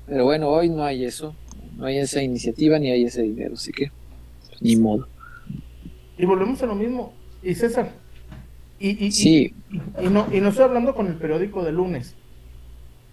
[0.06, 1.34] Pero bueno, hoy no hay eso.
[1.76, 3.54] No hay esa iniciativa ni hay ese dinero.
[3.54, 3.90] Así que,
[4.60, 5.08] ni modo.
[6.16, 7.12] Y volvemos a lo mismo.
[7.47, 7.93] Y César.
[8.78, 9.55] Y, y, Sí,
[10.02, 12.14] y no, y no estoy hablando con el periódico de lunes.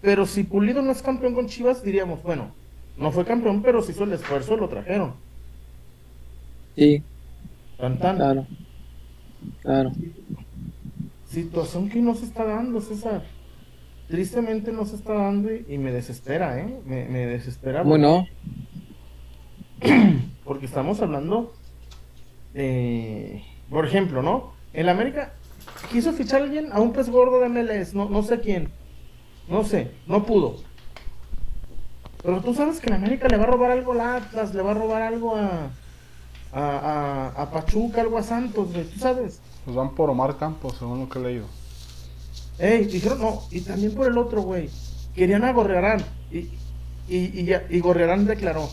[0.02, 2.50] Pero si Pulido no es campeón con Chivas, diríamos, bueno,
[2.98, 5.14] no fue campeón, pero se hizo el esfuerzo, lo trajeron.
[6.76, 7.02] sí,
[7.78, 8.16] Tan, tan.
[8.16, 8.46] claro.
[9.62, 9.92] Claro.
[11.26, 13.24] Situación que no se está dando, César.
[14.08, 16.80] Tristemente no se está dando y, me desespera, ¿eh?
[16.84, 17.82] Me, me desespera.
[17.82, 18.26] Bueno,
[20.44, 21.52] Porque estamos hablando
[22.52, 24.52] de, por ejemplo, ¿no?
[24.72, 25.32] El América
[25.90, 28.70] quiso fichar a alguien a un pez gordo de MLS, no, no sé quién.
[29.48, 30.56] No sé, no pudo.
[32.22, 34.70] Pero tú sabes que el América le va a robar algo a Atlas, le va
[34.70, 35.70] a robar algo a,
[36.52, 39.40] a, a, a Pachuca, algo a Santos, güey, tú sabes.
[39.64, 41.46] Pues van por Omar Campos, según lo que he leído.
[42.58, 44.70] Ey, dijeron no, y también por el otro, güey.
[45.14, 46.02] Querían a Gorriarán.
[46.30, 46.38] Y,
[47.08, 48.68] y, y, ya- y Gorriarán declaró: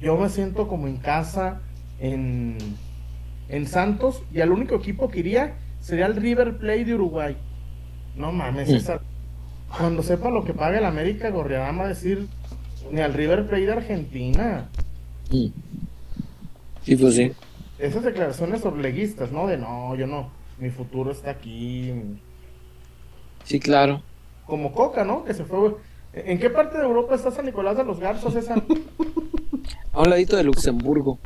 [0.00, 1.60] Yo me siento como en casa
[1.98, 2.56] en,
[3.48, 7.36] en Santos y al único equipo que iría sería el River Plate de Uruguay.
[8.16, 8.68] No mames.
[8.68, 9.00] César.
[9.76, 12.28] Cuando sepa lo que paga el América, Gorriarán va a decir:
[12.90, 14.68] Ni al River Plate de Argentina.
[15.30, 17.32] Sí, pues sí.
[17.78, 19.46] Esas declaraciones orleguistas, ¿no?
[19.46, 20.30] De no, yo no.
[20.58, 21.92] Mi futuro está aquí.
[23.44, 24.02] Sí, claro.
[24.46, 25.24] Como Coca, ¿no?
[25.24, 25.74] Que se fue.
[26.12, 28.62] ¿En qué parte de Europa está San Nicolás de los Garzas, César?
[29.92, 31.18] A un ladito de Luxemburgo.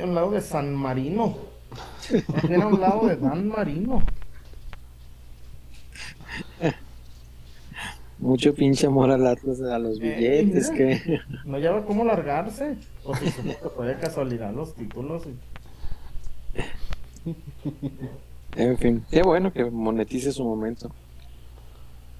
[0.00, 1.36] Un lado de San Marino.
[2.40, 4.02] También a un lado de Dan Marino.
[8.18, 11.20] Mucho pinche amor al Atlas, a los Eh, billetes, que...
[11.44, 12.76] No lleva cómo largarse.
[13.04, 13.42] O si se
[13.74, 15.24] fue de casualidad los títulos.
[15.26, 15.36] y-
[18.56, 20.90] En fin, qué bueno que monetice su momento.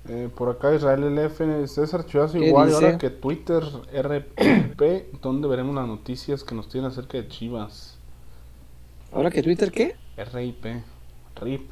[0.08, 2.18] Eh, por acá Israel LF, César ¿Qué
[2.48, 2.84] igual, y dice?
[2.84, 3.62] ahora que Twitter
[3.92, 7.98] RP, ¿dónde veremos las noticias que nos tienen acerca de Chivas?
[9.12, 9.94] ¿Ahora que Twitter qué?
[10.16, 10.64] RIP,
[11.40, 11.70] RIP.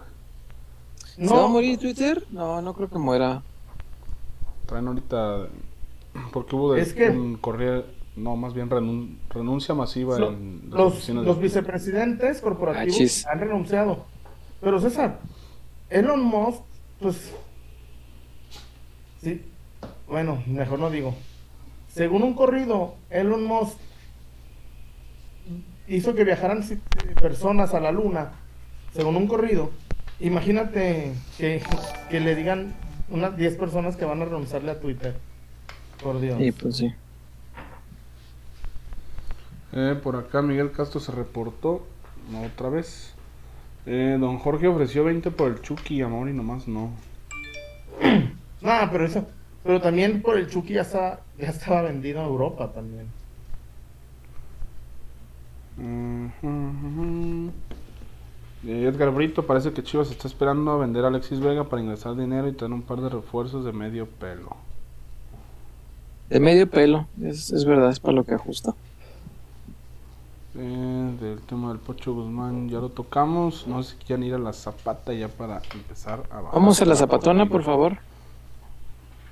[1.17, 2.25] ¿Se va a No, morir Twitter?
[2.31, 3.43] No, no creo que muera.
[4.67, 5.49] Traen ahorita,
[6.33, 7.85] porque hubo de, Es que- un correr,
[8.15, 13.27] no, más bien renun- renuncia masiva en las los, los de- vicepresidentes corporativos Achis.
[13.27, 14.05] han renunciado.
[14.61, 15.19] Pero César,
[15.89, 16.61] Elon Musk,
[17.01, 17.33] pues.
[19.23, 19.43] Sí.
[20.09, 21.15] Bueno, mejor no digo.
[21.89, 23.77] Según un corrido, Elon Musk
[25.89, 26.79] hizo que viajaran si-
[27.21, 28.33] personas a la luna.
[28.95, 29.71] Según un corrido.
[30.21, 31.63] Imagínate que,
[32.11, 32.75] que le digan
[33.09, 35.17] unas 10 personas que van a renunciarle a Twitter.
[36.03, 36.39] Por Dios.
[36.39, 36.93] Sí, pues sí.
[39.73, 41.87] Eh, por acá Miguel Castro se reportó,
[42.45, 43.15] otra vez.
[43.87, 46.91] Eh, don Jorge ofreció 20 por el Chucky, amor, y nomás no.
[48.63, 49.25] No, pero eso.
[49.63, 53.07] Pero también por el Chucky ya estaba, ya estaba vendido a Europa también.
[58.67, 62.49] Edgar Brito, parece que Chivas está esperando a vender a Alexis Vega para ingresar dinero
[62.49, 64.57] y tener un par de refuerzos de medio pelo.
[66.29, 68.75] De medio pelo, es, es verdad, es para lo que ajusta.
[70.57, 73.67] Eh, del tema del Pocho Guzmán ya lo tocamos.
[73.67, 76.55] No sé si quieren ir a la zapata ya para empezar a bajar.
[76.55, 77.99] Vamos a la zapatona, por favor.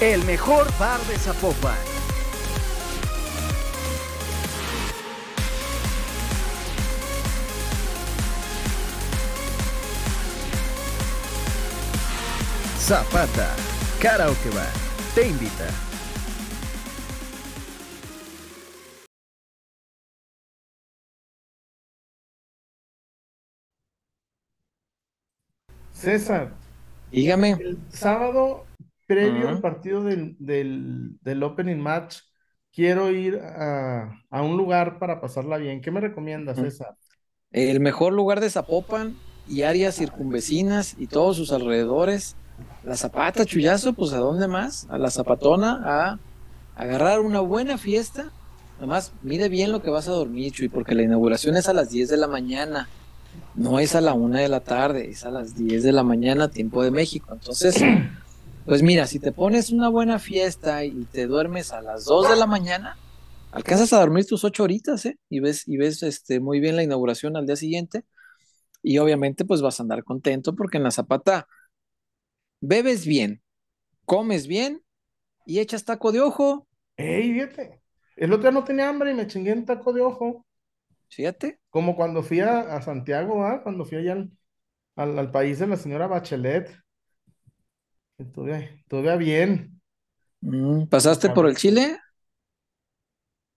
[0.00, 1.76] El mejor bar de Zapopan.
[12.78, 13.54] Zapata,
[14.00, 14.72] Karaoke Bar,
[15.14, 15.66] te invita.
[25.92, 26.52] César,
[27.10, 27.52] Dígame.
[27.52, 28.64] el sábado,
[29.08, 32.18] previo al partido del, del, del Opening Match,
[32.72, 35.82] quiero ir a, a un lugar para pasarla bien.
[35.82, 36.60] ¿Qué me recomiendas.
[36.60, 36.96] César?
[37.50, 42.36] El mejor lugar de Zapopan y áreas circunvecinas y todos sus alrededores.
[42.82, 44.86] La Zapata, Chuyazo, pues ¿a dónde más?
[44.90, 46.20] A la Zapatona, a
[46.74, 48.34] agarrar una buena fiesta.
[48.78, 51.90] Además, mide bien lo que vas a dormir, Chuy, porque la inauguración es a las
[51.90, 52.92] 10 de la mañana.
[53.54, 56.50] No es a la 1 de la tarde, es a las 10 de la mañana,
[56.50, 57.34] tiempo de México.
[57.34, 57.88] Entonces,
[58.68, 62.36] pues mira, si te pones una buena fiesta y te duermes a las 2 de
[62.36, 63.00] la mañana,
[63.50, 65.18] alcanzas a dormir tus 8 horitas, ¿eh?
[65.30, 68.04] Y ves, y ves este, muy bien la inauguración al día siguiente.
[68.82, 71.48] Y obviamente, pues vas a andar contento porque en la Zapata
[72.60, 73.42] bebes bien,
[74.06, 74.82] comes bien
[75.46, 76.68] y echas taco de ojo.
[76.96, 77.80] ¡Ey, fíjate!
[78.16, 80.44] El otro día no tenía hambre y me chingué un taco de ojo.
[81.10, 81.58] Fíjate.
[81.70, 83.62] Como cuando fui a, a Santiago, ¿ah?
[83.62, 84.30] Cuando fui allá al,
[84.96, 86.70] al, al país de la señora Bachelet.
[88.18, 89.80] Estuve, estuve bien.
[90.40, 91.98] Mm, ¿Pasaste por el Chile?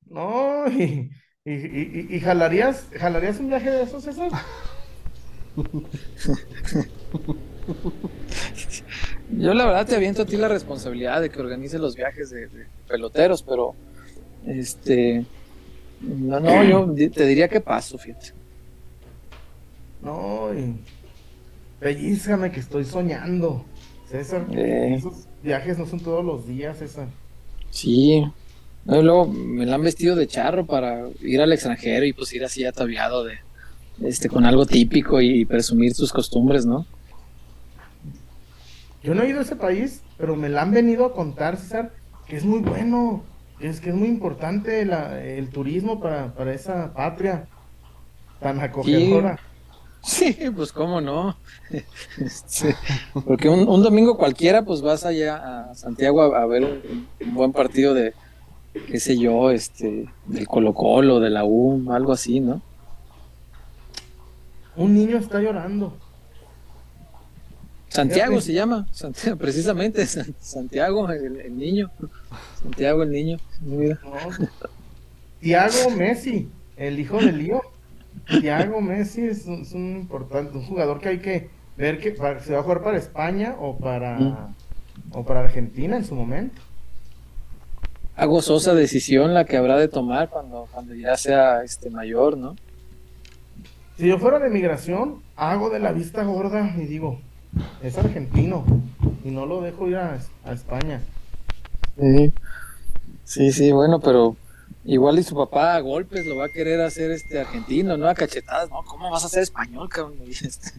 [0.05, 1.09] No, y,
[1.45, 4.31] y, y, y- y jalarías, jalarías un viaje de esos, César.
[9.27, 12.47] Yo la verdad te aviento a ti la responsabilidad de que organice los viajes de,
[12.47, 13.77] de peloteros, pero
[14.43, 15.27] este
[15.99, 18.33] no, no, yo te diría que paso, fíjate.
[19.99, 20.85] No, y
[21.79, 23.70] pellízcame que estoy soñando.
[24.11, 24.95] César, Eh.
[24.97, 27.07] esos viajes no son todos los días, César.
[27.69, 28.23] Sí.
[28.85, 32.65] Luego me la han vestido de charro para ir al extranjero y pues ir así
[32.65, 33.35] ataviado de
[34.03, 36.85] este con algo típico y presumir sus costumbres, ¿no?
[39.03, 41.91] Yo no he ido a ese país, pero me la han venido a contar, César,
[42.27, 43.23] que es muy bueno,
[43.59, 47.47] es que es muy importante la- el turismo para, para esa patria
[48.39, 49.37] tan acogedora.
[49.37, 49.43] Sí,
[50.55, 51.35] pues cómo no.
[52.17, 52.75] Este,
[53.25, 57.33] porque un, un domingo cualquiera, pues vas allá a Santiago a, a ver un, un
[57.33, 58.13] buen partido de,
[58.87, 62.61] qué sé yo, este, del Colo Colo, de la U, algo así, ¿no?
[64.75, 65.97] Un niño está llorando.
[67.89, 71.91] Santiago se llama, Santiago, precisamente San- Santiago, el, el niño.
[72.61, 73.37] Santiago el niño.
[73.61, 73.99] Mira.
[74.03, 74.47] No.
[75.41, 76.47] Tiago Messi,
[76.77, 77.61] el hijo de Lío.
[78.27, 82.39] Tiago Messi es un, es un importante, un jugador que hay que ver que para-
[82.41, 84.55] se va a jugar para España o para Mm.
[85.13, 86.61] o para Argentina en su momento.
[88.15, 92.55] A gozosa decisión la que habrá de tomar cuando, cuando ya sea este mayor, ¿no?
[93.97, 97.19] Si yo fuera de migración, hago de la vista gorda y digo,
[97.81, 98.63] es argentino
[99.23, 101.01] y no lo dejo ir a, a España.
[101.99, 102.31] Sí.
[103.25, 104.35] sí, sí, bueno, pero
[104.85, 108.07] igual y su papá a golpes lo va a querer hacer este argentino, ¿no?
[108.07, 108.83] A cachetadas, ¿no?
[108.83, 110.15] ¿Cómo vas a ser español, cabrón?
[110.29, 110.71] Este,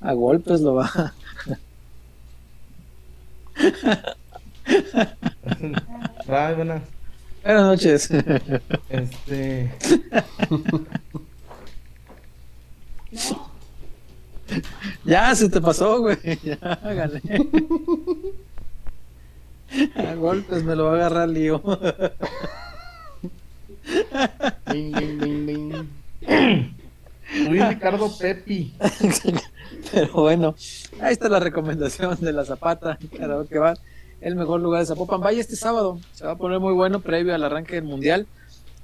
[0.00, 1.14] a golpes lo va.
[6.28, 6.82] Ay, buenas.
[7.44, 8.08] Buenas noches.
[8.88, 9.74] Este,
[15.04, 16.16] ya se te pasó, güey.
[16.42, 17.20] Ya gané.
[19.96, 21.60] A golpes me lo va a agarrar lío.
[24.72, 25.88] Ding, ding, ding, ding.
[27.48, 28.74] Luis Ricardo Pepi.
[29.92, 30.54] Pero bueno,
[31.00, 32.98] ahí está la recomendación de la Zapata,
[33.48, 33.74] que va
[34.20, 35.20] el mejor lugar de Zapopan.
[35.20, 38.26] Vaya este sábado, se va a poner muy bueno previo al arranque del Mundial.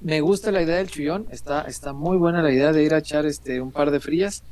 [0.01, 2.99] Me gusta la idea del Chullón, está, está muy buena la idea de ir a
[2.99, 4.43] echar este un par de frías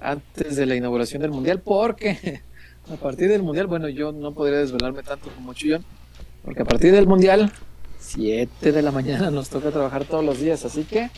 [0.00, 2.42] antes de la inauguración del Mundial, porque
[2.92, 5.84] a partir del Mundial, bueno, yo no podría desvelarme tanto como Chullón,
[6.44, 7.50] porque a partir del Mundial,
[8.04, 11.10] 7 de la mañana nos toca trabajar todos los días, así que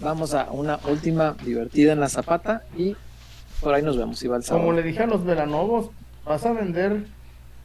[0.00, 2.96] vamos a una última divertida en la Zapata y
[3.60, 4.42] por ahí nos vemos, Iván.
[4.42, 5.90] Como le dije a los veranovos,
[6.24, 7.06] ¿vas a vender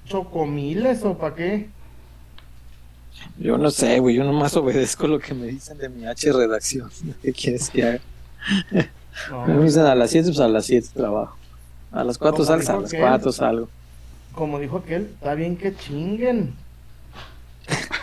[0.06, 1.70] chocomiles o para qué?
[3.38, 6.90] Yo no sé, güey, yo nomás obedezco lo que me dicen de mi H redacción.
[7.22, 8.00] ¿Qué quieres que haga?
[9.30, 11.36] No, Me dicen a las 7, pues a las 7 trabajo.
[11.92, 13.02] A las 4 Como salgo, a las aquel.
[13.02, 13.70] 4 salgo.
[14.34, 16.56] como dijo aquel, está bien que chinguen.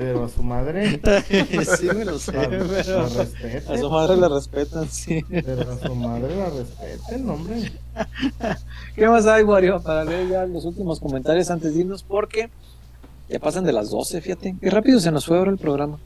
[0.00, 0.98] Pero a su madre,
[1.78, 5.22] sí, me lo sé, la, pero la a su madre la respetan, sí.
[5.28, 7.70] Pero a su madre la respeten, hombre.
[8.96, 9.78] ¿Qué más hay, Wario?
[9.82, 12.48] Para leer ya los últimos comentarios antes de irnos, porque
[13.28, 14.56] ya pasan de las 12, fíjate.
[14.58, 15.98] Qué rápido se nos fue ahora el programa.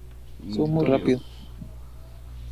[0.45, 1.21] Estuvo muy rápido.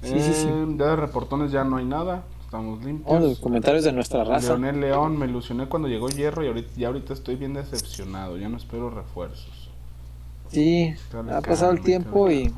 [0.04, 0.46] Sí, sí, sí.
[0.48, 2.22] Eh, ya de reportones ya no hay nada.
[2.44, 3.20] Estamos Oh, limpios.
[3.22, 4.50] los comentarios de nuestra raza.
[4.56, 8.36] Leonel León, me ilusioné cuando llegó Hierro y ahorita, ya ahorita estoy bien decepcionado.
[8.36, 9.61] Ya no espero refuerzos.
[10.52, 10.94] Sí,
[11.30, 12.52] ha pasado el tiempo y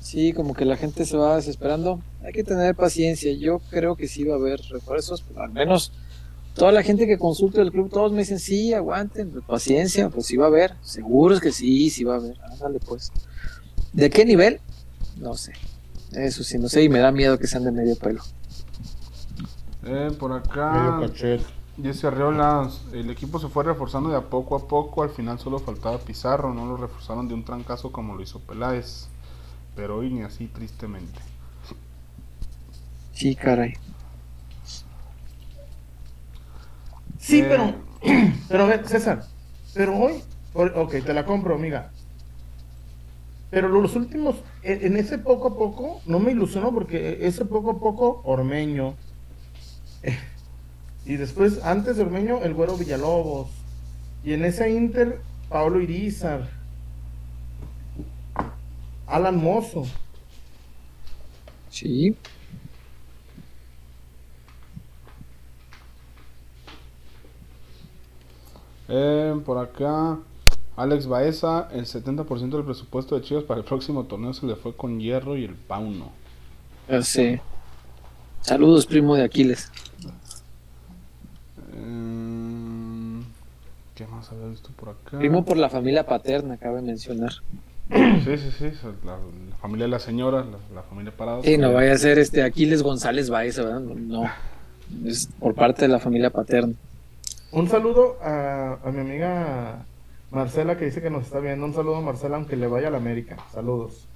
[0.00, 2.02] sí, como que la gente se va desesperando.
[2.22, 3.32] Hay que tener paciencia.
[3.32, 5.92] Yo creo que sí va a haber refuerzos, al menos
[6.54, 10.26] toda la gente que consulta el club, todos me dicen, sí, aguanten, pues, paciencia, pues
[10.26, 10.74] sí va a haber.
[10.82, 12.38] Seguros que sí, sí va a haber.
[12.42, 13.10] Ándale pues.
[13.94, 14.60] ¿De qué nivel?
[15.16, 15.52] No sé.
[16.12, 18.22] Eso sí, no sé, y me da miedo que sean de medio pelo.
[19.84, 21.44] Eh, por Medio acá, cachete.
[21.76, 25.58] Dice Arriola, el equipo se fue reforzando de a poco a poco, al final solo
[25.58, 29.08] faltaba Pizarro, no lo reforzaron de un trancazo como lo hizo Peláez,
[29.74, 31.20] pero hoy ni así tristemente.
[33.12, 33.74] Sí, caray.
[37.18, 37.84] Sí, Eh, pero,
[38.48, 39.30] pero César,
[39.72, 40.24] pero hoy,
[40.54, 41.92] ok, te la compro, amiga.
[43.50, 47.72] Pero los últimos, en, en ese poco a poco, no me ilusionó porque ese poco
[47.72, 48.96] a poco, Ormeño.
[51.10, 53.48] Y después, antes de Ormeño, el güero Villalobos.
[54.22, 56.48] Y en ese Inter, Pablo Irizar.
[59.08, 59.88] Alan Mozo.
[61.68, 62.14] Sí.
[68.86, 70.16] Eh, por acá,
[70.76, 74.76] Alex Baeza, el 70% del presupuesto de Chivas para el próximo torneo se le fue
[74.76, 76.12] con Hierro y el Pauno.
[77.02, 77.42] Sé.
[78.42, 79.72] Saludos, primo de Aquiles.
[81.80, 83.22] Eh,
[84.00, 85.18] ¿Qué más había visto por acá?
[85.18, 87.32] Primo por la familia paterna, cabe mencionar.
[87.90, 88.70] Sí, sí, sí.
[89.04, 89.12] La,
[89.50, 91.42] la familia de la señora, la, la familia parada.
[91.42, 93.80] Sí, no vaya a ser este Aquiles González Baeza, ¿verdad?
[93.80, 94.30] No, no.
[95.06, 96.72] Es por parte de la familia paterna.
[97.52, 99.84] Un saludo a, a mi amiga
[100.30, 101.66] Marcela que dice que nos está viendo.
[101.66, 103.36] Un saludo a Marcela, aunque le vaya a la América.
[103.52, 104.06] Saludos.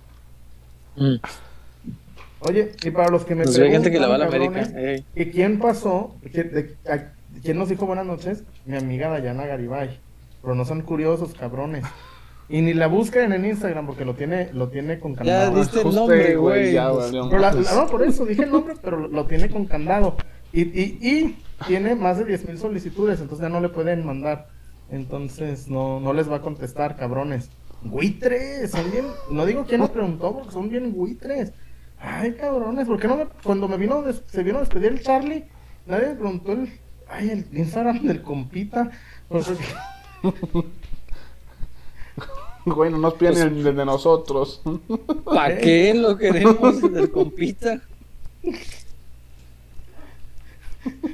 [0.97, 1.16] Mm.
[2.40, 4.62] Oye, y para los que me Nos ve gente que le va a la preguntan,
[4.65, 4.77] América.
[4.81, 5.05] cabrones.
[5.15, 6.15] ¿Y quién pasó?
[6.32, 7.12] ¿Quién, de- a-
[7.43, 8.44] quién nos dijo buenas noches?
[8.66, 9.98] Mi amiga Dayana Garibay.
[10.43, 11.85] Pero no son curiosos, cabrones.
[12.48, 15.61] Y ni la busquen en Instagram porque lo tiene, lo tiene con Ya candado.
[15.61, 19.65] diste el nombre, güey, ya, no, por eso dije el nombre, pero lo, tiene con
[19.65, 20.16] candado.
[20.52, 24.48] Y, y, y tiene más de 10.000 solicitudes, entonces ya no le pueden mandar.
[24.90, 27.48] Entonces no, no les va a contestar, cabrones.
[27.82, 29.06] Buitres, son bien.
[29.31, 31.52] No digo quién nos preguntó, porque son bien buitres.
[31.98, 35.47] Ay, cabrones, ¿por qué no me, cuando me vino, se vino a despedir el Charlie,
[35.86, 36.69] nadie me preguntó el,
[37.09, 38.90] ay, el Instagram del compita?
[39.28, 39.47] Pues,
[42.66, 44.62] Güey, no nos piden el, el de nosotros.
[45.24, 47.81] ¿Para qué lo queremos del compita?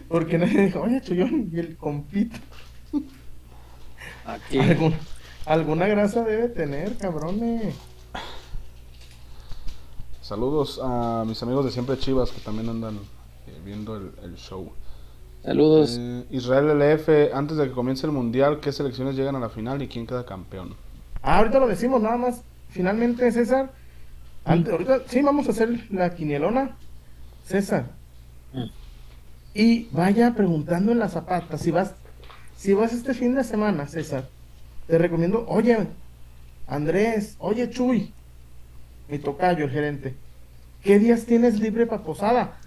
[0.08, 2.38] porque nadie dijo, oye, Chuyón, y el compita.
[4.24, 4.60] ¿A qué?
[4.60, 4.94] Algún-
[5.46, 7.74] alguna grasa debe tener, cabrones.
[10.22, 12.96] Saludos a mis amigos de Siempre Chivas que también andan
[13.46, 14.72] eh, viendo el, el show.
[15.44, 15.96] Saludos.
[15.98, 19.80] Eh, Israel LF, antes de que comience el mundial, ¿qué selecciones llegan a la final
[19.82, 20.74] y quién queda campeón?
[21.22, 22.42] Ah, ahorita lo decimos nada más.
[22.68, 23.72] Finalmente, César.
[24.44, 26.76] ante- ahorita sí vamos a hacer la quinielona.
[27.44, 27.86] César.
[28.52, 28.64] Mm.
[29.54, 31.58] Y vaya preguntando en la zapata.
[31.58, 31.94] Si vas,
[32.56, 34.28] si vas este fin de semana, César,
[34.86, 35.88] te recomiendo, oye,
[36.68, 38.12] Andrés, oye, Chuy,
[39.08, 40.14] mi tocayo, el gerente,
[40.84, 42.59] ¿qué días tienes libre para posada?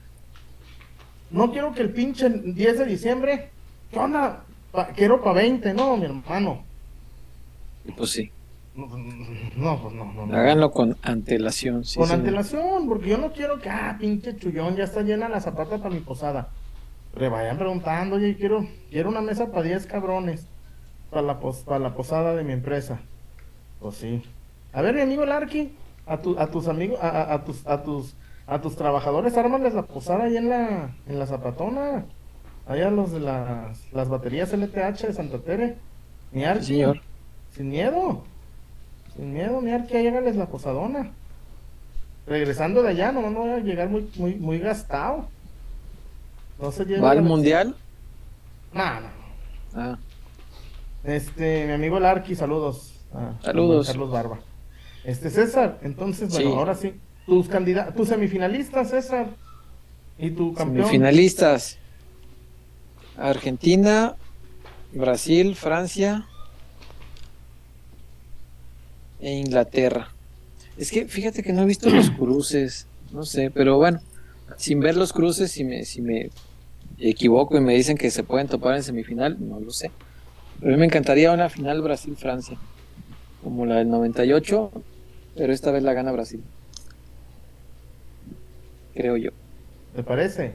[1.34, 3.50] No quiero que el pinche 10 de diciembre,
[3.92, 4.44] ¿qué onda?
[4.72, 6.64] Pa- quiero para 20, no, mi hermano.
[7.98, 8.32] Pues sí.
[8.76, 10.36] No, pues no, no, no.
[10.36, 11.84] Háganlo con antelación.
[11.86, 12.20] sí, Con señor.
[12.20, 15.90] antelación, porque yo no quiero que, ah, pinche chullón, ya está llena la zapata para
[15.94, 16.50] mi posada.
[17.16, 20.46] Le vayan preguntando, oye, quiero, quiero una mesa para 10 cabrones
[21.12, 23.00] para la, pos- para la posada de mi empresa.
[23.80, 24.24] Pues sí.
[24.72, 25.72] A ver, mi amigo Larky,
[26.08, 28.16] a, tu, a tus amigos, a, a- a tus, a tus,
[28.48, 32.06] a tus trabajadores, ármales la posada ahí en la, en la zapatona.
[32.68, 35.78] Allá los de las, las baterías LTH de Santa Tere.
[36.34, 37.02] Sí, señor.
[37.52, 38.24] Sin miedo.
[39.16, 41.12] Sin miedo, mi Arqui, ahí hágales la posadona.
[42.26, 45.28] Regresando de allá, no, no voy a llegar muy, muy, muy gastado.
[46.60, 47.76] No se lleve ¿Va al mundial?
[48.74, 49.08] No, no.
[49.76, 49.98] Ah,
[51.04, 52.94] Este, mi amigo Larky, saludos.
[53.14, 53.88] a- a Saludos.
[53.88, 54.40] Carlos Barba.
[55.04, 56.56] Este, César, entonces, bueno, Sí.
[56.58, 56.94] ahora sí.
[57.26, 59.28] Tus candidatos, tus semifinalistas, César.
[60.18, 60.86] Y tu campeón.
[60.86, 61.78] semifinalistas.
[63.18, 64.16] Argentina,
[64.92, 66.26] Brasil, Francia
[69.20, 70.10] e Inglaterra.
[70.78, 74.00] Es que fíjate que no he visto los cruces, no sé, pero bueno,
[74.58, 76.30] sin ver los cruces, si me, si me
[76.98, 79.92] equivoco y me dicen que se pueden topar en semifinal, no lo sé.
[80.60, 82.58] Pero a mí me encantaría una final Brasil-Francia,
[83.44, 84.72] como la del 98,
[85.36, 86.44] pero esta vez la gana Brasil.
[88.94, 89.32] Creo yo.
[89.96, 90.54] ¿Te parece?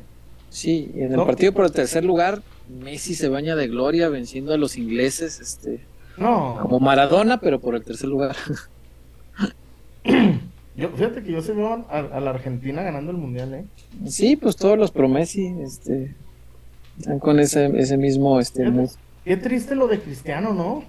[0.51, 1.27] Sí, y en el No.
[1.27, 5.81] partido por el tercer lugar, Messi se baña de gloria venciendo a los ingleses, este,
[6.17, 6.59] No.
[6.63, 8.37] como Maradona, pero por el tercer lugar.
[10.77, 13.65] Yo, fíjate que yo se veo a, a la Argentina ganando el mundial, ¿eh?
[14.07, 16.15] Sí, pues todos los pro Messi, este,
[16.99, 18.91] están con ese, ese mismo, este, mood.
[19.25, 20.85] Qué triste lo de Cristiano, ¿no?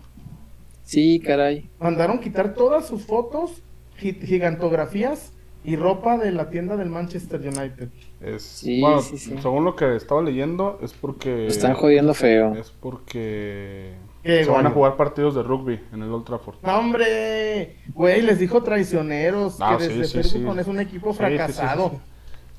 [0.84, 1.68] Sí, caray.
[1.80, 3.64] Mandaron quitar todas sus fotos,
[3.98, 5.32] gi- gigantografías
[5.64, 7.90] y ropa de la tienda del Manchester United.
[8.22, 9.36] Es, Sí, bueno, sí, sí.
[9.42, 11.30] según lo que estaba leyendo, es porque.
[11.44, 12.56] Lo están jodiendo feo.
[12.56, 13.94] Es porque.
[14.24, 16.58] ¿Qué, se van a jugar partidos de rugby en el Old Trafford.
[16.62, 20.30] No, hombre, güey, les dijo traicioneros Ah, que sí, desde sí, sí.
[20.40, 21.90] Ferguson es un equipo Sí, sí, sí, sí, fracasado.
[21.92, 21.98] sí.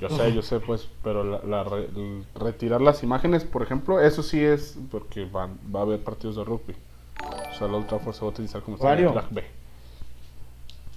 [0.01, 4.01] Yo sé, yo sé, pues, pero la, la re- el retirar las imágenes, por ejemplo,
[4.01, 6.75] eso sí es porque van, va a haber partidos de rugby.
[7.23, 9.09] O sea, el Old Trafford se va a utilizar como Wario.
[9.11, 9.45] estadio B.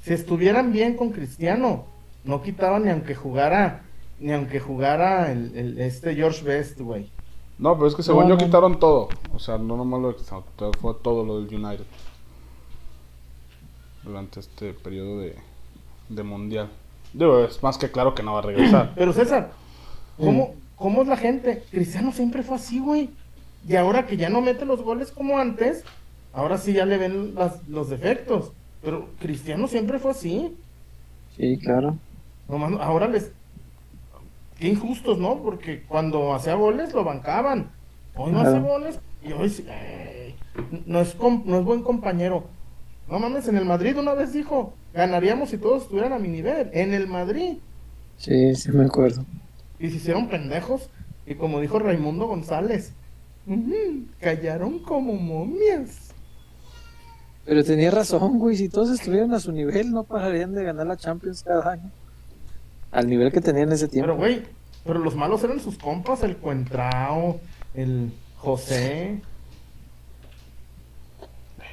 [0.04, 1.86] Si estuvieran bien con Cristiano,
[2.24, 3.84] no quitaban ni aunque jugara,
[4.20, 7.10] ni aunque jugara el, el- este George Best, güey.
[7.60, 8.46] No, pero es que según No, yo no.
[8.46, 9.10] quitaron todo.
[9.34, 10.14] O sea, no nomás lo
[10.56, 11.86] todo- fue todo lo del United.
[14.04, 15.36] Durante este periodo de,
[16.10, 16.70] de mundial.
[17.14, 18.94] Digo, es más que claro que no va a regresar.
[18.96, 19.52] Pero César,
[20.18, 20.26] Mm.
[20.26, 21.64] ¿cómo, ¿cómo es la gente?
[21.72, 23.10] Cristiano siempre fue así, güey.
[23.68, 25.84] Y ahora que ya no mete los goles como antes,
[26.34, 28.52] ahora sí ya le ven las- los defectos.
[28.84, 30.56] Pero Cristiano siempre fue así.
[31.38, 31.98] Sí, claro.
[32.48, 33.32] Nomás no- ahora les.
[34.58, 35.42] Qué injustos, ¿no?
[35.42, 37.72] Porque cuando hacía goles lo bancaban.
[38.16, 39.66] Hoy no hace goles y hoy sí.
[40.86, 42.44] no es, com- no es buen compañero.
[43.10, 46.70] No mames, en el Madrid una vez dijo, ganaríamos si todos estuvieran a mi nivel.
[46.74, 47.58] En el Madrid.
[48.18, 49.26] Sí, sí me acuerdo.
[49.80, 50.90] Y se hicieron pendejos.
[51.26, 52.94] Y como dijo Raimundo González,
[53.48, 56.14] "Ujú, callaron como momias.
[57.46, 58.56] Pero tenía razón, güey.
[58.56, 61.92] Si todos estuvieran a su nivel, no pararían de ganar la Champions cada año.
[62.94, 64.06] Al nivel que tenían en ese tiempo.
[64.08, 64.44] Pero, güey,
[64.86, 67.40] pero los malos eran sus compas, el Cuentrao,
[67.74, 69.20] el José.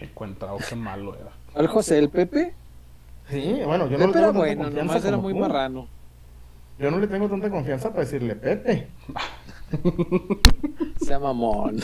[0.00, 1.30] Encuentrado, qué malo era.
[1.54, 2.54] ¿Al José, el Pepe?
[3.28, 5.38] Sí, bueno, yo no le Pepe era tengo tanta bueno, confianza nomás era muy tú.
[5.40, 5.88] marrano.
[6.78, 8.88] Yo no le tengo tanta confianza para decirle Pepe.
[11.04, 11.80] Sea mamón.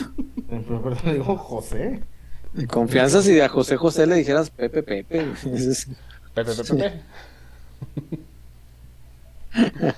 [0.49, 2.01] Pero, pero le digo José.
[2.67, 5.03] Confianza si a José José le dijeras Pepe Pepe.
[6.33, 7.01] Pepe, Pepe, Pepe.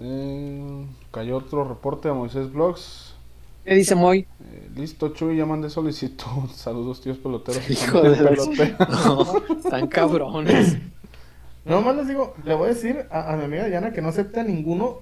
[0.00, 3.14] Eh, cayó otro reporte de Moisés Vlogs.
[3.64, 4.20] ¿Qué dice Moy?
[4.20, 6.26] Eh, listo, Chuy, ya mandé solicitud.
[6.54, 7.68] Saludos, tíos peloteros.
[7.70, 8.76] Hijo de la- Pelotero.
[8.88, 10.76] No, están cabrones.
[11.64, 14.08] No más les digo, le voy a decir a, a mi amiga Diana que no
[14.08, 14.98] acepte a ninguno,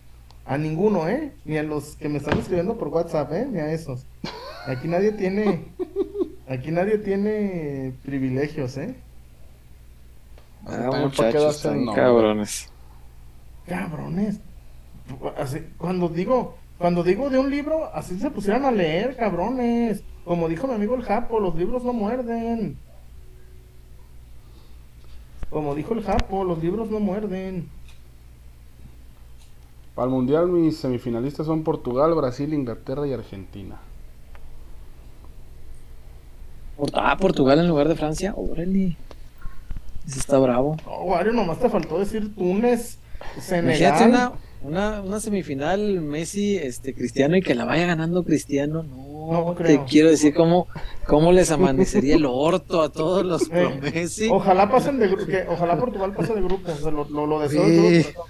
[0.47, 1.33] a ninguno, ¿eh?
[1.45, 3.49] Ni a los que me están escribiendo por WhatsApp, ¿eh?
[3.51, 4.05] Ni a esos.
[4.67, 5.65] Aquí nadie tiene,
[6.49, 8.95] aquí nadie tiene privilegios, ¿eh?
[10.67, 12.03] Ah, muchachos, están nombre.
[12.03, 12.71] cabrones.
[13.67, 14.41] Cabrones.
[15.37, 20.03] Así, cuando digo, cuando digo de un libro, así se pusieran a leer, cabrones.
[20.25, 22.79] Como dijo mi amigo el Japo, los libros no muerden.
[25.51, 27.69] Como dijo el Japo, los libros no muerden.
[29.95, 33.79] Para el mundial, mis semifinalistas son Portugal, Brasil, Inglaterra y Argentina.
[36.95, 38.33] Ah, Portugal en lugar de Francia.
[38.35, 38.97] Órale.
[40.07, 40.77] Ese está bravo.
[40.85, 42.99] No, Wario, nomás te faltó decir Túnez,
[43.49, 44.09] Imagínate Senegal.
[44.11, 48.83] una, una, una semifinal Messi, este, Cristiano y que la vaya ganando Cristiano.
[48.83, 49.87] No, No te creo.
[49.89, 50.67] quiero decir cómo,
[51.07, 54.29] cómo les amanecería el orto a todos los Eh, Messi.
[54.31, 57.65] Ojalá pasen de grupo, ojalá Portugal pase de grupo, o sea, lo, lo, lo deseo
[57.65, 58.13] de Sí.
[58.13, 58.27] todo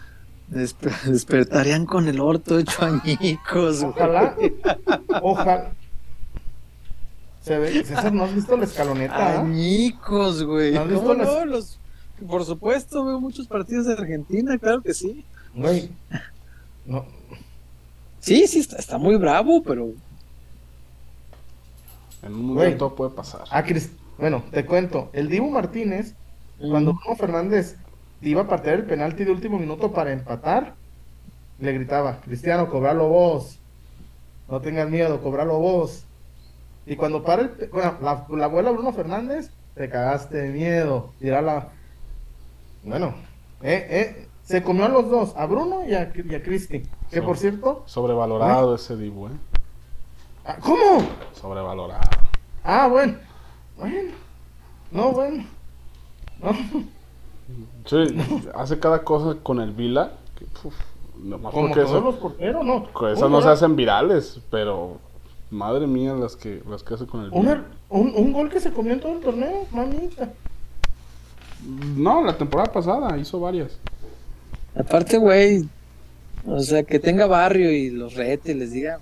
[1.07, 3.93] despertarían con el orto hecho añicos, güey.
[3.95, 4.37] Ojalá,
[5.23, 5.73] ojalá.
[7.43, 9.15] Se ve, César, ¿no has visto la escaloneta?
[9.17, 9.41] ah?
[9.41, 10.73] Añicos, güey.
[10.75, 11.45] ¿No has visto ¿Cómo las- no?
[11.45, 11.79] Los-
[12.29, 15.25] Por supuesto, veo muchos partidos de Argentina, claro que sí.
[15.55, 15.91] Güey.
[16.87, 17.05] No,
[18.21, 19.91] Sí, sí, está, está muy bravo, pero
[22.23, 23.43] En un todo puede pasar.
[23.51, 23.65] Ah,
[24.17, 25.11] bueno, te cuento.
[25.13, 26.15] El Dibu Martínez,
[26.61, 26.95] cuando.
[26.95, 27.77] Bruno Fernández
[28.21, 30.77] iba a patear el penalti de último minuto para empatar,
[31.59, 33.59] le gritaba, Cristiano, cobralo vos.
[34.49, 36.05] No tengas miedo, cobralo vos.
[36.87, 41.11] Y cuando para el, bueno, la, la abuela Bruno Fernández, te cagaste de miedo.
[41.21, 41.69] Era la...
[42.83, 43.15] Bueno,
[43.63, 46.83] eh, eh, se comió a los dos, a Bruno y a, y a Cristi.
[47.11, 47.83] Que por cierto...
[47.87, 49.31] Sobrevalorado ese Dibu, ¿eh?
[50.45, 51.07] ah, ¿Cómo?
[51.41, 52.11] Sobrevalorado.
[52.65, 53.15] Ah, bueno.
[53.79, 54.13] Bueno.
[54.91, 55.45] No, bueno.
[56.43, 56.53] No.
[57.87, 57.97] Sí,
[58.55, 60.13] hace cada cosa con el Vila.
[60.39, 60.75] Que, uf,
[61.23, 62.89] nomás Como porque todos eso- los porteros, ¿no?
[63.09, 64.99] esas no se hacen virales, pero
[65.53, 68.73] madre mía las que las que hace con el una- un, un gol que se
[68.73, 70.31] comió en todo el torneo, mamita.
[71.97, 73.79] No, la temporada pasada hizo varias.
[74.75, 75.69] aparte, güey,
[76.47, 78.99] o sea, que tenga barrio y los rete y les diga,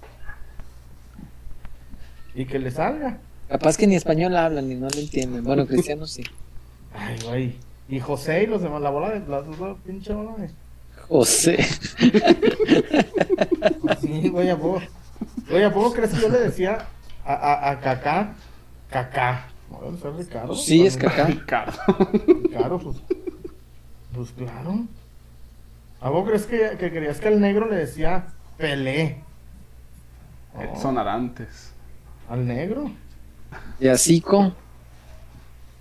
[2.35, 3.19] Y que le salga.
[3.49, 5.43] capaz que ni español hablan y no lo entienden.
[5.45, 6.23] Bueno, Cristiano sí.
[6.93, 7.55] Ay, güey.
[7.89, 10.51] Y José y los demás, la bola de las dos, pinche bola de.
[11.09, 11.57] José.
[14.01, 14.81] Sí, güey, a poco.
[15.51, 16.87] Güey, ¿a poco crees que yo le decía
[17.25, 18.35] a, a, a Kaká?
[18.91, 19.47] Kaká.
[19.71, 20.55] No, debe ser Ricardo.
[20.55, 20.97] Sí, es.
[20.97, 21.25] Kaká.
[21.27, 21.79] Ricardo.
[22.51, 22.97] Claro, pues.
[24.15, 24.81] Pues claro.
[26.01, 29.23] ¿A vos crees que, que querías que al negro le decía Pelé?
[30.59, 31.73] Edson Arantes.
[32.29, 32.91] ¿Al negro?
[33.79, 34.53] Yacico.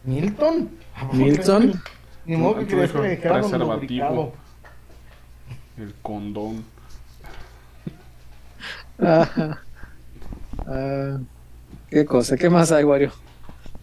[0.04, 0.70] ¿Milton?
[0.96, 1.62] ¿A poco ¿Milton?
[1.72, 1.90] crees que-
[2.26, 3.42] Ni modo que querías que le dijera.
[5.78, 6.66] El condón.
[9.02, 9.60] Ah,
[10.68, 11.18] ah,
[11.90, 13.12] qué cosa, ¿qué más hay, Wario?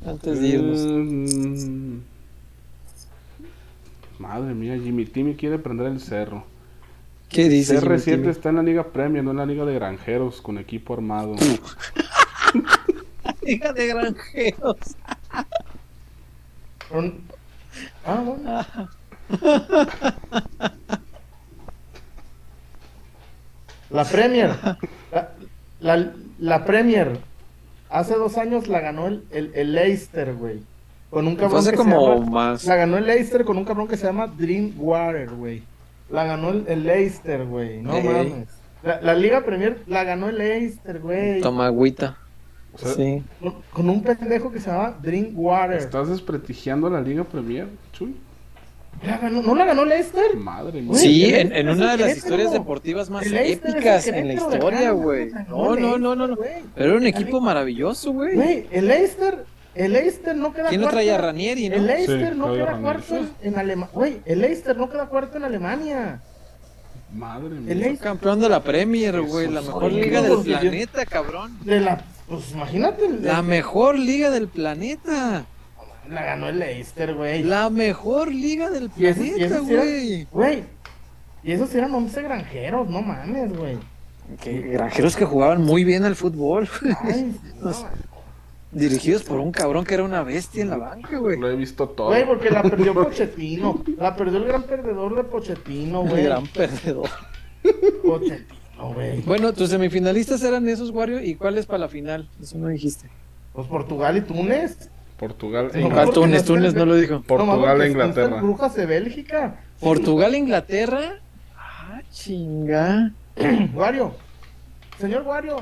[0.04, 0.78] Antes de irnos.
[0.78, 1.98] Mm,
[4.18, 6.44] Madre mía, Jimmy Timmy quiere prender el cerro.
[7.28, 7.82] ¿Qué dices?
[7.82, 8.28] CR7 Jimmy Timmy?
[8.28, 11.34] está en la Liga Premier, no en la Liga de Granjeros, con equipo armado.
[13.46, 14.76] Hija de granjeros.
[18.04, 18.66] Ah, bueno.
[23.90, 24.50] La Premier.
[25.12, 25.30] La,
[25.80, 27.18] la, la Premier.
[27.88, 30.60] Hace dos años la ganó el, el, el Leicester, güey.
[31.10, 32.30] Con un cabrón que como se llama...
[32.30, 32.64] más.
[32.64, 35.62] La ganó el Leicester con un cabrón que se llama Dreamwater, güey.
[36.10, 37.80] La ganó el, el Leicester, güey.
[37.82, 38.04] No Ey.
[38.04, 38.48] mames.
[38.82, 41.40] La, la Liga Premier la ganó el Leicester, güey.
[41.40, 42.16] Toma agüita.
[42.72, 43.22] O sea, Sí.
[43.40, 45.78] Con, con un pendejo que se llama Drinkwater.
[45.78, 48.16] ¿Estás desprestigiando la Liga Premier, Chuy?
[49.04, 50.36] La ganó- ¿No la ganó Leicester?
[50.36, 50.94] Madre mía.
[50.96, 54.28] Sí, el en, en una de el las historias deportivas más El el épicas en
[54.28, 55.30] la historia, güey.
[55.48, 56.36] No, el no, no, no, no.
[56.74, 58.34] Pero era un equipo maravilloso, güey.
[58.34, 59.44] Güey, el Leicester,
[59.74, 60.96] el Leicester no queda ¿Quién no cuarto.
[60.96, 61.76] traía Ranieri, no?
[61.76, 62.82] El Leicester Sí, no queda Ranieri.
[62.82, 63.90] cuarto en, en Alemania.
[63.92, 66.20] Güey, el Leicester no queda cuarto en Alemania.
[67.12, 67.74] Madre El mía.
[67.74, 69.48] Leicester Campeón de la Premier, güey.
[69.48, 70.60] La mejor Oye, liga del Dios, Dios.
[70.60, 71.58] planeta, cabrón.
[71.64, 75.44] de la pues imagínate, el- La mejor liga del planeta.
[76.10, 77.42] La ganó el Leicester, güey.
[77.42, 80.24] La mejor liga del planeta, güey.
[80.30, 80.64] Güey.
[81.42, 83.78] Y esos eran 11 granjeros, no mames, güey.
[84.40, 86.68] Que Granjeros que jugaban muy bien al fútbol.
[87.02, 87.72] Ay, no,
[88.72, 91.38] Dirigidos por un cabrón que era una bestia en la banca, güey.
[91.38, 92.08] Lo he visto todo.
[92.08, 93.82] Güey, porque la perdió Pochettino.
[93.96, 96.24] La perdió el gran perdedor de Pochettino, El güey.
[96.24, 97.08] gran perdedor.
[98.02, 99.20] Pochettino, güey.
[99.22, 101.22] Bueno, tus semifinalistas eran esos, Wario.
[101.22, 102.28] ¿Y cuáles para la final?
[102.42, 103.08] Eso no dijiste.
[103.52, 104.90] Pues Portugal y Túnez.
[105.18, 106.12] Portugal e No, ¿Cuál Inglaterra.
[106.14, 106.44] Túnez?
[106.44, 107.22] Túnez no lo dijo.
[107.22, 108.40] Portugal e Inglaterra.
[108.42, 109.60] brujas de Bélgica.
[109.80, 111.20] Portugal, Inglaterra.
[111.56, 113.12] Ah, chinga.
[113.74, 114.14] Wario.
[114.98, 115.56] Señor Wario.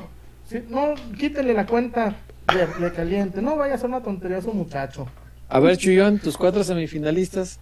[0.68, 2.16] no, quítele la cuenta
[2.52, 3.43] de, de caliente.
[3.43, 5.06] No vaya a ser una tontería su muchacho.
[5.48, 7.59] A ver, Chuyón, tus cuatro semifinalistas.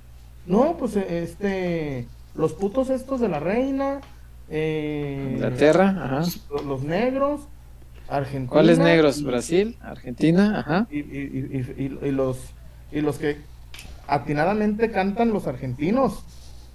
[0.46, 2.06] No, pues este.
[2.34, 4.00] Los putos estos de la reina.
[4.48, 6.18] Eh, Inglaterra, ajá.
[6.20, 7.42] los- Los negros.
[8.16, 8.50] Argentina.
[8.52, 9.18] ¿Cuáles negros?
[9.18, 10.86] y- Brasil, Argentina, ajá.
[10.90, 12.38] Y, los,
[12.90, 13.38] y los que
[14.06, 16.24] atinadamente cantan los argentinos.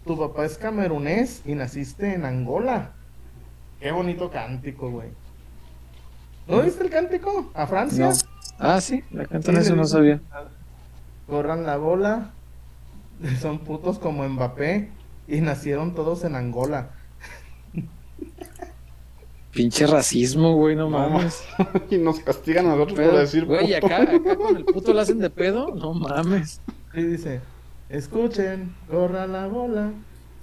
[0.06, 2.92] Tu papá es camerunés y naciste en Angola.
[3.80, 5.10] Qué bonito cántico, güey.
[6.48, 7.52] ¿No viste el cántico?
[7.54, 8.10] ¿A Francia?
[8.10, 8.16] No.
[8.58, 10.22] Ah, sí, la cantan Sí, eso, no sabía.
[11.28, 12.32] Corran la bola.
[13.42, 14.90] Son putos como Mbappé.
[15.28, 16.92] Y nacieron todos en Angola.
[19.52, 21.44] Pinche racismo, güey, no No, mames.
[21.90, 23.12] y nos castigan a nosotros Pedo.
[23.12, 23.86] por decir Güey, puto.
[23.88, 26.62] acá, acá con el puto lo hacen de pedo, no mames.
[26.94, 27.42] Y dice,
[27.90, 29.92] escuchen, corran la bola.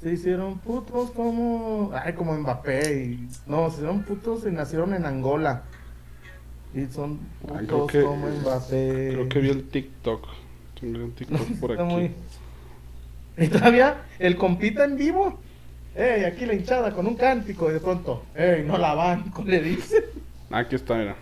[0.03, 1.91] Se hicieron putos como...
[1.95, 3.05] Ay, como Mbappé.
[3.05, 3.29] Y...
[3.47, 5.63] No, se hicieron putos y nacieron en Angola.
[6.75, 7.21] Y son
[7.55, 9.11] Ay, putos que- como Mbappé.
[9.13, 10.27] Creo que vi el TikTok.
[10.81, 11.95] Tendré un TikTok por Está aquí.
[11.95, 12.11] muy...
[13.39, 15.39] Y todavía el compita en vivo.
[15.97, 17.71] Ey, aquí la hinchada con un cántico.
[17.71, 20.05] Y de pronto, ey, no la banco, le dice.
[20.51, 21.17] Aquí está, mira.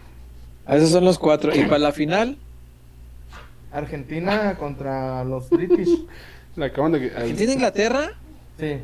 [0.67, 1.55] Ah, Esos son los cuatro.
[1.55, 2.37] Y para la final,
[3.73, 6.05] Argentina contra los British.
[6.57, 7.11] Le acaban de.
[7.17, 8.11] Argentina, Inglaterra.
[8.59, 8.77] Sí.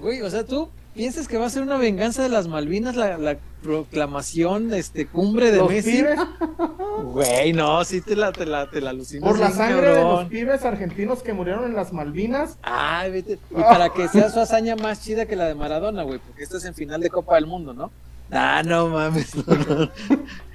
[0.00, 3.16] Güey, o sea, tú piensas que va a ser una venganza de las Malvinas la,
[3.16, 5.92] la proclamación, este, cumbre de Los Messi.
[5.98, 6.18] pibes,
[7.04, 10.24] Güey, no, sí te la, te la, te la alucinas por la sangre de los
[10.24, 12.58] pibes argentinos que murieron en las Malvinas.
[12.62, 13.38] Ay, vete.
[13.50, 16.56] Y para que sea su hazaña más chida que la de Maradona, güey, porque esta
[16.58, 17.90] es en final de Copa del Mundo, ¿no?
[18.30, 19.34] Ah, no mames.
[19.34, 19.90] no, no.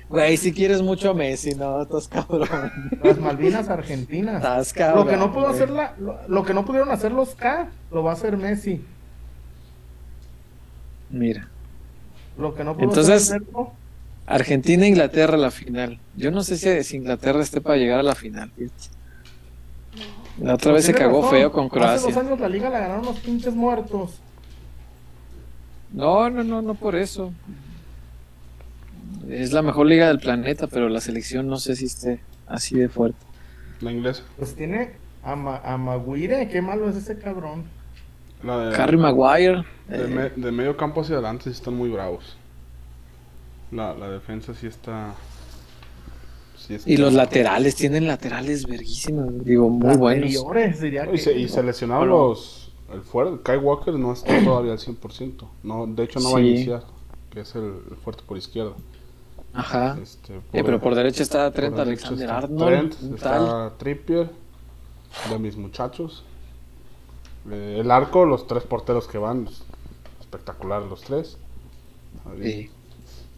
[0.07, 2.47] Güey, si quieres mucho a Messi, no, estás cabrón.
[3.03, 4.35] Las Malvinas argentinas.
[4.35, 5.05] Estás cabrón.
[5.05, 8.03] Lo que no pudo hacer la, lo, lo que no pudieron hacer los K, lo
[8.03, 8.85] va a hacer Messi.
[11.09, 11.47] Mira,
[12.37, 13.71] Lo que no Entonces- hacer Alberto,
[14.27, 15.99] Argentina, Inglaterra, la final.
[16.17, 18.51] Yo no sé si, si Inglaterra esté para llegar a la final.
[20.41, 21.37] La otra vez se cagó razón.
[21.37, 22.19] feo con Hace dos Croacia.
[22.21, 24.15] años la liga la ganaron los pinches muertos.
[25.93, 27.31] No, no, no, no por eso.
[29.29, 32.89] Es la mejor liga del planeta, pero la selección no sé si esté así de
[32.89, 33.17] fuerte.
[33.79, 34.23] La inglesa.
[34.37, 34.91] Pues tiene
[35.23, 37.63] a, Ma- a Maguire, qué malo es ese cabrón.
[38.43, 39.63] La de, Harry Maguire.
[39.87, 42.37] de, eh, me- de medio campo hacia adelante sí están muy bravos.
[43.71, 45.13] La, la defensa sí está.
[46.57, 50.29] sí está- y los laterales, tienen laterales verguísimos, digo, muy buenos.
[50.31, 50.37] Y
[51.11, 52.27] que- se, y se lesionaron Bueno.
[52.29, 52.61] los.
[52.93, 55.47] El fuera, el Kai Walker no está todavía al 100%.
[55.63, 56.83] No, de hecho, no va a iniciar.
[57.31, 58.73] Que es el, el fuerte por izquierda.
[59.53, 59.97] Ajá.
[60.01, 63.71] Este, Eh, pero por derecha está Trent Alexander está Arnold, Trent, está.
[63.77, 64.29] Trippier,
[65.29, 66.23] de mis muchachos.
[67.51, 69.47] Eh, el arco, los tres porteros que van,
[70.19, 71.37] espectacular los tres.
[72.41, 72.69] Sí.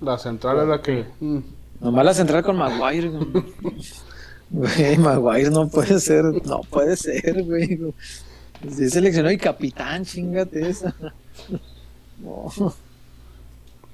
[0.02, 1.06] La central es la que.
[1.20, 1.40] mm,
[1.82, 3.10] Nomás la central con Maguire.
[4.50, 4.98] güey.
[4.98, 7.80] Maguire no puede ser, no puede ser, güey.
[8.72, 10.94] Sí, seleccionó y capitán, chingate esa.
[12.20, 12.52] No.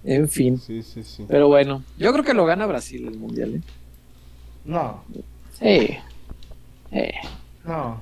[0.06, 0.60] En fin.
[0.60, 1.26] sí, sí, sí.
[1.28, 3.62] Pero bueno, yo creo que lo gana Brasil el mundial, ¿eh?
[4.66, 5.04] No,
[5.60, 5.98] Sí.
[6.92, 7.14] Eh,
[7.66, 8.00] no.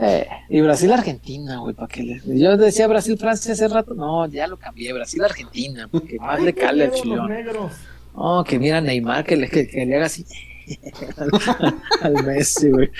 [0.00, 0.26] Eh.
[0.48, 2.20] Y Brasil-Argentina, güey, para que le...
[2.38, 3.94] Yo decía Brasil-Francia hace rato.
[3.94, 7.72] No, ya lo cambié, Brasil-Argentina, porque más le cale al negros.
[8.14, 10.26] Oh, que mira a Neymar que le, que, que le haga así
[11.16, 11.30] al,
[12.16, 12.90] al Messi, güey.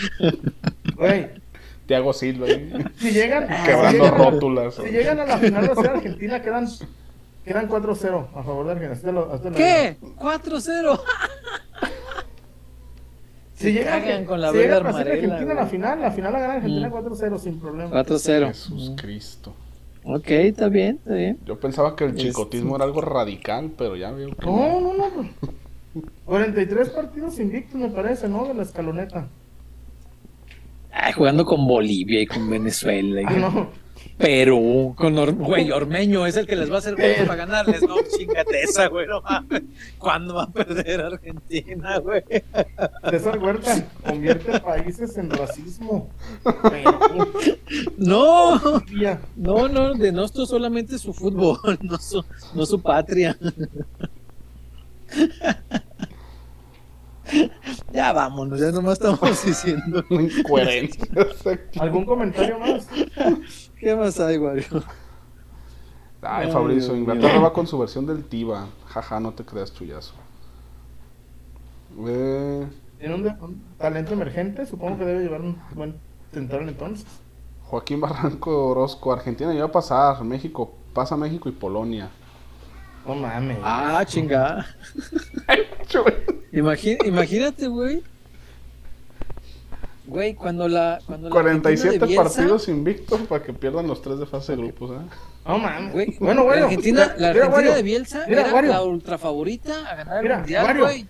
[0.96, 1.28] Güey,
[1.86, 4.74] Thiago Silva, ahí, si llegan, si quebrando llegan, a, rótulas.
[4.76, 6.68] si llegan a la final de ser Argentina, quedan
[7.44, 8.92] Quedan 4-0 a favor de Argentina.
[8.92, 9.96] Hazte lo- hazte lo- ¿Qué?
[10.18, 11.00] 4-0.
[13.60, 16.40] Si Se llega, cagan con la si llega Argentina a la final, la final la
[16.40, 16.92] gana Argentina Mm.
[16.92, 17.90] 4-0 sin problema.
[17.90, 18.46] 4-0.
[18.48, 19.52] Jesús Cristo.
[20.02, 21.38] Ok, está bien, está bien.
[21.44, 24.94] Yo pensaba que el Este- chicotismo era algo radical, pero ya veo que No, no,
[24.96, 25.04] no.
[25.14, 25.28] pues,
[26.24, 28.46] 43 partidos invictos me parece, ¿no?
[28.46, 29.28] De la escaloneta.
[30.90, 33.68] Ay, jugando con Bolivia y con Venezuela y Ah, no.
[34.20, 37.96] Perú, con Or- güey, Ormeño es el que les va a hacer para ganarles, no,
[38.18, 39.62] chingate esa, güey, no mames.
[39.98, 42.22] ¿Cuándo va a perder Argentina, güey?
[43.08, 46.10] César Huerta convierte países en racismo.
[47.96, 48.60] No,
[49.36, 52.22] no, no, de nuestro solamente su fútbol, no su,
[52.54, 53.38] no su patria.
[57.92, 60.04] Ya vámonos, ya nomás estamos diciendo.
[60.10, 61.08] incoherencias.
[61.78, 62.86] ¿Algún comentario más?
[63.78, 64.84] ¿Qué más hay, Wario?
[66.22, 67.42] Ay, Ay, Fabricio, Dios Inglaterra mío.
[67.42, 68.68] va con su versión del Tiva.
[68.86, 70.14] Jaja, no te creas chullazo.
[72.06, 72.66] Eh,
[72.98, 76.00] Tiene un talento emergente, supongo que debe llevar un buen
[76.32, 77.06] central entonces.
[77.62, 80.24] Joaquín Barranco Orozco, Argentina ya va a pasar.
[80.24, 82.10] México, pasa México y Polonia.
[83.14, 83.58] No mames.
[83.62, 84.66] Ah, chingada.
[86.52, 88.02] Imagi- imagínate, güey.
[90.06, 90.98] Güey, cuando la.
[91.06, 94.56] Cuando la 47 Argentina de Bielsa- partidos invictos para que pierdan los tres de fase
[94.56, 94.90] de grupos.
[94.90, 95.06] ¿eh?
[95.46, 95.92] No mames.
[95.92, 96.64] Güey, bueno, la bueno.
[96.64, 98.70] Argentina, mira, la mira, Argentina de Bielsa Mira, era Wario.
[98.70, 100.84] la ultra favorita a ganar el Mira, mundial, Wario.
[100.84, 101.06] güey.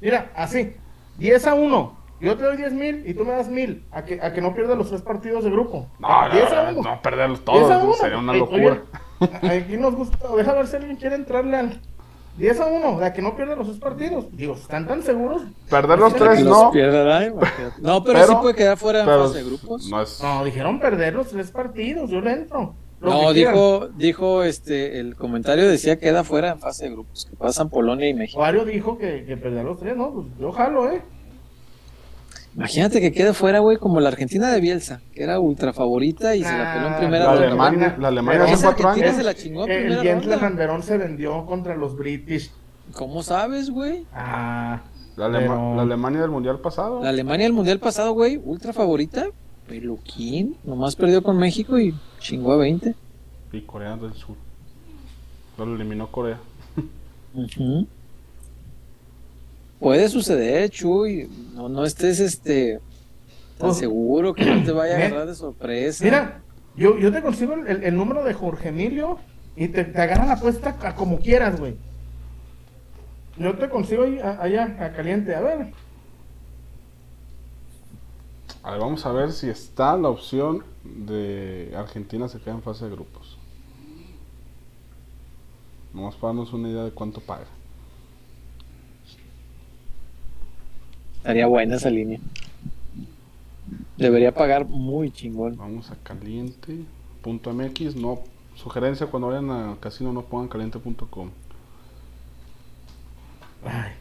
[0.00, 0.72] Mira, así.
[1.18, 1.98] 10 a 1.
[2.20, 3.84] Yo te doy 10 mil y tú me das mil.
[3.92, 5.88] A que, a que no pierdas los tres partidos de grupo.
[5.98, 6.90] No, 10 a no, 1.
[6.90, 7.84] no, perderlos 10 a todos.
[7.84, 7.94] 1.
[7.94, 8.82] Sería una Oye, locura.
[9.42, 10.18] Aquí nos gusta.
[10.36, 11.80] Deja ver si alguien quiere entrarle al
[12.36, 12.90] 10 a 1.
[12.96, 14.26] O sea, que no pierda los tres partidos.
[14.36, 15.42] Digo, ¿están tan seguros?
[15.68, 16.50] Perder los tres no.
[16.64, 17.74] los pierda, ay, imagínate.
[17.80, 19.88] No, pero, Pero- sí puede quedar fuera en pero fase de grupos.
[19.88, 20.20] no es.
[20.22, 22.10] No, dijeron perder los tres partidos.
[22.10, 22.74] Yo le entro.
[23.00, 23.54] Lo No, quieran.
[23.54, 27.68] dijo, dijo este, el comentario decía que queda fuera en fase de grupos, que pasan
[27.70, 28.40] Polonia y México.
[28.40, 30.10] Wario dijo que, que perder los tres, ¿no?
[30.12, 31.00] Pues yo jalo, ¿eh?
[32.58, 36.42] Imagínate que quede fuera, güey, como la Argentina de Bielsa, que era ultra favorita y
[36.42, 37.46] se la peló en Nah, primera La ronda.
[37.46, 39.14] Alemania, la Alemania hace cuatro años.
[39.16, 40.36] se la chingó en El primera Jens ronda.
[40.38, 42.50] Landerón se vendió contra los British.
[42.94, 44.04] ¿Cómo sabes, güey?
[44.12, 44.80] Ah,
[45.16, 47.00] La, Alema- Pero- la Alemania del mundial pasado.
[47.02, 49.26] La Alemania del mundial pasado, güey, ultra favorita.
[49.68, 52.94] Peluquín, nomás perdió con México y chingó a 20.
[53.52, 54.34] Y Corea del Sur.
[55.58, 56.38] Lo eliminó Corea.
[57.34, 57.86] Ujú.
[59.80, 61.28] Puede suceder, Chuy.
[61.54, 62.80] No, no estés este
[63.58, 63.74] tan Oh.
[63.74, 66.04] seguro que no te vaya a agarrar de sorpresa.
[66.04, 66.40] mira,
[66.76, 69.18] yo, yo te consigo el, el- el número de Jorge Emilio
[69.56, 71.76] y te, te agarra la apuesta a como quieras, güey.
[73.36, 75.34] Yo te consigo ahí, a- allá, a caliente.
[75.34, 75.72] A ver.
[78.62, 82.84] A ver, vamos a ver si está la opción de Argentina se queda en fase
[82.84, 83.36] de grupos.
[85.92, 87.46] Vamos para darnos una idea de cuánto paga.
[91.18, 92.18] Estaría buena esa línea.
[93.96, 95.56] Debería pagar muy chingón.
[95.56, 96.84] Vamos a caliente.
[97.22, 98.20] Punto MX, no.
[98.54, 101.30] Sugerencia cuando vayan al casino no pongan caliente.com.
[103.64, 103.92] Ay.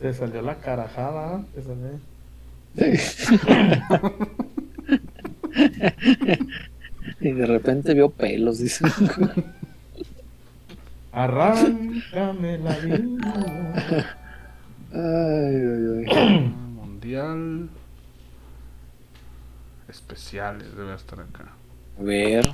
[0.00, 1.44] Te salió la carajada, ¿eh?
[1.54, 2.00] te salió.
[7.20, 8.84] y de repente vio pelos, dice.
[11.12, 14.18] Arráncame la vida.
[14.98, 16.48] Ay, ay, ay.
[16.74, 17.70] Mundial.
[19.88, 21.52] Especiales, debe estar acá.
[21.98, 22.50] A ver.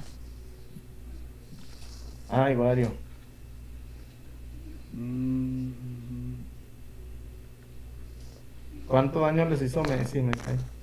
[2.28, 2.92] Ay, Wario.
[4.92, 5.72] Mm,
[8.86, 10.20] ¿Cuánto daño les hizo Messi?
[10.20, 10.73] Me cae.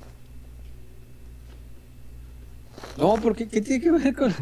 [2.98, 4.34] No, porque ¿qué tiene que ver con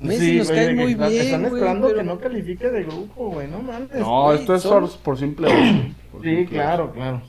[0.00, 0.26] Messi?
[0.32, 3.48] Sí, nos cae muy bien, Están esperando pero- que no califique de grupo, güey.
[3.48, 3.90] No mames.
[3.94, 5.48] No, esto es son- por, por simple
[6.10, 7.22] por Sí, simple claro, claro.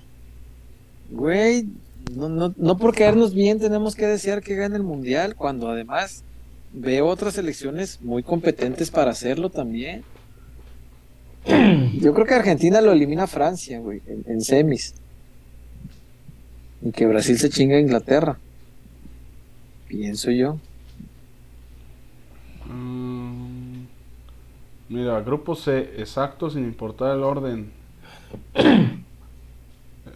[1.12, 1.68] Güey,
[2.16, 6.24] no, no, no por caernos bien tenemos que desear que gane el mundial, cuando además
[6.72, 10.04] veo otras selecciones muy competentes para hacerlo también.
[12.00, 14.94] Yo creo que Argentina lo elimina a Francia, güey, en, en semis.
[16.82, 18.38] Y que Brasil se chinga a Inglaterra.
[19.88, 20.58] Pienso yo.
[22.70, 23.88] Mm,
[24.90, 27.72] mira, grupo C, exacto, sin importar el orden.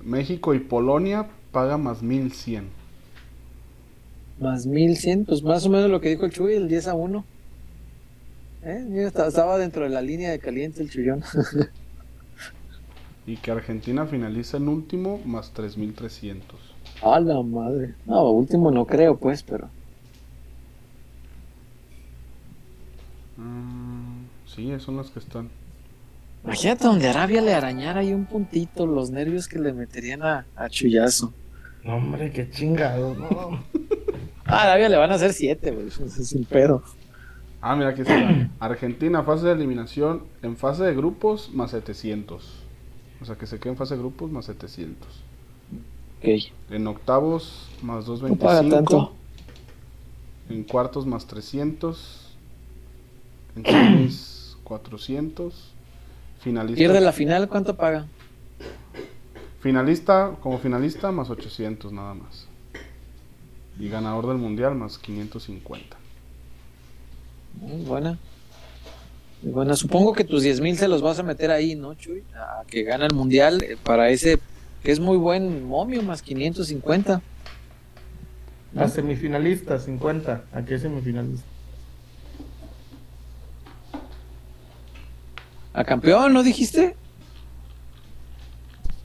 [0.03, 2.69] México y Polonia paga más 1100.
[4.37, 7.25] Más 1100, pues más o menos lo que dijo el Chuy, el 10 a 1.
[8.61, 8.85] ¿Eh?
[8.87, 11.23] Mira, estaba- dentro de la línea de caliente el Chuyón.
[13.25, 16.59] Y que Argentina finaliza en último más 3300.
[17.01, 17.97] A la madre.
[18.05, 19.69] No, último no creo, pues, pero.
[23.37, 24.25] Mm,
[24.55, 25.49] Sí, son las que están.
[26.43, 30.69] Imagínate donde Arabia le arañara ahí un puntito, los nervios que le meterían a, a
[30.69, 31.33] Chuyazo.
[31.83, 33.63] No, hombre, qué chingado, no.
[34.45, 35.87] A Arabia le van a hacer siete, güey.
[35.87, 36.83] Es el pedo.
[37.61, 38.49] Ah, mira, aquí está.
[38.59, 42.63] Argentina, fase de eliminación en fase de grupos más 700.
[43.21, 45.07] O sea, que se quede en fase de grupos más 700.
[46.19, 46.51] Ok.
[46.69, 48.75] En octavos más No paga 225.
[48.75, 49.13] tanto.
[50.49, 52.35] En cuartos más 300.
[53.55, 54.32] En semis
[54.63, 55.71] 400.
[56.39, 58.05] Finalista, Pierde la final, ¿cuánto paga?
[59.63, 62.47] finalista, como finalista más 800 nada más.
[63.79, 65.95] Y ganador del mundial más 550.
[67.61, 68.17] Muy buena.
[69.41, 69.75] Muy buena.
[69.75, 72.23] Supongo que tus 10 mil se los vas a meter ahí, ¿no, Chuy?
[72.35, 74.37] A que gana el mundial eh, para ese,
[74.83, 77.21] que es muy buen momio, más 550.
[78.75, 80.43] A semifinalista, 50.
[80.51, 81.45] ¿A qué semifinalista?
[85.73, 86.95] A campeón, ¿no dijiste?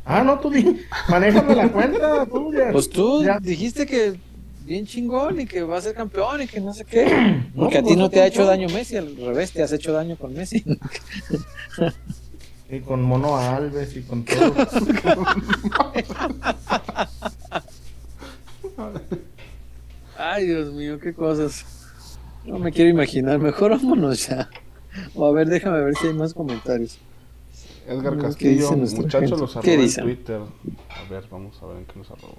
[0.05, 0.81] Ah, no, tú di.
[1.09, 2.71] Manéjame la cuenta, tú ya.
[2.73, 3.39] Pues tú Ya.
[3.41, 4.19] dijiste que
[4.65, 7.43] bien chingón y que va a ser campeón y que no sé qué.
[7.57, 9.73] Porque a No, ti pues, no te ha hecho daño Messi, al revés, te has
[9.73, 10.65] hecho daño con Messi.
[12.71, 14.55] Y con Mono Alves y con todo.
[20.17, 21.65] Ay, Dios mío, qué cosas.
[22.45, 23.39] No me quiero imaginar.
[23.39, 24.49] Mejor vámonos ya.
[25.15, 26.99] O a ver, déjame ver si hay más comentarios.
[27.87, 29.37] Edgar ¿Qué Castillo, muchachos, gente?
[29.39, 30.05] los ¿Qué arroba en dicen?
[30.05, 30.41] Twitter.
[30.91, 32.35] A ver, vamos a ver en qué los arroba.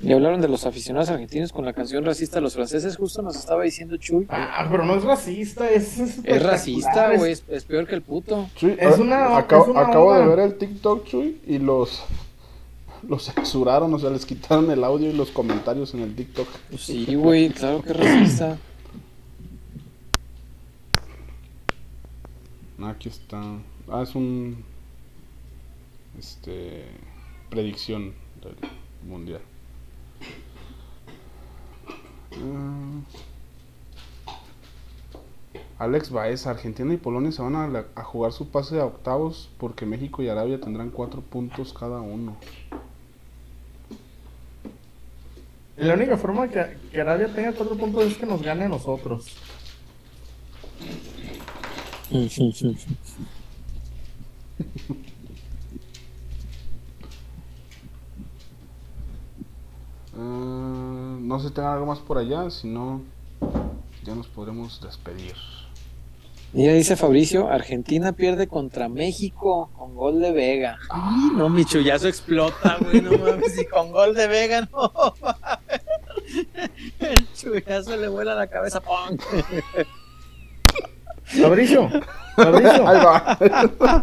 [0.00, 2.96] Y hablaron de los aficionados argentinos con la canción racista de los franceses.
[2.96, 4.26] Justo nos estaba diciendo Chuy.
[4.30, 5.96] Ah, pero no es racista, es.
[6.00, 7.30] Es, Es racista, güey.
[7.32, 8.48] Es, es peor que el puto.
[8.56, 12.02] Chuy, Es a- una- acabo, es una acabo de ver el TikTok, Chuy, y los
[13.08, 16.48] los censuraron, o sea, les quitaron el audio y los comentarios en el TikTok.
[16.70, 18.58] Pues sí, güey, claro que racista.
[22.84, 23.40] Aquí está.
[23.88, 24.64] Ah, es un
[26.18, 26.84] este
[27.50, 28.12] predicción
[28.42, 28.56] del
[29.08, 29.40] mundial.
[32.32, 33.00] Ah.
[35.78, 39.50] Alex Baez, Argentina y Polonia se van a, la- a jugar su pase a octavos
[39.58, 42.36] porque México y Arabia tendrán cuatro puntos cada uno.
[45.82, 49.36] La única forma que, que Arabia tenga cuatro puntos es que nos gane a nosotros.
[60.16, 63.02] Ah, no sé si tengan algo más por allá, si no,
[64.04, 65.34] ya nos podremos despedir.
[66.52, 70.78] Mira, dice Fabricio, Argentina pierde contra México con gol de Vega.
[70.90, 74.92] Ay, no, mi chullazo explota, güey, no mames, y con gol de Vega, no.
[77.00, 79.16] El chullazo le vuela la cabeza, ¡pum!
[81.24, 81.88] Fabricio,
[82.36, 83.38] Fabricio, Ahí va.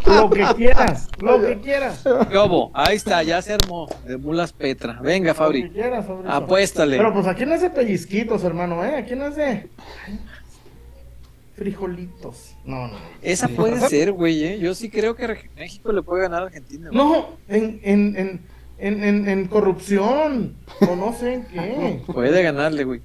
[0.06, 2.02] lo que quieras, lo que quieras.
[2.30, 2.70] ¿Qué hubo?
[2.74, 3.88] Ahí está, ya se armó.
[4.04, 4.98] De mulas Petra.
[5.02, 6.32] Venga, Lo que Fabri, quieras, Fabricio.
[6.32, 6.96] apuéstale.
[6.96, 8.96] Pero pues aquí no es de pellizquitos, hermano, ¿eh?
[8.96, 9.68] Aquí no es de.
[11.56, 12.54] Frijolitos.
[12.64, 12.94] No, no.
[13.20, 14.58] Esa puede ser, güey, ¿eh?
[14.58, 16.88] Yo sí creo que México le puede ganar a Argentina.
[16.90, 16.96] güey.
[16.98, 18.40] No, en, en, en,
[18.80, 20.54] en, en, en corrupción.
[20.80, 22.02] O no sé en qué.
[22.12, 23.00] Puede ganarle, güey.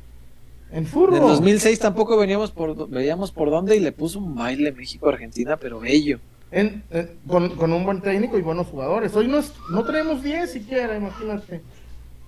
[0.71, 1.15] En furro.
[1.15, 5.57] En el 2006 tampoco veníamos por, veíamos por dónde y le puso un baile México-Argentina,
[5.57, 6.19] pero bello.
[6.51, 9.15] En- en- con, con un buen técnico y buenos jugadores.
[9.15, 11.61] Hoy no, es- no tenemos 10 siquiera, imagínate.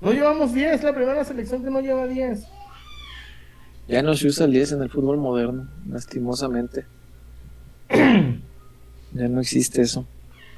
[0.02, 2.46] No llevamos 10, es la primera selección que no lleva 10.
[3.88, 6.86] Ya no se usa el 10 en el fútbol moderno, lastimosamente.
[7.90, 10.06] ya no existe eso.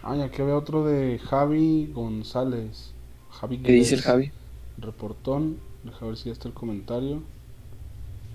[0.04, 2.94] Ay, aquí había otro de Javi González.
[3.32, 4.32] Javi ¿Qué dice el Javi?
[4.78, 5.58] Reportón.
[5.84, 7.22] Deja ver si ya está el comentario.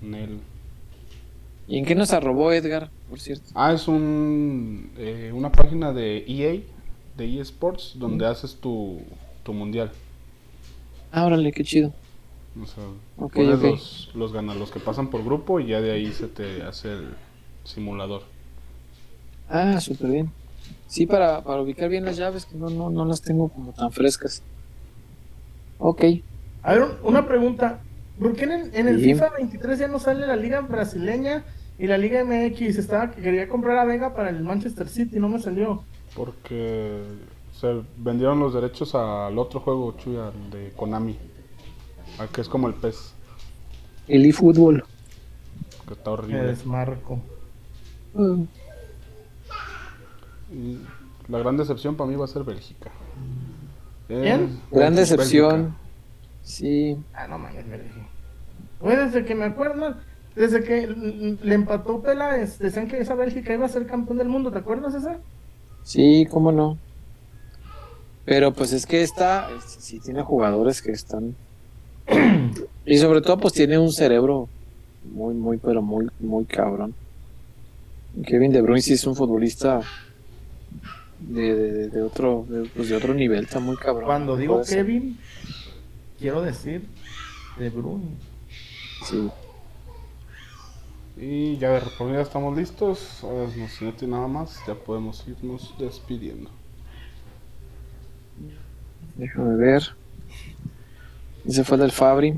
[0.02, 0.40] Nel.
[1.66, 3.44] ¿Y en qué nos arrobó Edgar, por cierto?
[3.54, 6.60] Ah, es un, eh, una página de EA,
[7.16, 9.00] de eSports, donde haces tu,
[9.42, 9.90] tu mundial.
[11.12, 11.92] Ah, órale, qué chido.
[12.60, 12.84] O sea,
[13.18, 13.62] Ok, pones ok.
[13.62, 16.92] Los, los gana- los que pasan por grupo y ya de ahí se te hace
[16.92, 17.14] el
[17.64, 18.22] simulador.
[19.48, 20.32] Ah, súper bien.
[20.86, 23.90] Sí, para, para ubicar bien las llaves, que no, no, no las tengo como tan
[23.92, 24.42] frescas.
[25.78, 26.04] Ok.
[26.62, 27.80] A ver, un- una pregunta.
[28.18, 29.04] ¿Por qué en el, en el Sí.
[29.12, 31.44] FIFA 23 ya no sale la Liga Brasileña
[31.78, 32.78] y la Liga MX?
[32.78, 35.82] Estaba que quería comprar a Vega para el Manchester City, no me salió.
[36.14, 37.02] Porque
[37.52, 41.18] se vendieron los derechos al otro juego, Chuya, de Konami.
[42.18, 43.14] Al que es como el pez,
[44.06, 44.84] El eFootball.
[45.88, 46.42] que está Me horrible.
[46.44, 47.18] desmarco.
[48.14, 48.44] Mm.
[50.54, 50.80] Y
[51.28, 52.90] la gran decepción para mí va a ser Bélgica.
[54.08, 54.60] Eh, ¿Quién?
[54.70, 55.00] Gran Bélgica.
[55.00, 55.76] decepción.
[56.42, 56.96] Sí.
[57.12, 58.06] Ah, no mames, me dejé.
[58.80, 59.96] Güey, desde que me acuerdo,
[60.36, 64.52] desde que le empató Peláez, decían que esa Bélgica iba a ser campeón del mundo,
[64.52, 65.18] ¿te acuerdas esa?
[65.82, 66.78] Sí, cómo no.
[68.24, 71.34] Pero pues es que esta sí sí tiene jugadores que están.
[72.86, 74.46] Y sobre todo, pues tiene un cerebro
[75.04, 76.94] muy, muy, pero muy, muy cabrón.
[78.26, 79.80] Kevin De Bruyne sí es un futbolista
[81.28, 84.04] de, de- de otro, de, pues, de otro nivel, está muy cabrón.
[84.06, 84.78] Cuando digo ser.
[84.86, 85.18] Kevin,
[86.18, 86.86] quiero decir
[87.58, 88.16] De Bruyne.
[89.06, 89.28] Sí.
[91.16, 91.80] Y ya de
[92.14, 93.20] ya estamos listos.
[93.22, 96.50] Ahora no, si no tiene nada más, ya podemos irnos despidiendo.
[99.16, 99.82] Déjame ver.
[101.46, 102.34] Ese fue el del Fabri.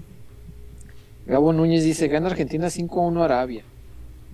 [1.27, 3.65] Gabo Núñez dice, gana Argentina 5-1 a Arabia.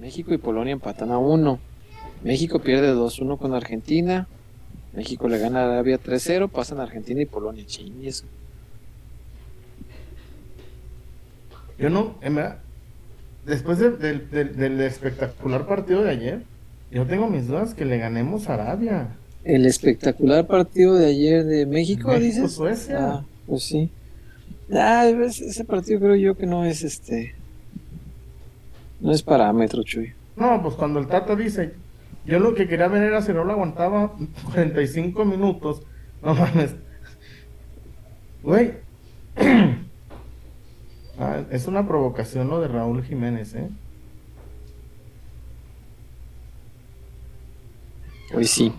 [0.00, 1.58] México y Polonia empatan a 1.
[2.24, 4.26] México pierde 2-1 con Argentina.
[4.94, 6.48] México le gana a Arabia 3-0.
[6.48, 7.64] Pasan Argentina y Polonia.
[7.66, 8.24] Ching, y eso.
[11.78, 12.58] Yo no, en verdad,
[13.46, 16.42] después de- del- del- del espectacular partido de ayer,
[16.90, 19.08] yo tengo mis dudas que le ganemos a Arabia.
[19.44, 22.52] El espectacular partido de ayer de México, México, dices.
[22.52, 22.98] Suecia.
[23.14, 23.90] Ah, pues sí.
[24.72, 27.34] Ah, ese partido creo yo que no es este.
[29.00, 30.12] No es parámetro, Chuy.
[30.36, 31.72] No, pues cuando el Tata dice,
[32.24, 34.12] yo lo que quería ver era si no lo aguantaba
[34.52, 35.82] 45 minutos.
[36.22, 36.74] No mames.
[38.42, 38.74] Güey.
[41.18, 43.68] Ah, es una provocación lo de Raúl Jiménez, ¿eh?
[48.34, 48.72] Hoy sí.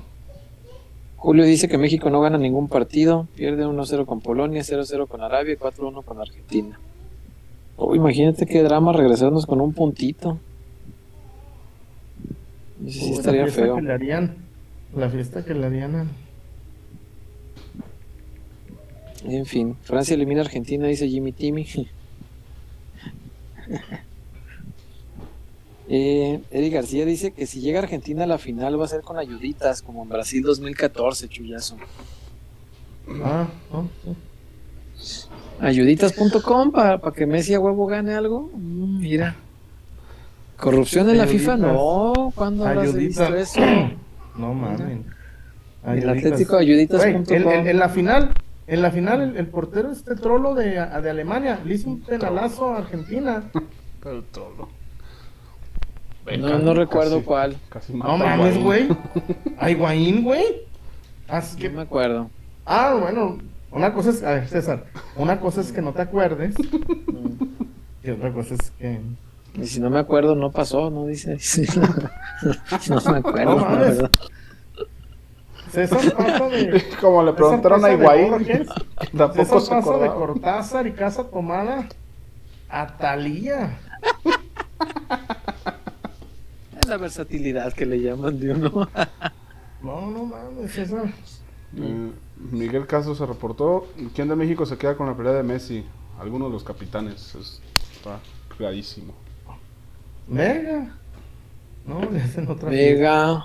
[1.15, 5.53] Julio dice que México no gana ningún partido, pierde 1-0 con Polonia, 0-0 con Arabia
[5.53, 6.79] y 4-1 con Argentina.
[7.77, 10.39] Oh, imagínate qué drama regresarnos con un puntito.
[12.87, 13.75] Sí Uy, estaría la fiesta feo.
[13.75, 14.35] que le harían,
[14.95, 16.07] la fiesta que le harían a-
[19.25, 21.65] En fin, Francia elimina a Argentina, dice Jimmy Timmy.
[25.89, 29.17] eh, Eric García dice que si llega Argentina a la final va a ser con
[29.17, 31.77] ayuditas, como en Brasil 2014, chullazo.
[33.23, 35.27] Ah, no, sí.
[35.59, 38.49] Ayuditas.com para que Messi a huevo gane algo.
[38.53, 39.35] Mm, mira.
[40.63, 41.53] ¿Corrupción en la FIFA?
[41.53, 41.73] Ayuditas.
[41.73, 42.31] No.
[42.35, 43.57] ¿Cuándo habrás visto Ayuditas.
[43.57, 43.61] eso?
[44.37, 45.01] No mames.
[45.85, 47.23] El Atlético Ayuditas.com.
[47.43, 48.31] Güey, en, la final,
[48.65, 52.73] en la final, el, el portero este trolo de, de Alemania le hizo un penalazo
[52.73, 53.43] a Argentina.
[54.05, 54.69] El trolo.
[56.39, 57.57] No, no recuerdo Casi- cuál.
[57.69, 58.87] Casi No mames, güey.
[59.59, 60.43] A Higuaín, güey.
[61.27, 62.29] Así No me acuerdo.
[62.65, 63.37] Ah, bueno.
[63.71, 64.85] Una cosa es, a ver, César,
[65.15, 66.55] una cosa es que no te acuerdes
[68.03, 68.99] y otra cosa es que...
[69.55, 71.37] Y si no me acuerdo, no pasó, no dice.
[71.39, 71.65] Sí.
[72.89, 73.55] no me acuerdo.
[73.55, 74.11] No verdad.
[75.71, 76.83] César pasa de...
[77.01, 78.31] Como le preguntaron a Higuaín,
[79.17, 80.07] tampoco César se pasa de.
[80.09, 81.87] Cortázar y Casa Tomada
[82.69, 83.79] a Talía.
[86.79, 88.89] Es la versatilidad que le llaman de uno.
[89.81, 91.05] No, no mames, César.
[91.77, 92.11] Eh,
[92.51, 93.87] Miguel Castro se reportó.
[94.15, 95.85] ¿Quién de México se queda con la pelea de Messi?
[96.19, 97.33] Alguno de los capitanes.
[97.35, 97.61] Es-
[97.95, 98.19] está
[98.57, 99.13] clarísimo.
[100.27, 100.95] Vega.
[101.85, 103.43] No, le hacen otra Vega.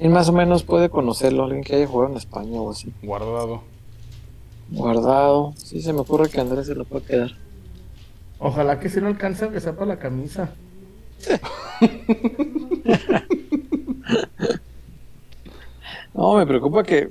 [0.00, 2.92] Y más o menos puede conocerlo, alguien que haya jugado en España o así.
[3.02, 3.62] Guardado.
[4.70, 5.54] Guardado.
[5.56, 7.30] Sí, se me ocurre que Andrés se lo puede quedar.
[8.38, 10.50] Ojalá que sí lo alcance que sea para la camisa.
[16.14, 17.10] No, me preocupa que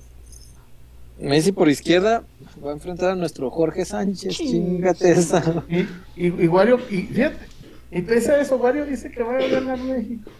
[1.20, 2.24] Messi por izquierda
[2.64, 4.36] va a enfrentar a nuestro Jorge Sánchez.
[4.38, 5.64] Chingate esa.
[5.70, 5.80] Y,
[6.16, 7.38] y, y Wario, y fíjate,
[7.92, 10.32] y pese a eso, Wario dice que va a ganar México.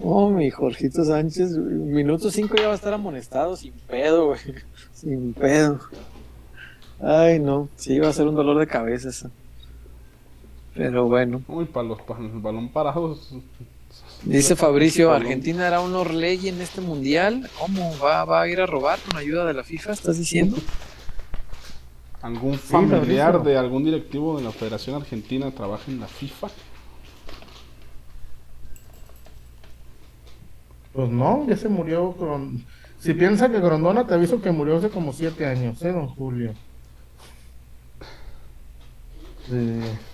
[0.00, 4.38] Oh, mi Jorgito Sánchez, minuto 5 ya va a estar amonestado sin pedo, güey.
[4.94, 5.80] Sin pedo.
[7.00, 9.30] Ay, no, sí, va a ser un dolor de cabeza eso.
[10.74, 13.34] Pero bueno, Uy, para los para el balón parados.
[14.24, 17.50] dice Fabricio, Argentina hará un Orlegui en este mundial.
[17.58, 17.92] ¿Cómo?
[17.98, 19.92] ¿Va, ¿Va a ir a robar con ayuda de la FIFA?
[19.92, 20.56] ¿Estás diciendo?
[22.20, 26.48] ¿Algún familiar de algún directivo de la Federación Argentina trabaja en la FIFA?
[30.92, 32.64] Pues no, ya se murió con...
[32.98, 36.54] Si piensa que Grondona, te aviso que murió hace como siete años, ¿eh, don Julio?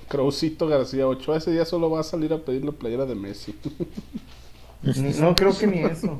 [0.09, 3.55] Krausito García Ochoa ese día solo va a salir a pedir la playera de Messi.
[5.21, 6.19] no creo que ni eso.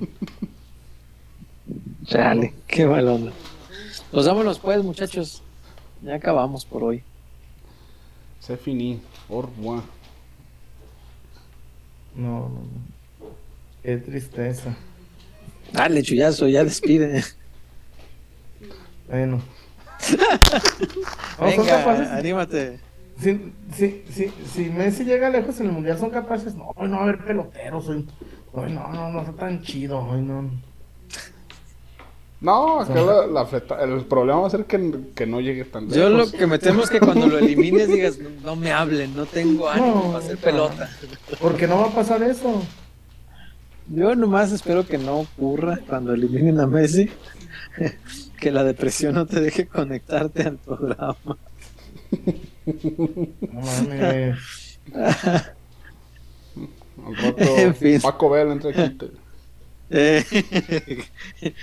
[2.07, 3.33] Chale, qué onda.
[4.11, 5.43] Pues vámonos pues, muchachos.
[6.05, 7.03] Ya acabamos por hoy.
[8.41, 9.01] C'est fini.
[9.31, 9.83] Au revoir.
[12.15, 13.31] No, no, no.
[13.83, 14.75] Qué tristeza.
[15.73, 17.25] Dale, chullazo, ya despide.
[19.09, 19.41] Bueno,
[21.41, 22.09] No, son Venga, capaces.
[22.09, 22.79] anímate.
[23.19, 26.55] Si, si, si, si Messi llega lejos en el mundial, son capaces.
[26.55, 27.89] No, hoy no va a haber peloteros.
[27.89, 28.07] Hoy,
[28.53, 29.99] hoy no, no, no está tan chido.
[30.01, 30.51] Hoy no.
[32.41, 35.85] No, acá la, la fleta- el problema va a ser que, que no llegue tan
[35.85, 35.97] lejos.
[35.97, 39.17] Yo lo que me temo es que cuando lo elimines digas, no, no me hablen,
[39.17, 40.41] no tengo ánimo No, para hacer no.
[40.43, 40.91] pelota.
[41.41, 42.63] Porque no va a pasar eso.
[43.89, 47.09] Yo nomás espero que no ocurra cuando eliminen a Messi,
[48.41, 51.17] que la depresión no te deje conectarte al programa.
[52.67, 54.79] No mames.
[57.07, 58.01] Al rato, En fin.
[58.01, 58.99] Paco Vela entra aquí.
[59.91, 60.25] Eh,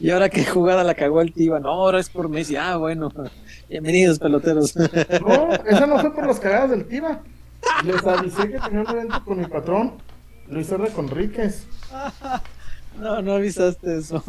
[0.00, 1.60] y ahora qué jugada la cagó el Tiva.
[1.60, 2.56] No, ahora es por Messi.
[2.56, 3.12] Ah, bueno.
[3.68, 4.74] Bienvenidos, peloteros.
[4.76, 7.22] No, esa no fue por las cagadas del Tiva.
[7.84, 9.94] Les avisé que tenía un evento con mi patrón,
[10.48, 10.90] Luis R.
[10.90, 11.66] Conríquez.
[12.98, 14.22] No, no avisaste eso.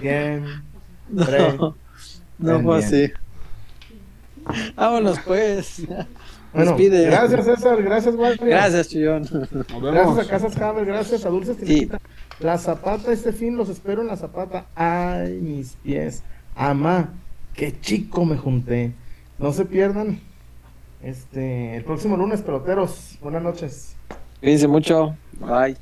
[0.00, 0.44] Bien.
[1.08, 1.76] No,
[2.38, 3.12] no fue así.
[4.74, 5.82] Vámonos, pues.
[6.56, 7.04] Bueno, Despide.
[7.06, 8.48] gracias César, gracias Walter.
[8.48, 8.94] Gracias.
[8.94, 9.30] Nos
[9.82, 12.00] Gracias a Casas Cabel, gracias a Dulces Tinita.
[12.40, 14.66] La Zapata, este fin los espero en La Zapata.
[14.74, 16.22] Ay, mis pies.
[16.54, 17.10] Ama,
[17.54, 18.92] qué chico me junté.
[19.38, 20.20] No se pierdan.
[21.02, 23.18] Este, el próximo lunes, peloteros.
[23.20, 23.96] Buenas noches.
[24.40, 25.14] Cuídense mucho.
[25.38, 25.76] Bye.